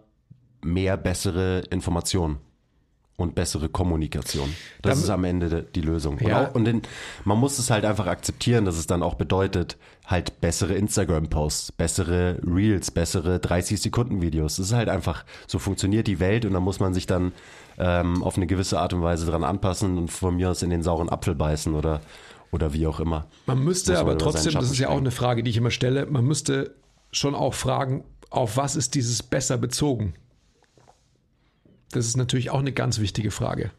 mehr 0.61 0.97
bessere 0.97 1.59
Informationen 1.71 2.37
und 3.15 3.35
bessere 3.35 3.69
Kommunikation. 3.69 4.53
Das 4.81 4.95
dann, 4.95 5.03
ist 5.03 5.09
am 5.09 5.23
Ende 5.23 5.63
die 5.63 5.81
Lösung. 5.81 6.19
Ja. 6.19 6.39
Und, 6.39 6.45
auch, 6.45 6.55
und 6.55 6.65
den, 6.65 6.81
man 7.25 7.37
muss 7.37 7.59
es 7.59 7.69
halt 7.69 7.85
einfach 7.85 8.07
akzeptieren, 8.07 8.65
dass 8.65 8.77
es 8.77 8.87
dann 8.87 9.03
auch 9.03 9.15
bedeutet, 9.15 9.77
halt 10.05 10.41
bessere 10.41 10.73
Instagram-Posts, 10.73 11.73
bessere 11.73 12.39
Reels, 12.45 12.91
bessere 12.91 13.37
30-Sekunden-Videos. 13.37 14.57
Das 14.57 14.67
ist 14.67 14.73
halt 14.73 14.89
einfach, 14.89 15.25
so 15.47 15.59
funktioniert 15.59 16.07
die 16.07 16.19
Welt 16.19 16.45
und 16.45 16.53
da 16.53 16.59
muss 16.59 16.79
man 16.79 16.93
sich 16.93 17.05
dann 17.05 17.31
ähm, 17.77 18.23
auf 18.23 18.35
eine 18.35 18.47
gewisse 18.47 18.79
Art 18.79 18.93
und 18.93 19.01
Weise 19.01 19.25
dran 19.25 19.43
anpassen 19.43 19.97
und 19.97 20.11
von 20.11 20.35
mir 20.35 20.49
aus 20.49 20.61
in 20.61 20.69
den 20.69 20.83
sauren 20.83 21.09
Apfel 21.09 21.35
beißen 21.35 21.73
oder 21.73 22.01
oder 22.53 22.71
wie 22.73 22.85
auch 22.85 22.99
immer. 22.99 23.27
Man 23.47 23.63
müsste 23.63 23.97
aber 23.97 24.17
trotzdem, 24.17 24.53
das 24.53 24.71
ist 24.71 24.77
ja 24.77 24.89
auch 24.89 24.97
eine 24.97 25.11
Frage, 25.11 25.43
die 25.43 25.49
ich 25.49 25.57
immer 25.57 25.71
stelle, 25.71 26.05
man 26.05 26.23
müsste 26.23 26.75
schon 27.11 27.33
auch 27.33 27.55
fragen, 27.55 28.03
auf 28.29 28.57
was 28.57 28.75
ist 28.75 28.95
dieses 28.95 29.23
besser 29.23 29.57
bezogen? 29.57 30.13
Das 31.91 32.05
ist 32.05 32.15
natürlich 32.15 32.51
auch 32.51 32.59
eine 32.59 32.71
ganz 32.71 32.99
wichtige 32.99 33.31
Frage. 33.31 33.71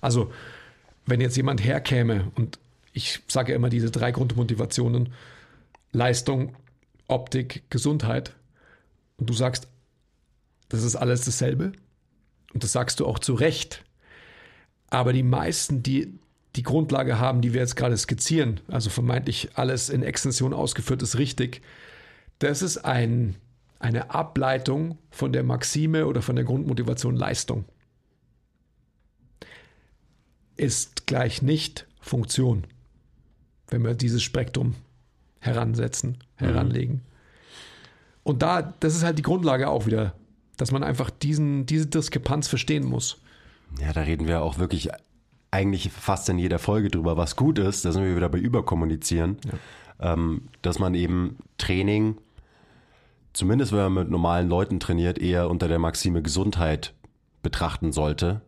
Also, 0.00 0.30
wenn 1.06 1.20
jetzt 1.20 1.36
jemand 1.36 1.64
herkäme 1.64 2.30
und 2.34 2.58
ich 2.92 3.20
sage 3.28 3.52
ja 3.52 3.56
immer 3.56 3.70
diese 3.70 3.90
drei 3.90 4.12
Grundmotivationen, 4.12 5.12
Leistung, 5.92 6.54
Optik, 7.08 7.64
Gesundheit, 7.70 8.34
und 9.16 9.28
du 9.30 9.34
sagst, 9.34 9.68
das 10.68 10.82
ist 10.82 10.96
alles 10.96 11.24
dasselbe, 11.24 11.72
und 12.52 12.62
das 12.62 12.72
sagst 12.72 13.00
du 13.00 13.06
auch 13.06 13.18
zu 13.18 13.34
Recht, 13.34 13.84
aber 14.88 15.12
die 15.12 15.22
meisten, 15.22 15.82
die 15.82 16.18
die 16.56 16.62
Grundlage 16.62 17.18
haben, 17.18 17.40
die 17.40 17.54
wir 17.54 17.60
jetzt 17.60 17.76
gerade 17.76 17.96
skizzieren, 17.96 18.60
also 18.68 18.90
vermeintlich 18.90 19.50
alles 19.54 19.88
in 19.88 20.02
Extension 20.02 20.52
ausgeführt 20.52 21.02
ist 21.02 21.18
richtig, 21.18 21.62
das 22.38 22.60
ist 22.62 22.78
ein, 22.78 23.36
eine 23.78 24.14
Ableitung 24.14 24.98
von 25.10 25.32
der 25.32 25.44
Maxime 25.44 26.06
oder 26.06 26.22
von 26.22 26.36
der 26.36 26.44
Grundmotivation 26.44 27.16
Leistung. 27.16 27.64
Ist 30.56 31.06
gleich 31.06 31.40
nicht 31.40 31.86
Funktion, 32.00 32.64
wenn 33.68 33.82
wir 33.82 33.94
dieses 33.94 34.22
Spektrum 34.22 34.74
heransetzen, 35.38 36.18
heranlegen. 36.36 36.96
Mhm. 36.96 37.00
Und 38.24 38.42
da, 38.42 38.74
das 38.80 38.94
ist 38.94 39.02
halt 39.02 39.18
die 39.18 39.22
Grundlage 39.22 39.68
auch 39.68 39.86
wieder, 39.86 40.14
dass 40.56 40.70
man 40.70 40.84
einfach 40.84 41.10
diesen, 41.10 41.66
diese 41.66 41.86
Diskrepanz 41.86 42.46
verstehen 42.46 42.84
muss. 42.84 43.20
Ja, 43.80 43.92
da 43.92 44.02
reden 44.02 44.28
wir 44.28 44.42
auch 44.42 44.58
wirklich 44.58 44.90
eigentlich 45.52 45.92
fast 45.92 46.28
in 46.28 46.38
jeder 46.38 46.58
Folge 46.58 46.88
drüber, 46.88 47.16
was 47.16 47.36
gut 47.36 47.58
ist. 47.58 47.84
Da 47.84 47.92
sind 47.92 48.04
wir 48.04 48.16
wieder 48.16 48.28
bei 48.28 48.38
Überkommunizieren. 48.38 49.36
Ja. 49.44 50.14
Ähm, 50.14 50.48
dass 50.62 50.80
man 50.80 50.94
eben 50.94 51.36
Training, 51.58 52.16
zumindest 53.32 53.70
wenn 53.70 53.78
man 53.78 53.92
mit 53.92 54.10
normalen 54.10 54.48
Leuten 54.48 54.80
trainiert, 54.80 55.18
eher 55.18 55.48
unter 55.48 55.68
der 55.68 55.78
Maxime 55.78 56.22
Gesundheit 56.22 56.94
betrachten 57.42 57.92
sollte. 57.92 58.40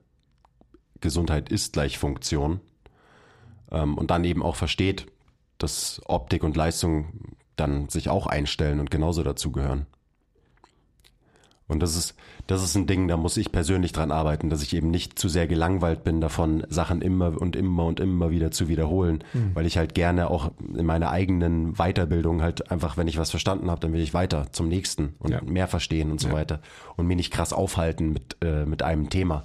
Gesundheit 1.00 1.50
ist 1.50 1.74
gleich 1.74 1.98
Funktion. 1.98 2.60
Ähm, 3.70 3.96
und 3.96 4.10
dann 4.10 4.24
eben 4.24 4.42
auch 4.42 4.56
versteht, 4.56 5.06
dass 5.58 6.00
Optik 6.06 6.42
und 6.42 6.56
Leistung 6.56 7.36
dann 7.56 7.88
sich 7.88 8.08
auch 8.08 8.26
einstellen 8.26 8.80
und 8.80 8.90
genauso 8.90 9.22
dazugehören. 9.22 9.86
Und 11.66 11.82
das 11.82 11.96
ist, 11.96 12.14
das 12.46 12.62
ist 12.62 12.74
ein 12.74 12.86
Ding, 12.86 13.08
da 13.08 13.16
muss 13.16 13.38
ich 13.38 13.50
persönlich 13.50 13.92
dran 13.92 14.12
arbeiten, 14.12 14.50
dass 14.50 14.62
ich 14.62 14.74
eben 14.76 14.90
nicht 14.90 15.18
zu 15.18 15.30
sehr 15.30 15.46
gelangweilt 15.46 16.04
bin 16.04 16.20
davon, 16.20 16.66
Sachen 16.68 17.00
immer 17.00 17.40
und 17.40 17.56
immer 17.56 17.86
und 17.86 18.00
immer 18.00 18.30
wieder 18.30 18.50
zu 18.50 18.68
wiederholen, 18.68 19.24
mhm. 19.32 19.52
weil 19.54 19.64
ich 19.64 19.78
halt 19.78 19.94
gerne 19.94 20.28
auch 20.28 20.50
in 20.76 20.84
meiner 20.84 21.10
eigenen 21.10 21.74
Weiterbildung 21.74 22.42
halt 22.42 22.70
einfach, 22.70 22.98
wenn 22.98 23.08
ich 23.08 23.16
was 23.16 23.30
verstanden 23.30 23.70
habe, 23.70 23.80
dann 23.80 23.94
will 23.94 24.02
ich 24.02 24.12
weiter 24.12 24.52
zum 24.52 24.68
nächsten 24.68 25.14
und 25.18 25.30
ja. 25.30 25.40
mehr 25.42 25.66
verstehen 25.66 26.10
und 26.10 26.20
so 26.20 26.28
ja. 26.28 26.34
weiter 26.34 26.60
und 26.96 27.06
mir 27.06 27.16
nicht 27.16 27.32
krass 27.32 27.54
aufhalten 27.54 28.12
mit, 28.12 28.36
äh, 28.42 28.66
mit 28.66 28.82
einem 28.82 29.08
Thema. 29.08 29.44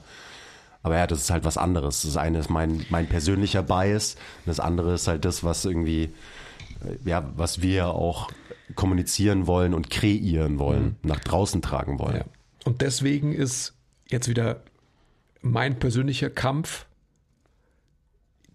Aber 0.84 0.98
ja, 0.98 1.08
das 1.08 1.20
ist 1.22 1.30
halt 1.30 1.46
was 1.46 1.58
anderes. 1.58 2.02
Das 2.02 2.18
eine 2.18 2.40
ist 2.40 2.50
mein, 2.50 2.86
mein 2.90 3.08
persönlicher 3.08 3.64
Bias, 3.64 4.18
das 4.46 4.60
andere 4.60 4.94
ist 4.94 5.08
halt 5.08 5.24
das, 5.24 5.46
was 5.46 5.64
irgendwie, 5.64 6.04
äh, 6.84 7.10
ja, 7.10 7.32
was 7.38 7.62
wir 7.62 7.88
auch 7.88 8.30
kommunizieren 8.76 9.48
wollen 9.48 9.74
und 9.74 9.90
kreieren 9.90 10.60
wollen, 10.60 10.98
mhm. 11.02 11.10
nach 11.10 11.20
draußen 11.20 11.62
tragen 11.62 12.00
wollen. 12.00 12.18
Ja. 12.18 12.26
Und 12.66 12.82
deswegen 12.82 13.34
ist 13.34 13.74
jetzt 14.08 14.28
wieder 14.28 14.62
mein 15.42 15.80
persönlicher 15.80 16.30
Kampf 16.30 16.86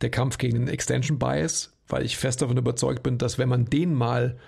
der 0.00 0.10
Kampf 0.10 0.38
gegen 0.38 0.56
den 0.56 0.68
Extension 0.68 1.18
Bias, 1.18 1.72
weil 1.88 2.04
ich 2.04 2.16
fest 2.16 2.42
davon 2.42 2.56
überzeugt 2.56 3.02
bin, 3.02 3.18
dass 3.18 3.38
wenn 3.38 3.48
man 3.48 3.64
den 3.66 3.94
mal 3.94 4.38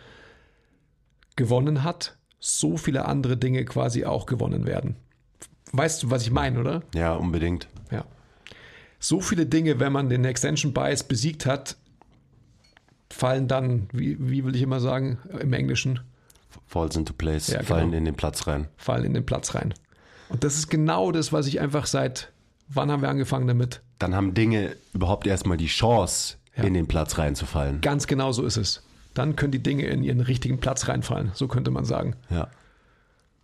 gewonnen 1.37 1.83
hat, 1.83 2.17
so 2.39 2.77
viele 2.77 3.07
andere 3.07 3.37
Dinge 3.37 3.65
quasi 3.65 4.05
auch 4.05 4.27
gewonnen 4.27 4.67
werden. 4.67 4.97
Weißt 5.73 6.03
du, 6.03 6.11
was 6.11 6.23
ich 6.23 6.31
meine, 6.31 6.61
oder? 6.61 6.83
Ja, 6.95 7.15
unbedingt. 7.15 7.69
Ja. 7.91 8.05
So 8.99 9.21
viele 9.21 9.47
Dinge, 9.47 9.81
wenn 9.81 9.93
man 9.93 10.09
den 10.09 10.25
Extension 10.25 10.73
Bias 10.73 11.05
besiegt 11.05 11.47
hat, 11.47 11.77
fallen 13.11 13.49
dann, 13.49 13.89
wie, 13.93 14.17
wie 14.19 14.45
will 14.45 14.55
ich 14.57 14.63
immer 14.63 14.81
sagen, 14.81 15.19
im 15.41 15.53
Englischen? 15.53 16.01
Falls 16.67 16.97
into 16.97 17.13
place, 17.13 17.49
ja, 17.49 17.63
fallen 17.63 17.87
genau. 17.87 17.99
in 17.99 18.05
den 18.05 18.15
Platz 18.15 18.47
rein. 18.47 18.69
Fallen 18.77 19.05
in 19.05 19.15
den 19.15 19.25
Platz 19.25 19.55
rein. 19.55 19.75
Und 20.29 20.43
das 20.43 20.57
ist 20.57 20.69
genau 20.69 21.13
das, 21.13 21.33
was 21.33 21.47
ich 21.47 21.61
einfach 21.61 21.87
seit, 21.87 22.33
wann 22.69 22.91
haben 22.91 23.03
wir 23.03 23.09
angefangen 23.09 23.47
damit? 23.47 23.81
Dann 23.99 24.15
haben 24.15 24.35
Dinge 24.35 24.77
überhaupt 24.93 25.27
erstmal 25.27 25.57
die 25.57 25.67
Chance, 25.67 26.37
ja. 26.57 26.65
in 26.65 26.75
den 26.75 26.87
Platz 26.87 27.19
reinzufallen. 27.19 27.81
Ganz 27.81 28.07
genau 28.07 28.33
so 28.33 28.45
ist 28.45 28.57
es. 28.57 28.83
Dann 29.15 29.37
können 29.37 29.53
die 29.53 29.63
Dinge 29.63 29.85
in 29.87 30.03
ihren 30.03 30.21
richtigen 30.21 30.59
Platz 30.59 30.89
reinfallen, 30.89 31.31
so 31.35 31.49
könnte 31.49 31.71
man 31.71 31.85
sagen. 31.85 32.17
Ja. 32.29 32.49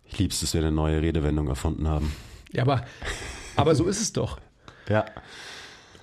Ich 0.05 0.19
lieb's, 0.19 0.41
dass 0.41 0.53
wir 0.53 0.61
eine 0.61 0.71
neue 0.71 1.01
Redewendung 1.01 1.47
erfunden 1.47 1.87
haben. 1.87 2.13
Ja, 2.51 2.63
aber, 2.63 2.85
aber 3.55 3.73
so 3.73 3.85
ist 3.85 4.01
es 4.01 4.13
doch. 4.13 4.39
Ja. 4.87 5.05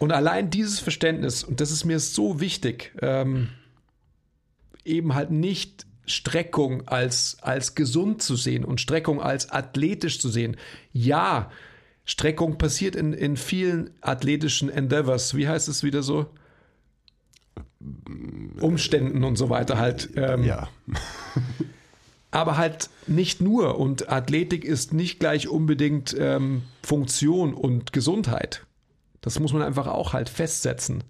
Und 0.01 0.13
allein 0.13 0.49
dieses 0.49 0.81
Verständnis, 0.81 1.45
und 1.45 1.61
das 1.61 1.71
ist 1.71 1.85
mir 1.85 2.01
so 2.01 2.41
wichtig, 2.41 2.93
ähm, 3.03 3.51
eben 4.83 5.15
halt 5.15 5.31
nicht 5.31 5.87
Streckung 6.07 6.89
als, 6.89 7.37
als 7.43 7.75
gesund 7.75 8.23
zu 8.23 8.35
sehen 8.35 8.65
und 8.65 8.81
Streckung 8.81 9.21
als 9.21 9.51
athletisch 9.51 10.19
zu 10.19 10.31
sehen. 10.31 10.57
Ja, 10.95 11.51
Streckung 12.07 12.57
passiert 12.57 12.97
in, 12.97 13.13
in 13.13 13.37
vielen 13.37 13.91
athletischen 14.01 14.71
Endeavors. 14.71 15.37
Wie 15.37 15.47
heißt 15.47 15.69
es 15.69 15.85
wieder 15.85 16.03
so? 16.03 16.27
Umständen 18.59 19.23
und 19.23 19.37
so 19.37 19.51
weiter 19.51 19.77
halt. 19.77 20.09
Ähm, 20.17 20.45
ja. 20.45 20.71
aber 22.31 22.57
halt 22.57 22.89
nicht 23.07 23.43
nur. 23.43 23.79
Und 23.79 24.09
Athletik 24.09 24.65
ist 24.65 24.95
nicht 24.95 25.21
gleich 25.21 25.47
unbedingt 25.47 26.17
ähm, 26.19 26.63
Funktion 26.83 27.53
und 27.53 27.93
Gesundheit. 27.93 28.65
Das 29.21 29.39
muss 29.39 29.53
man 29.53 29.63
einfach 29.63 29.87
auch 29.87 30.13
halt 30.13 30.29
festsetzen. 30.29 31.05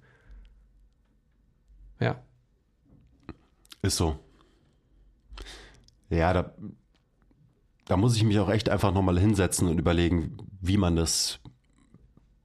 Ja. 2.01 2.23
Ist 3.83 3.97
so. 3.97 4.19
Ja, 6.09 6.33
da, 6.33 6.55
da 7.87 7.97
muss 7.97 8.17
ich 8.17 8.25
mich 8.25 8.39
auch 8.39 8.49
echt 8.49 8.69
einfach 8.69 8.93
nochmal 8.93 9.19
hinsetzen 9.19 9.69
und 9.69 9.79
überlegen, 9.79 10.39
wie 10.61 10.77
man 10.77 10.97
das 10.97 11.39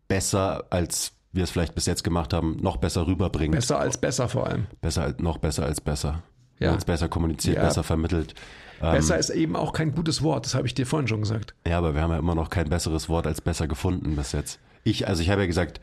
besser 0.07 0.66
als 0.70 1.13
wir 1.36 1.43
es 1.43 1.51
vielleicht 1.51 1.76
bis 1.76 1.86
jetzt 1.86 2.03
gemacht 2.03 2.34
haben, 2.34 2.57
noch 2.61 2.78
besser 2.78 3.05
rüberbringt. 3.07 3.53
Besser 3.53 3.80
als 3.80 3.97
besser 3.97 4.30
vor 4.30 4.47
allem. 4.47 4.68
Besser, 4.80 5.13
noch 5.18 5.38
besser 5.38 5.66
als 5.66 5.82
besser. 5.82 6.24
Ja. 6.59 6.72
Als 6.72 6.86
besser 6.86 7.09
kommuniziert, 7.09 7.57
ja. 7.57 7.63
besser 7.63 7.84
vermittelt. 7.84 8.34
Besser 8.80 9.15
ähm, 9.15 9.19
ist 9.19 9.30
eben 9.30 9.55
auch 9.55 9.73
kein 9.73 9.93
gutes 9.93 10.21
Wort, 10.21 10.45
das 10.45 10.55
habe 10.55 10.67
ich 10.67 10.73
dir 10.73 10.86
vorhin 10.86 11.07
schon 11.07 11.21
gesagt. 11.21 11.53
Ja, 11.67 11.78
aber 11.78 11.95
wir 11.95 12.01
haben 12.01 12.11
ja 12.11 12.19
immer 12.19 12.36
noch 12.36 12.49
kein 12.49 12.69
besseres 12.69 13.09
Wort 13.09 13.28
als 13.28 13.41
besser 13.41 13.67
gefunden 13.67 14.15
bis 14.15 14.32
jetzt. 14.32 14.59
Ich, 14.84 15.07
also 15.07 15.21
ich 15.21 15.30
habe 15.30 15.41
ja 15.41 15.47
gesagt, 15.47 15.80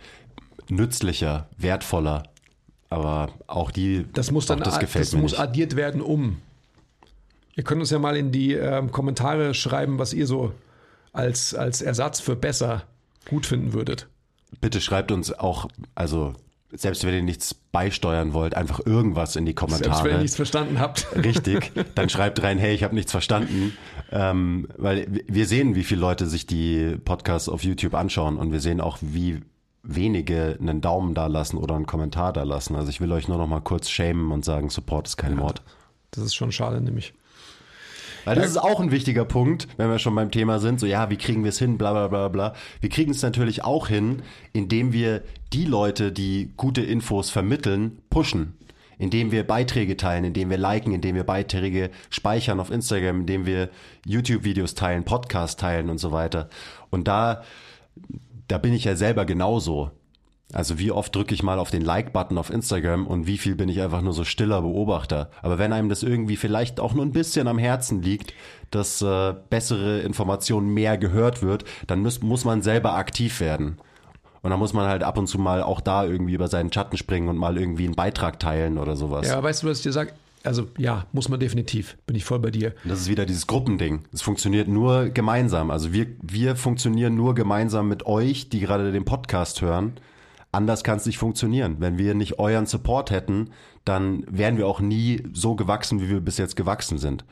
nützlicher, 0.68 1.48
wertvoller, 1.56 2.24
aber 2.90 3.32
auch 3.46 3.70
die, 3.70 4.06
das 4.12 4.30
muss 4.30 4.46
dann, 4.46 4.60
das, 4.60 4.78
gefällt 4.78 5.06
das 5.06 5.14
muss 5.14 5.32
nicht. 5.32 5.40
addiert 5.40 5.76
werden 5.76 6.00
um. 6.00 6.40
Ihr 7.54 7.64
könnt 7.64 7.80
uns 7.80 7.90
ja 7.90 7.98
mal 7.98 8.16
in 8.16 8.32
die 8.32 8.54
äh, 8.54 8.86
Kommentare 8.88 9.54
schreiben, 9.54 9.98
was 9.98 10.12
ihr 10.12 10.26
so 10.26 10.52
als, 11.12 11.54
als 11.54 11.82
Ersatz 11.82 12.20
für 12.20 12.36
besser 12.36 12.84
gut 13.28 13.46
finden 13.46 13.72
würdet. 13.72 14.08
Bitte 14.60 14.80
schreibt 14.80 15.12
uns 15.12 15.32
auch, 15.32 15.68
also 15.94 16.34
selbst 16.74 17.04
wenn 17.04 17.14
ihr 17.14 17.22
nichts 17.22 17.54
beisteuern 17.54 18.32
wollt, 18.32 18.54
einfach 18.54 18.80
irgendwas 18.84 19.36
in 19.36 19.46
die 19.46 19.54
Kommentare. 19.54 19.84
Selbst 19.84 20.04
wenn 20.04 20.12
ihr 20.12 20.22
nichts 20.22 20.36
verstanden 20.36 20.80
habt. 20.80 21.06
Richtig, 21.16 21.72
dann 21.94 22.08
schreibt 22.08 22.42
rein, 22.42 22.58
hey, 22.58 22.74
ich 22.74 22.82
habe 22.84 22.94
nichts 22.94 23.12
verstanden. 23.12 23.76
Ähm, 24.10 24.68
weil 24.76 25.06
wir 25.26 25.46
sehen, 25.46 25.74
wie 25.74 25.84
viele 25.84 26.00
Leute 26.00 26.26
sich 26.26 26.46
die 26.46 26.96
Podcasts 27.04 27.48
auf 27.48 27.62
YouTube 27.62 27.94
anschauen 27.94 28.36
und 28.36 28.52
wir 28.52 28.60
sehen 28.60 28.80
auch, 28.80 28.98
wie 29.00 29.40
wenige 29.82 30.56
einen 30.60 30.80
Daumen 30.80 31.14
da 31.14 31.26
lassen 31.26 31.56
oder 31.56 31.74
einen 31.74 31.86
Kommentar 31.86 32.32
da 32.32 32.44
lassen. 32.44 32.76
Also 32.76 32.90
ich 32.90 33.00
will 33.00 33.12
euch 33.12 33.28
nur 33.28 33.38
noch 33.38 33.48
mal 33.48 33.60
kurz 33.60 33.90
schämen 33.90 34.30
und 34.30 34.44
sagen, 34.44 34.70
Support 34.70 35.08
ist 35.08 35.16
kein 35.16 35.32
ja, 35.32 35.38
Mord. 35.38 35.62
Das 36.12 36.24
ist 36.24 36.34
schon 36.34 36.52
schade, 36.52 36.80
nämlich. 36.80 37.14
Weil 38.24 38.36
das 38.36 38.46
ist 38.46 38.56
auch 38.56 38.80
ein 38.80 38.90
wichtiger 38.90 39.24
Punkt, 39.24 39.68
wenn 39.76 39.90
wir 39.90 39.98
schon 39.98 40.14
beim 40.14 40.30
Thema 40.30 40.58
sind. 40.58 40.80
So, 40.80 40.86
ja, 40.86 41.10
wie 41.10 41.16
kriegen 41.16 41.44
wir 41.44 41.50
es 41.50 41.58
hin, 41.58 41.78
bla 41.78 41.92
bla 41.92 42.08
bla 42.08 42.28
bla. 42.28 42.54
Wir 42.80 42.90
kriegen 42.90 43.10
es 43.10 43.22
natürlich 43.22 43.64
auch 43.64 43.88
hin, 43.88 44.22
indem 44.52 44.92
wir 44.92 45.22
die 45.52 45.64
Leute, 45.64 46.12
die 46.12 46.52
gute 46.56 46.82
Infos 46.82 47.30
vermitteln, 47.30 47.98
pushen 48.10 48.54
indem 49.02 49.32
wir 49.32 49.44
Beiträge 49.44 49.96
teilen, 49.96 50.22
indem 50.22 50.48
wir 50.48 50.58
liken, 50.58 50.92
indem 50.92 51.16
wir 51.16 51.24
Beiträge 51.24 51.90
speichern 52.08 52.60
auf 52.60 52.70
Instagram, 52.70 53.22
indem 53.22 53.46
wir 53.46 53.68
YouTube-Videos 54.06 54.74
teilen, 54.76 55.02
Podcasts 55.02 55.56
teilen 55.56 55.90
und 55.90 55.98
so 55.98 56.12
weiter. 56.12 56.48
Und 56.88 57.08
da, 57.08 57.42
da 58.46 58.58
bin 58.58 58.72
ich 58.72 58.84
ja 58.84 58.94
selber 58.94 59.24
genauso. 59.24 59.90
Also 60.52 60.78
wie 60.78 60.92
oft 60.92 61.14
drücke 61.14 61.34
ich 61.34 61.42
mal 61.42 61.58
auf 61.58 61.70
den 61.70 61.82
Like-Button 61.82 62.38
auf 62.38 62.50
Instagram 62.50 63.06
und 63.06 63.26
wie 63.26 63.38
viel 63.38 63.54
bin 63.54 63.68
ich 63.68 63.80
einfach 63.80 64.02
nur 64.02 64.12
so 64.12 64.24
stiller 64.24 64.62
Beobachter. 64.62 65.30
Aber 65.42 65.58
wenn 65.58 65.72
einem 65.72 65.88
das 65.88 66.02
irgendwie 66.02 66.36
vielleicht 66.36 66.80
auch 66.80 66.94
nur 66.94 67.04
ein 67.04 67.12
bisschen 67.12 67.48
am 67.48 67.58
Herzen 67.58 68.02
liegt, 68.02 68.34
dass 68.70 69.02
äh, 69.02 69.34
bessere 69.50 70.00
Informationen 70.00 70.72
mehr 70.72 70.98
gehört 70.98 71.42
wird, 71.42 71.64
dann 71.86 72.00
muss, 72.00 72.22
muss 72.22 72.44
man 72.44 72.62
selber 72.62 72.94
aktiv 72.94 73.40
werden. 73.40 73.78
Und 74.42 74.50
dann 74.50 74.58
muss 74.58 74.72
man 74.72 74.88
halt 74.88 75.02
ab 75.04 75.18
und 75.18 75.28
zu 75.28 75.38
mal 75.38 75.62
auch 75.62 75.80
da 75.80 76.04
irgendwie 76.04 76.34
über 76.34 76.48
seinen 76.48 76.72
Schatten 76.72 76.96
springen 76.96 77.28
und 77.28 77.36
mal 77.36 77.56
irgendwie 77.56 77.84
einen 77.84 77.94
Beitrag 77.94 78.40
teilen 78.40 78.76
oder 78.76 78.96
sowas. 78.96 79.28
Ja, 79.28 79.42
weißt 79.42 79.62
du, 79.62 79.68
was 79.68 79.78
ich 79.78 79.84
dir 79.84 79.92
sage? 79.92 80.12
also 80.44 80.68
ja, 80.78 81.06
muss 81.12 81.28
man 81.28 81.40
definitiv. 81.40 81.96
Bin 82.06 82.16
ich 82.16 82.24
voll 82.24 82.38
bei 82.38 82.50
dir. 82.50 82.74
Das 82.84 83.00
ist 83.00 83.08
wieder 83.08 83.26
dieses 83.26 83.46
Gruppending. 83.46 84.02
Es 84.12 84.22
funktioniert 84.22 84.68
nur 84.68 85.08
gemeinsam. 85.08 85.70
Also 85.70 85.92
wir, 85.92 86.06
wir 86.20 86.56
funktionieren 86.56 87.14
nur 87.14 87.34
gemeinsam 87.34 87.88
mit 87.88 88.06
euch, 88.06 88.48
die 88.48 88.60
gerade 88.60 88.92
den 88.92 89.04
Podcast 89.04 89.62
hören. 89.62 89.94
Anders 90.54 90.84
kann 90.84 90.98
es 90.98 91.06
nicht 91.06 91.16
funktionieren. 91.16 91.76
Wenn 91.78 91.96
wir 91.96 92.14
nicht 92.14 92.38
euren 92.38 92.66
Support 92.66 93.10
hätten, 93.10 93.50
dann 93.86 94.24
wären 94.28 94.58
wir 94.58 94.66
auch 94.66 94.80
nie 94.80 95.22
so 95.32 95.54
gewachsen, 95.56 96.00
wie 96.02 96.10
wir 96.10 96.20
bis 96.20 96.36
jetzt 96.36 96.56
gewachsen 96.56 96.98
sind. 96.98 97.24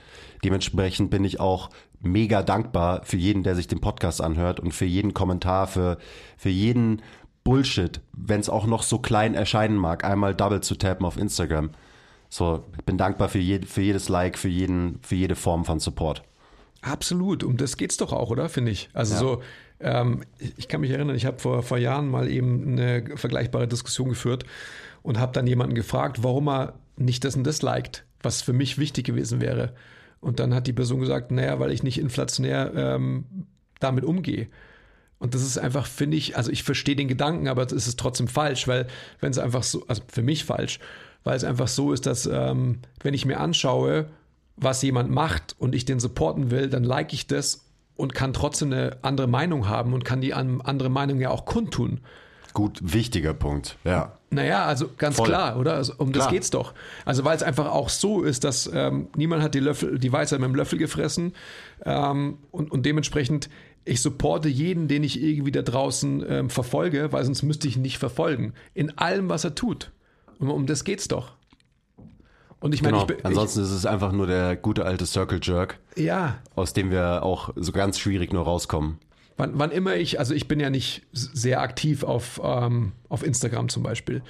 Dementsprechend 0.43 1.11
bin 1.11 1.25
ich 1.25 1.39
auch 1.39 1.69
mega 2.01 2.43
dankbar 2.43 3.03
für 3.05 3.19
jeden, 3.19 3.43
der 3.43 3.55
sich 3.57 3.69
den 3.69 3.81
Podcast 3.83 4.23
anhört 4.23 4.59
und 4.59 4.73
für 4.73 4.87
jeden 4.87 5.13
Kommentar, 5.13 5.67
für, 5.67 5.99
für 6.39 6.49
jeden 6.49 7.03
Bullshit, 7.45 8.01
wenn 8.13 8.41
es 8.41 8.49
auch 8.49 8.67
noch 8.67 8.83
so 8.83 8.99
klein 8.99 9.35
erscheinen 9.35 9.77
mag, 9.77 10.03
einmal 10.03 10.35
double 10.35 10.63
zu 10.63 10.75
tappen 10.77 11.05
auf 11.05 11.19
Instagram. 11.19 11.71
So, 12.31 12.65
ich 12.79 12.85
bin 12.85 12.97
dankbar 12.97 13.29
für, 13.29 13.39
je, 13.39 13.61
für 13.63 13.83
jedes 13.83 14.09
Like, 14.09 14.39
für, 14.39 14.49
jeden, 14.49 14.99
für 15.03 15.17
jede 15.17 15.37
Form 15.37 15.67
von 15.67 15.79
Support. 15.79 16.23
Absolut, 16.81 17.45
um 17.45 17.59
das 17.59 17.77
geht's 17.77 17.99
doch 17.99 18.13
auch, 18.15 18.31
oder? 18.31 18.49
Finde 18.49 18.71
ich. 18.71 18.89
Also 18.95 19.15
Ja. 19.15 19.21
so, 19.21 19.43
ähm, 19.81 20.23
ich 20.57 20.69
kann 20.69 20.81
mich 20.81 20.91
erinnern, 20.91 21.17
ich 21.17 21.27
habe 21.27 21.39
vor, 21.39 21.63
vor 21.63 21.79
Jahren 21.79 22.09
mal 22.09 22.29
eben 22.29 22.79
eine 22.79 23.17
vergleichbare 23.17 23.69
Diskussion 23.69 24.11
geführt 24.11 24.45
und 25.03 25.19
habe 25.19 25.33
dann 25.33 25.47
jemanden 25.47 25.75
gefragt, 25.75 26.23
warum 26.23 26.49
er 26.49 26.75
nicht 26.97 27.25
das 27.25 27.37
und 27.37 27.45
das 27.45 27.63
liked, 27.63 28.05
was 28.23 28.43
für 28.43 28.53
mich 28.53 28.79
wichtig 28.79 29.07
gewesen 29.07 29.41
wäre. 29.41 29.75
Und 30.21 30.39
dann 30.39 30.55
hat 30.55 30.67
die 30.67 30.75
Person 30.75 31.01
gesagt, 31.01 31.31
naja, 31.31 31.59
weil 31.59 31.73
ich 31.73 31.83
nicht 31.83 31.99
inflationär 31.99 32.73
ähm, 32.75 33.25
damit 33.79 34.05
umgehe. 34.05 34.49
Und 35.19 35.35
das 35.35 35.43
ist 35.43 35.59
einfach, 35.59 35.87
finde 35.87 36.17
ich, 36.17 36.37
also 36.37 36.51
ich 36.51 36.63
verstehe 36.63 36.97
den 36.97 37.09
Gedanken, 37.09 37.49
aber 37.49 37.63
es 37.63 37.87
ist 37.87 37.99
trotzdem 37.99 38.29
falsch, 38.29 38.69
weil 38.69 38.87
wenn 39.21 39.31
es 39.31 39.39
einfach 39.39 39.63
so, 39.63 39.85
also 39.87 40.03
für 40.09 40.23
mich 40.23 40.45
falsch, 40.45 40.79
weil 41.25 41.37
es 41.37 41.45
einfach 41.45 41.69
so 41.69 41.93
ist, 41.93 42.07
dass 42.07 42.27
ähm, 42.27 42.81
wenn 43.03 43.15
ich 43.15 43.27
mir 43.27 43.41
anschaue, 43.41 44.07
was 44.57 44.83
jemand 44.83 45.11
macht 45.11 45.57
und 45.59 45.75
ich 45.75 45.85
den 45.85 46.01
supporten 46.01 46.51
will, 46.51 46.69
dann 46.69 46.85
like 46.85 47.13
ich 47.13 47.27
das 47.27 47.70
und 48.01 48.15
kann 48.15 48.33
trotzdem 48.33 48.73
eine 48.73 48.99
andere 49.03 49.27
Meinung 49.29 49.69
haben 49.69 49.93
und 49.95 50.05
kann 50.05 50.21
die 50.21 50.35
an- 50.35 50.61
andere 50.61 50.89
Meinung 50.89 51.21
ja 51.21 51.31
auch 51.31 51.45
kundtun. 51.45 52.01
Gut, 52.53 52.81
wichtiger 52.83 53.33
Punkt. 53.33 53.77
Ja. 53.85 54.17
Naja, 54.31 54.65
also 54.65 54.89
ganz 54.99 55.17
Voll. 55.17 55.27
klar, 55.29 55.57
oder? 55.59 55.75
Also 55.75 55.95
um 55.99 56.13
das 56.13 56.23
Klar. 56.25 56.33
geht's 56.33 56.51
doch. 56.51 56.75
Also 57.05 57.25
weil 57.25 57.37
es 57.37 57.43
einfach 57.43 57.71
auch 57.71 57.89
so 57.89 58.23
ist, 58.23 58.43
dass 58.45 58.69
ähm, 58.73 59.09
niemand 59.17 59.43
hat 59.43 59.55
die 59.55 59.61
Löffel, 59.61 59.99
die 59.99 60.13
Weisheit 60.13 60.41
mit 60.41 60.49
dem 60.49 60.55
Löffel 60.55 60.79
gefressen 60.79 61.33
ähm, 61.85 62.39
und, 62.51 62.71
und 62.73 62.87
dementsprechend 62.87 63.49
ich 63.85 64.03
supporte 64.03 64.49
jeden, 64.49 64.89
den 64.89 65.03
ich 65.05 65.21
irgendwie 65.23 65.53
da 65.53 65.63
draußen 65.63 66.25
ähm, 66.29 66.51
verfolge, 66.51 67.13
weil 67.13 67.25
sonst 67.25 67.43
müsste 67.43 67.67
ich 67.67 67.77
ihn 67.77 67.83
nicht 67.83 67.99
verfolgen. 67.99 68.53
In 68.75 68.99
allem, 68.99 69.29
was 69.29 69.45
er 69.45 69.55
tut. 69.55 69.91
Und 70.39 70.49
um 70.51 70.67
das 70.67 70.85
geht's 70.85 71.09
doch. 71.09 71.33
Und 72.61 72.75
ich 72.75 72.83
meine, 72.83 72.99
Genau. 72.99 73.11
ich, 73.19 73.25
Ansonsten 73.25 73.61
ist 73.63 73.71
es 73.71 73.87
einfach 73.87 74.13
nur 74.13 74.27
der 74.27 74.55
gute 74.57 74.85
alte 74.85 75.07
Circle 75.07 75.41
Jerk, 75.43 75.81
ich, 75.95 76.05
ja, 76.05 76.39
aus 76.55 76.73
dem 76.75 76.91
wir 76.91 77.23
auch 77.23 77.51
so 77.57 77.73
ganz 77.73 77.99
schwierig 77.99 78.33
nur 78.33 78.45
rauskommen. 78.45 78.99
Wann, 79.39 79.53
wann 79.59 79.71
immer 79.71 79.97
ich, 79.97 80.19
also 80.19 80.35
ich 80.35 80.47
bin 80.49 80.61
ja 80.61 80.69
nicht 80.69 81.07
sehr 81.13 81.63
aktiv 81.63 82.05
auf, 82.05 82.39
ähm, 82.45 82.93
auf 83.09 83.23
Instagram 83.25 83.71
zum 83.71 83.83
Beispiel. 83.83 84.23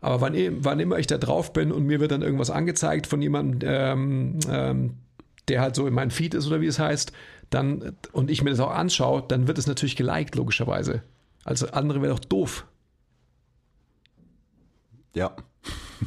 Aber 0.00 0.22
wann, 0.22 0.34
i- 0.34 0.50
wann 0.64 0.80
immer 0.80 0.98
ich 0.98 1.06
da 1.06 1.18
drauf 1.18 1.52
bin 1.52 1.70
und 1.70 1.84
mir 1.84 2.00
wird 2.00 2.10
dann 2.12 2.22
irgendwas 2.22 2.48
angezeigt 2.48 3.06
von 3.06 3.20
jemandem, 3.20 3.68
ähm, 3.70 4.38
ähm, 4.48 4.94
der 5.48 5.60
halt 5.60 5.74
so 5.76 5.86
in 5.86 5.92
meinem 5.92 6.10
Feed 6.10 6.32
ist 6.32 6.46
oder 6.46 6.62
wie 6.62 6.66
es 6.66 6.78
heißt, 6.78 7.12
dann 7.50 7.96
und 8.12 8.30
ich 8.30 8.42
mir 8.42 8.48
das 8.50 8.60
auch 8.60 8.70
anschaue, 8.70 9.22
dann 9.28 9.46
wird 9.46 9.58
es 9.58 9.66
natürlich 9.66 9.96
geliked, 9.96 10.34
logischerweise. 10.36 11.02
Also 11.44 11.66
andere 11.72 12.00
wäre 12.00 12.14
doch 12.14 12.20
doof. 12.24 12.64
Ja. 15.14 15.36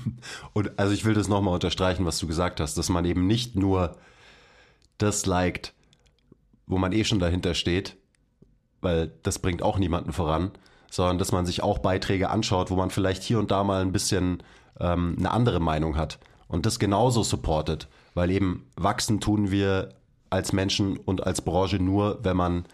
Und 0.53 0.77
also 0.79 0.93
ich 0.93 1.05
will 1.05 1.13
das 1.13 1.27
nochmal 1.27 1.53
unterstreichen, 1.53 2.05
was 2.05 2.19
du 2.19 2.27
gesagt 2.27 2.59
hast, 2.59 2.77
dass 2.77 2.89
man 2.89 3.05
eben 3.05 3.27
nicht 3.27 3.55
nur 3.55 3.97
das 4.97 5.25
liked, 5.25 5.73
wo 6.67 6.77
man 6.77 6.93
eh 6.93 7.03
schon 7.03 7.19
dahinter 7.19 7.53
steht, 7.53 7.97
weil 8.81 9.11
das 9.23 9.39
bringt 9.39 9.61
auch 9.61 9.77
niemanden 9.77 10.13
voran, 10.13 10.51
sondern 10.89 11.17
dass 11.17 11.31
man 11.31 11.45
sich 11.45 11.63
auch 11.63 11.79
Beiträge 11.79 12.29
anschaut, 12.29 12.69
wo 12.69 12.75
man 12.75 12.89
vielleicht 12.89 13.23
hier 13.23 13.39
und 13.39 13.51
da 13.51 13.63
mal 13.63 13.81
ein 13.81 13.91
bisschen 13.91 14.43
ähm, 14.79 15.15
eine 15.17 15.31
andere 15.31 15.59
Meinung 15.59 15.97
hat 15.97 16.19
und 16.47 16.65
das 16.65 16.79
genauso 16.79 17.23
supportet, 17.23 17.87
weil 18.13 18.31
eben 18.31 18.67
wachsen 18.75 19.19
tun 19.19 19.51
wir 19.51 19.89
als 20.29 20.53
Menschen 20.53 20.97
und 20.97 21.25
als 21.25 21.41
Branche 21.41 21.77
nur, 21.77 22.19
wenn 22.23 22.37
man 22.37 22.65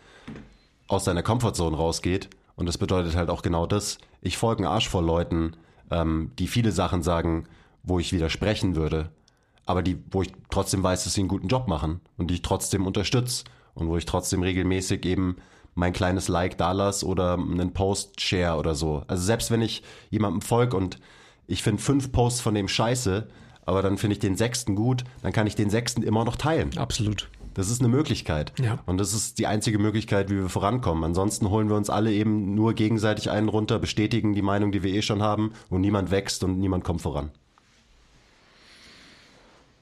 aus 0.87 1.05
seiner 1.05 1.23
Comfortzone 1.23 1.77
rausgeht. 1.77 2.29
Und 2.55 2.65
das 2.65 2.77
bedeutet 2.77 3.15
halt 3.15 3.29
auch 3.29 3.41
genau 3.41 3.65
das. 3.65 3.99
Ich 4.21 4.37
folge 4.37 4.63
einen 4.63 4.73
Arsch 4.73 4.89
voll 4.89 5.05
Leuten, 5.05 5.55
ähm, 5.91 6.31
die 6.39 6.47
viele 6.47 6.71
Sachen 6.71 7.03
sagen, 7.03 7.45
wo 7.83 7.99
ich 7.99 8.13
widersprechen 8.13 8.75
würde, 8.75 9.09
aber 9.65 9.83
die, 9.83 10.01
wo 10.11 10.21
ich 10.21 10.31
trotzdem 10.49 10.83
weiß, 10.83 11.03
dass 11.03 11.13
sie 11.13 11.21
einen 11.21 11.27
guten 11.27 11.47
Job 11.47 11.67
machen 11.67 12.01
und 12.17 12.29
die 12.29 12.35
ich 12.35 12.41
trotzdem 12.41 12.85
unterstütze 12.85 13.45
und 13.75 13.87
wo 13.87 13.97
ich 13.97 14.05
trotzdem 14.05 14.41
regelmäßig 14.41 15.05
eben 15.05 15.37
mein 15.75 15.93
kleines 15.93 16.27
Like 16.27 16.57
da 16.57 16.71
lasse 16.71 17.05
oder 17.05 17.33
einen 17.33 17.73
Post 17.73 18.19
share 18.19 18.57
oder 18.57 18.75
so. 18.75 19.03
Also 19.07 19.23
selbst 19.23 19.51
wenn 19.51 19.61
ich 19.61 19.83
jemandem 20.09 20.41
folge 20.41 20.75
und 20.75 20.99
ich 21.47 21.63
finde 21.63 21.81
fünf 21.81 22.11
Posts 22.11 22.41
von 22.41 22.53
dem 22.53 22.67
scheiße, 22.67 23.27
aber 23.65 23.81
dann 23.81 23.97
finde 23.97 24.13
ich 24.13 24.19
den 24.19 24.35
sechsten 24.35 24.75
gut, 24.75 25.03
dann 25.21 25.31
kann 25.31 25.47
ich 25.47 25.55
den 25.55 25.69
sechsten 25.69 26.03
immer 26.03 26.25
noch 26.25 26.35
teilen. 26.35 26.77
Absolut. 26.77 27.29
Das 27.59 27.69
ist 27.69 27.81
eine 27.81 27.89
Möglichkeit. 27.89 28.53
Ja. 28.57 28.79
Und 28.85 28.99
das 28.99 29.13
ist 29.13 29.37
die 29.37 29.45
einzige 29.45 29.79
Möglichkeit, 29.79 30.29
wie 30.29 30.37
wir 30.37 30.47
vorankommen. 30.47 31.03
Ansonsten 31.03 31.49
holen 31.49 31.67
wir 31.67 31.75
uns 31.75 31.89
alle 31.89 32.09
eben 32.13 32.55
nur 32.55 32.73
gegenseitig 32.73 33.31
einen 33.31 33.49
runter, 33.49 33.79
bestätigen 33.79 34.33
die 34.33 34.41
Meinung, 34.41 34.71
die 34.71 34.81
wir 34.81 34.93
eh 34.93 35.01
schon 35.01 35.21
haben 35.21 35.51
und 35.69 35.81
niemand 35.81 36.09
wächst 36.09 36.41
und 36.45 36.57
niemand 36.57 36.85
kommt 36.85 37.01
voran. 37.01 37.31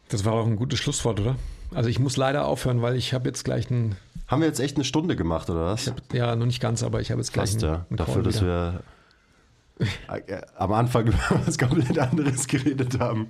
Das 0.10 0.26
war 0.26 0.34
auch 0.34 0.48
ein 0.48 0.56
gutes 0.56 0.80
Schlusswort, 0.80 1.20
oder? 1.20 1.36
Also 1.72 1.88
ich 1.88 2.00
muss 2.00 2.18
leider 2.18 2.48
aufhören, 2.48 2.82
weil 2.82 2.96
ich 2.96 3.14
habe 3.14 3.30
jetzt 3.30 3.44
gleich 3.44 3.70
einen, 3.70 3.96
Haben 4.26 4.42
wir 4.42 4.48
jetzt 4.48 4.60
echt 4.60 4.78
eine 4.78 4.84
Stunde 4.84 5.16
gemacht, 5.16 5.48
oder 5.52 5.66
was? 5.66 5.86
hab, 5.86 6.12
ja 6.16 6.36
noch 6.36 6.48
nicht 6.48 6.60
ganz, 6.60 6.82
aber 6.82 7.00
ich 7.00 7.12
habe 7.12 7.22
jetzt 7.22 7.32
gleich 7.32 7.52
Fast, 7.52 7.64
einen, 7.64 7.74
ja. 7.74 7.86
einen 7.92 7.98
Dafür, 7.98 8.14
Call 8.16 8.24
dass 8.24 8.42
wieder. 8.42 8.84
wir 10.10 10.26
äh, 10.28 10.42
am 10.56 10.74
Anfang 10.74 11.06
über 11.10 11.20
was 11.46 11.60
komplett 11.60 12.00
anderes 12.00 12.48
geredet 12.48 13.00
haben. 13.00 13.28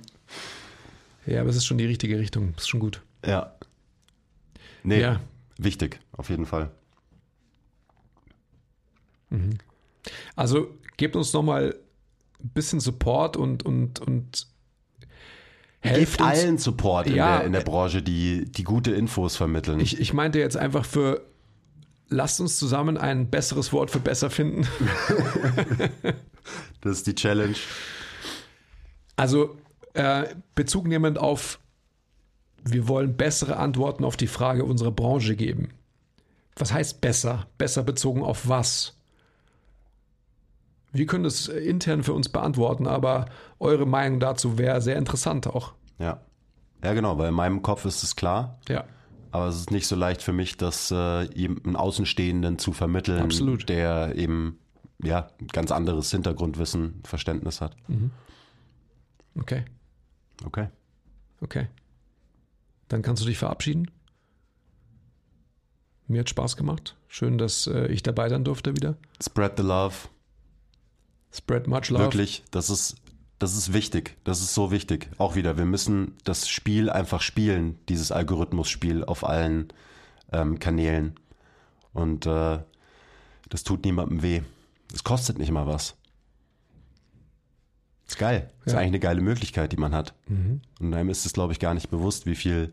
Ja, 1.26 1.42
aber 1.42 1.50
es 1.50 1.56
ist 1.56 1.66
schon 1.66 1.76
die 1.76 1.84
richtige 1.84 2.18
Richtung. 2.18 2.54
Ist 2.56 2.70
schon 2.70 2.80
gut. 2.80 3.02
Ja. 3.26 3.52
Nee, 4.88 5.00
Ja. 5.02 5.20
wichtig, 5.58 6.00
auf 6.12 6.30
jeden 6.30 6.46
Fall. 6.46 6.70
Also 10.36 10.68
gebt 10.96 11.16
uns 11.16 11.32
nochmal 11.32 11.74
ein 12.42 12.48
bisschen 12.50 12.80
Support 12.80 13.36
und, 13.36 13.64
und, 13.64 14.00
und 14.00 14.46
helft 15.80 16.20
uns. 16.20 16.30
allen 16.30 16.58
Support 16.58 17.08
in, 17.08 17.16
Ja, 17.16 17.38
der, 17.38 17.46
in 17.46 17.52
der 17.52 17.60
Branche, 17.60 18.02
die, 18.02 18.50
die 18.50 18.64
gute 18.64 18.92
Infos 18.92 19.36
vermitteln. 19.36 19.80
Ich, 19.80 20.00
ich 20.00 20.12
meinte 20.14 20.38
jetzt 20.38 20.56
einfach 20.56 20.84
für, 20.84 21.22
lasst 22.08 22.40
uns 22.40 22.58
zusammen 22.58 22.96
ein 22.96 23.28
besseres 23.30 23.72
Wort 23.72 23.90
für 23.90 24.00
besser 24.00 24.30
finden. 24.30 24.66
das 26.80 26.98
ist 26.98 27.06
die 27.06 27.14
Challenge. 27.14 27.56
Also 29.16 29.56
äh, 29.94 30.34
Bezug 30.54 30.86
nehmend 30.86 31.18
auf, 31.18 31.58
wir 32.64 32.88
wollen 32.88 33.16
bessere 33.16 33.56
Antworten 33.56 34.04
auf 34.04 34.16
die 34.16 34.26
Frage 34.26 34.64
unserer 34.64 34.90
Branche 34.92 35.36
geben. 35.36 35.70
Was 36.56 36.72
heißt 36.72 37.00
besser? 37.00 37.46
Besser 37.56 37.82
bezogen 37.82 38.22
auf 38.22 38.48
was? 38.48 38.94
Wir 40.92 41.06
können 41.06 41.24
das 41.24 41.48
äh, 41.48 41.58
intern 41.58 42.02
für 42.02 42.14
uns 42.14 42.28
beantworten, 42.28 42.86
aber 42.86 43.26
eure 43.58 43.86
Meinung 43.86 44.20
dazu 44.20 44.58
wäre 44.58 44.80
sehr 44.80 44.96
interessant 44.96 45.46
auch. 45.46 45.74
Ja. 45.98 46.20
Ja, 46.82 46.94
genau, 46.94 47.18
weil 47.18 47.28
in 47.30 47.34
meinem 47.34 47.62
Kopf 47.62 47.84
ist 47.84 48.02
es 48.04 48.14
klar. 48.16 48.58
Ja, 48.68 48.84
Aber 49.32 49.46
es 49.48 49.56
ist 49.56 49.70
nicht 49.72 49.86
so 49.88 49.96
leicht 49.96 50.22
für 50.22 50.32
mich, 50.32 50.56
das 50.56 50.90
äh, 50.92 50.94
einen 50.94 51.74
Außenstehenden 51.76 52.58
zu 52.58 52.72
vermitteln, 52.72 53.20
Absolut. 53.22 53.68
der 53.68 54.14
eben 54.14 54.58
ja 55.02 55.28
ein 55.40 55.48
ganz 55.48 55.72
anderes 55.72 56.10
Hintergrundwissen, 56.12 57.00
Verständnis 57.04 57.60
hat. 57.60 57.76
okay, 59.38 59.64
Okay. 60.44 60.68
okay. 61.40 61.66
Dann 62.88 63.02
kannst 63.02 63.22
du 63.22 63.26
dich 63.26 63.38
verabschieden. 63.38 63.90
Mir 66.06 66.20
hat 66.20 66.30
Spaß 66.30 66.56
gemacht. 66.56 66.96
Schön, 67.06 67.36
dass 67.36 67.66
äh, 67.66 67.86
ich 67.88 68.02
dabei 68.02 68.28
sein 68.30 68.44
durfte 68.44 68.74
wieder. 68.74 68.96
Spread 69.22 69.58
the 69.58 69.62
love. 69.62 69.94
Spread 71.30 71.66
much 71.66 71.90
love. 71.90 72.04
Wirklich, 72.04 72.44
das 72.50 72.70
ist, 72.70 72.96
das 73.38 73.54
ist 73.54 73.74
wichtig. 73.74 74.16
Das 74.24 74.40
ist 74.40 74.54
so 74.54 74.70
wichtig. 74.70 75.10
Auch 75.18 75.36
wieder, 75.36 75.58
wir 75.58 75.66
müssen 75.66 76.16
das 76.24 76.48
Spiel 76.48 76.88
einfach 76.88 77.20
spielen, 77.20 77.78
dieses 77.90 78.10
Algorithmus-Spiel 78.10 79.04
auf 79.04 79.22
allen 79.22 79.68
ähm, 80.32 80.58
Kanälen. 80.58 81.20
Und 81.92 82.24
äh, 82.24 82.58
das 83.50 83.64
tut 83.64 83.84
niemandem 83.84 84.22
weh. 84.22 84.40
Es 84.94 85.04
kostet 85.04 85.38
nicht 85.38 85.50
mal 85.50 85.66
was. 85.66 85.97
Ist 88.08 88.18
geil. 88.18 88.48
Ja. 88.60 88.64
Ist 88.64 88.74
eigentlich 88.74 88.88
eine 88.88 89.00
geile 89.00 89.20
Möglichkeit, 89.20 89.72
die 89.72 89.76
man 89.76 89.94
hat. 89.94 90.14
Mhm. 90.26 90.62
Und 90.80 90.94
einem 90.94 91.10
ist 91.10 91.26
es, 91.26 91.34
glaube 91.34 91.52
ich, 91.52 91.60
gar 91.60 91.74
nicht 91.74 91.90
bewusst, 91.90 92.26
wie 92.26 92.34
viel 92.34 92.72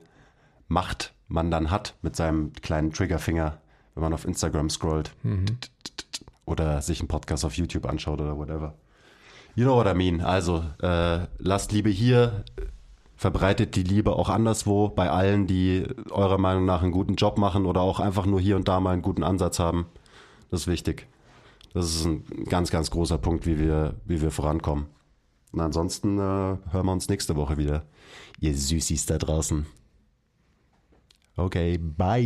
Macht 0.68 1.14
man 1.28 1.52
dann 1.52 1.70
hat 1.70 1.96
mit 2.02 2.16
seinem 2.16 2.54
kleinen 2.54 2.92
Triggerfinger, 2.92 3.60
wenn 3.94 4.04
man 4.04 4.14
auf 4.14 4.26
Instagram 4.26 4.70
scrollt 4.70 5.14
mhm. 5.24 5.46
oder 6.46 6.82
sich 6.82 7.00
einen 7.00 7.08
Podcast 7.08 7.46
auf 7.46 7.56
YouTube 7.56 7.86
anschaut 7.86 8.22
oder 8.22 8.38
whatever. 8.38 8.74
You 9.56 9.66
know 9.66 9.76
what 9.76 9.88
I 9.88 9.94
mean. 9.94 10.22
Also 10.22 10.64
äh, 10.82 11.28
lasst 11.38 11.72
Liebe 11.72 11.90
hier, 11.90 12.44
verbreitet 13.16 13.76
die 13.76 13.84
Liebe 13.84 14.14
auch 14.14 14.30
anderswo 14.30 14.90
bei 14.90 15.10
allen, 15.10 15.48
die 15.48 15.86
eurer 16.10 16.38
Meinung 16.38 16.66
nach 16.66 16.82
einen 16.82 16.92
guten 16.92 17.16
Job 17.16 17.38
machen 17.38 17.66
oder 17.66 17.82
auch 17.82 18.00
einfach 18.00 18.26
nur 18.26 18.40
hier 18.40 18.56
und 18.56 18.68
da 18.68 18.80
mal 18.80 18.92
einen 18.92 19.02
guten 19.02 19.24
Ansatz 19.24 19.60
haben. 19.60 19.86
Das 20.50 20.62
ist 20.62 20.68
wichtig. 20.68 21.08
Das 21.74 21.86
ist 21.94 22.06
ein 22.06 22.24
ganz, 22.46 22.72
ganz 22.72 22.90
großer 22.90 23.18
Punkt, 23.18 23.46
wie 23.46 23.60
wir, 23.60 23.96
wie 24.06 24.22
wir 24.22 24.32
vorankommen. 24.32 24.88
Und 25.56 25.62
ansonsten 25.62 26.20
äh, 26.20 26.22
hören 26.22 26.86
wir 26.86 26.92
uns 26.92 27.08
nächste 27.08 27.38
Woche 27.38 27.58
wieder. 27.58 27.86
Ihr 28.42 28.54
Süßis 28.54 29.06
da 29.06 29.18
draußen. 29.18 29.66
Okay, 31.38 31.78
bye. 31.78 32.26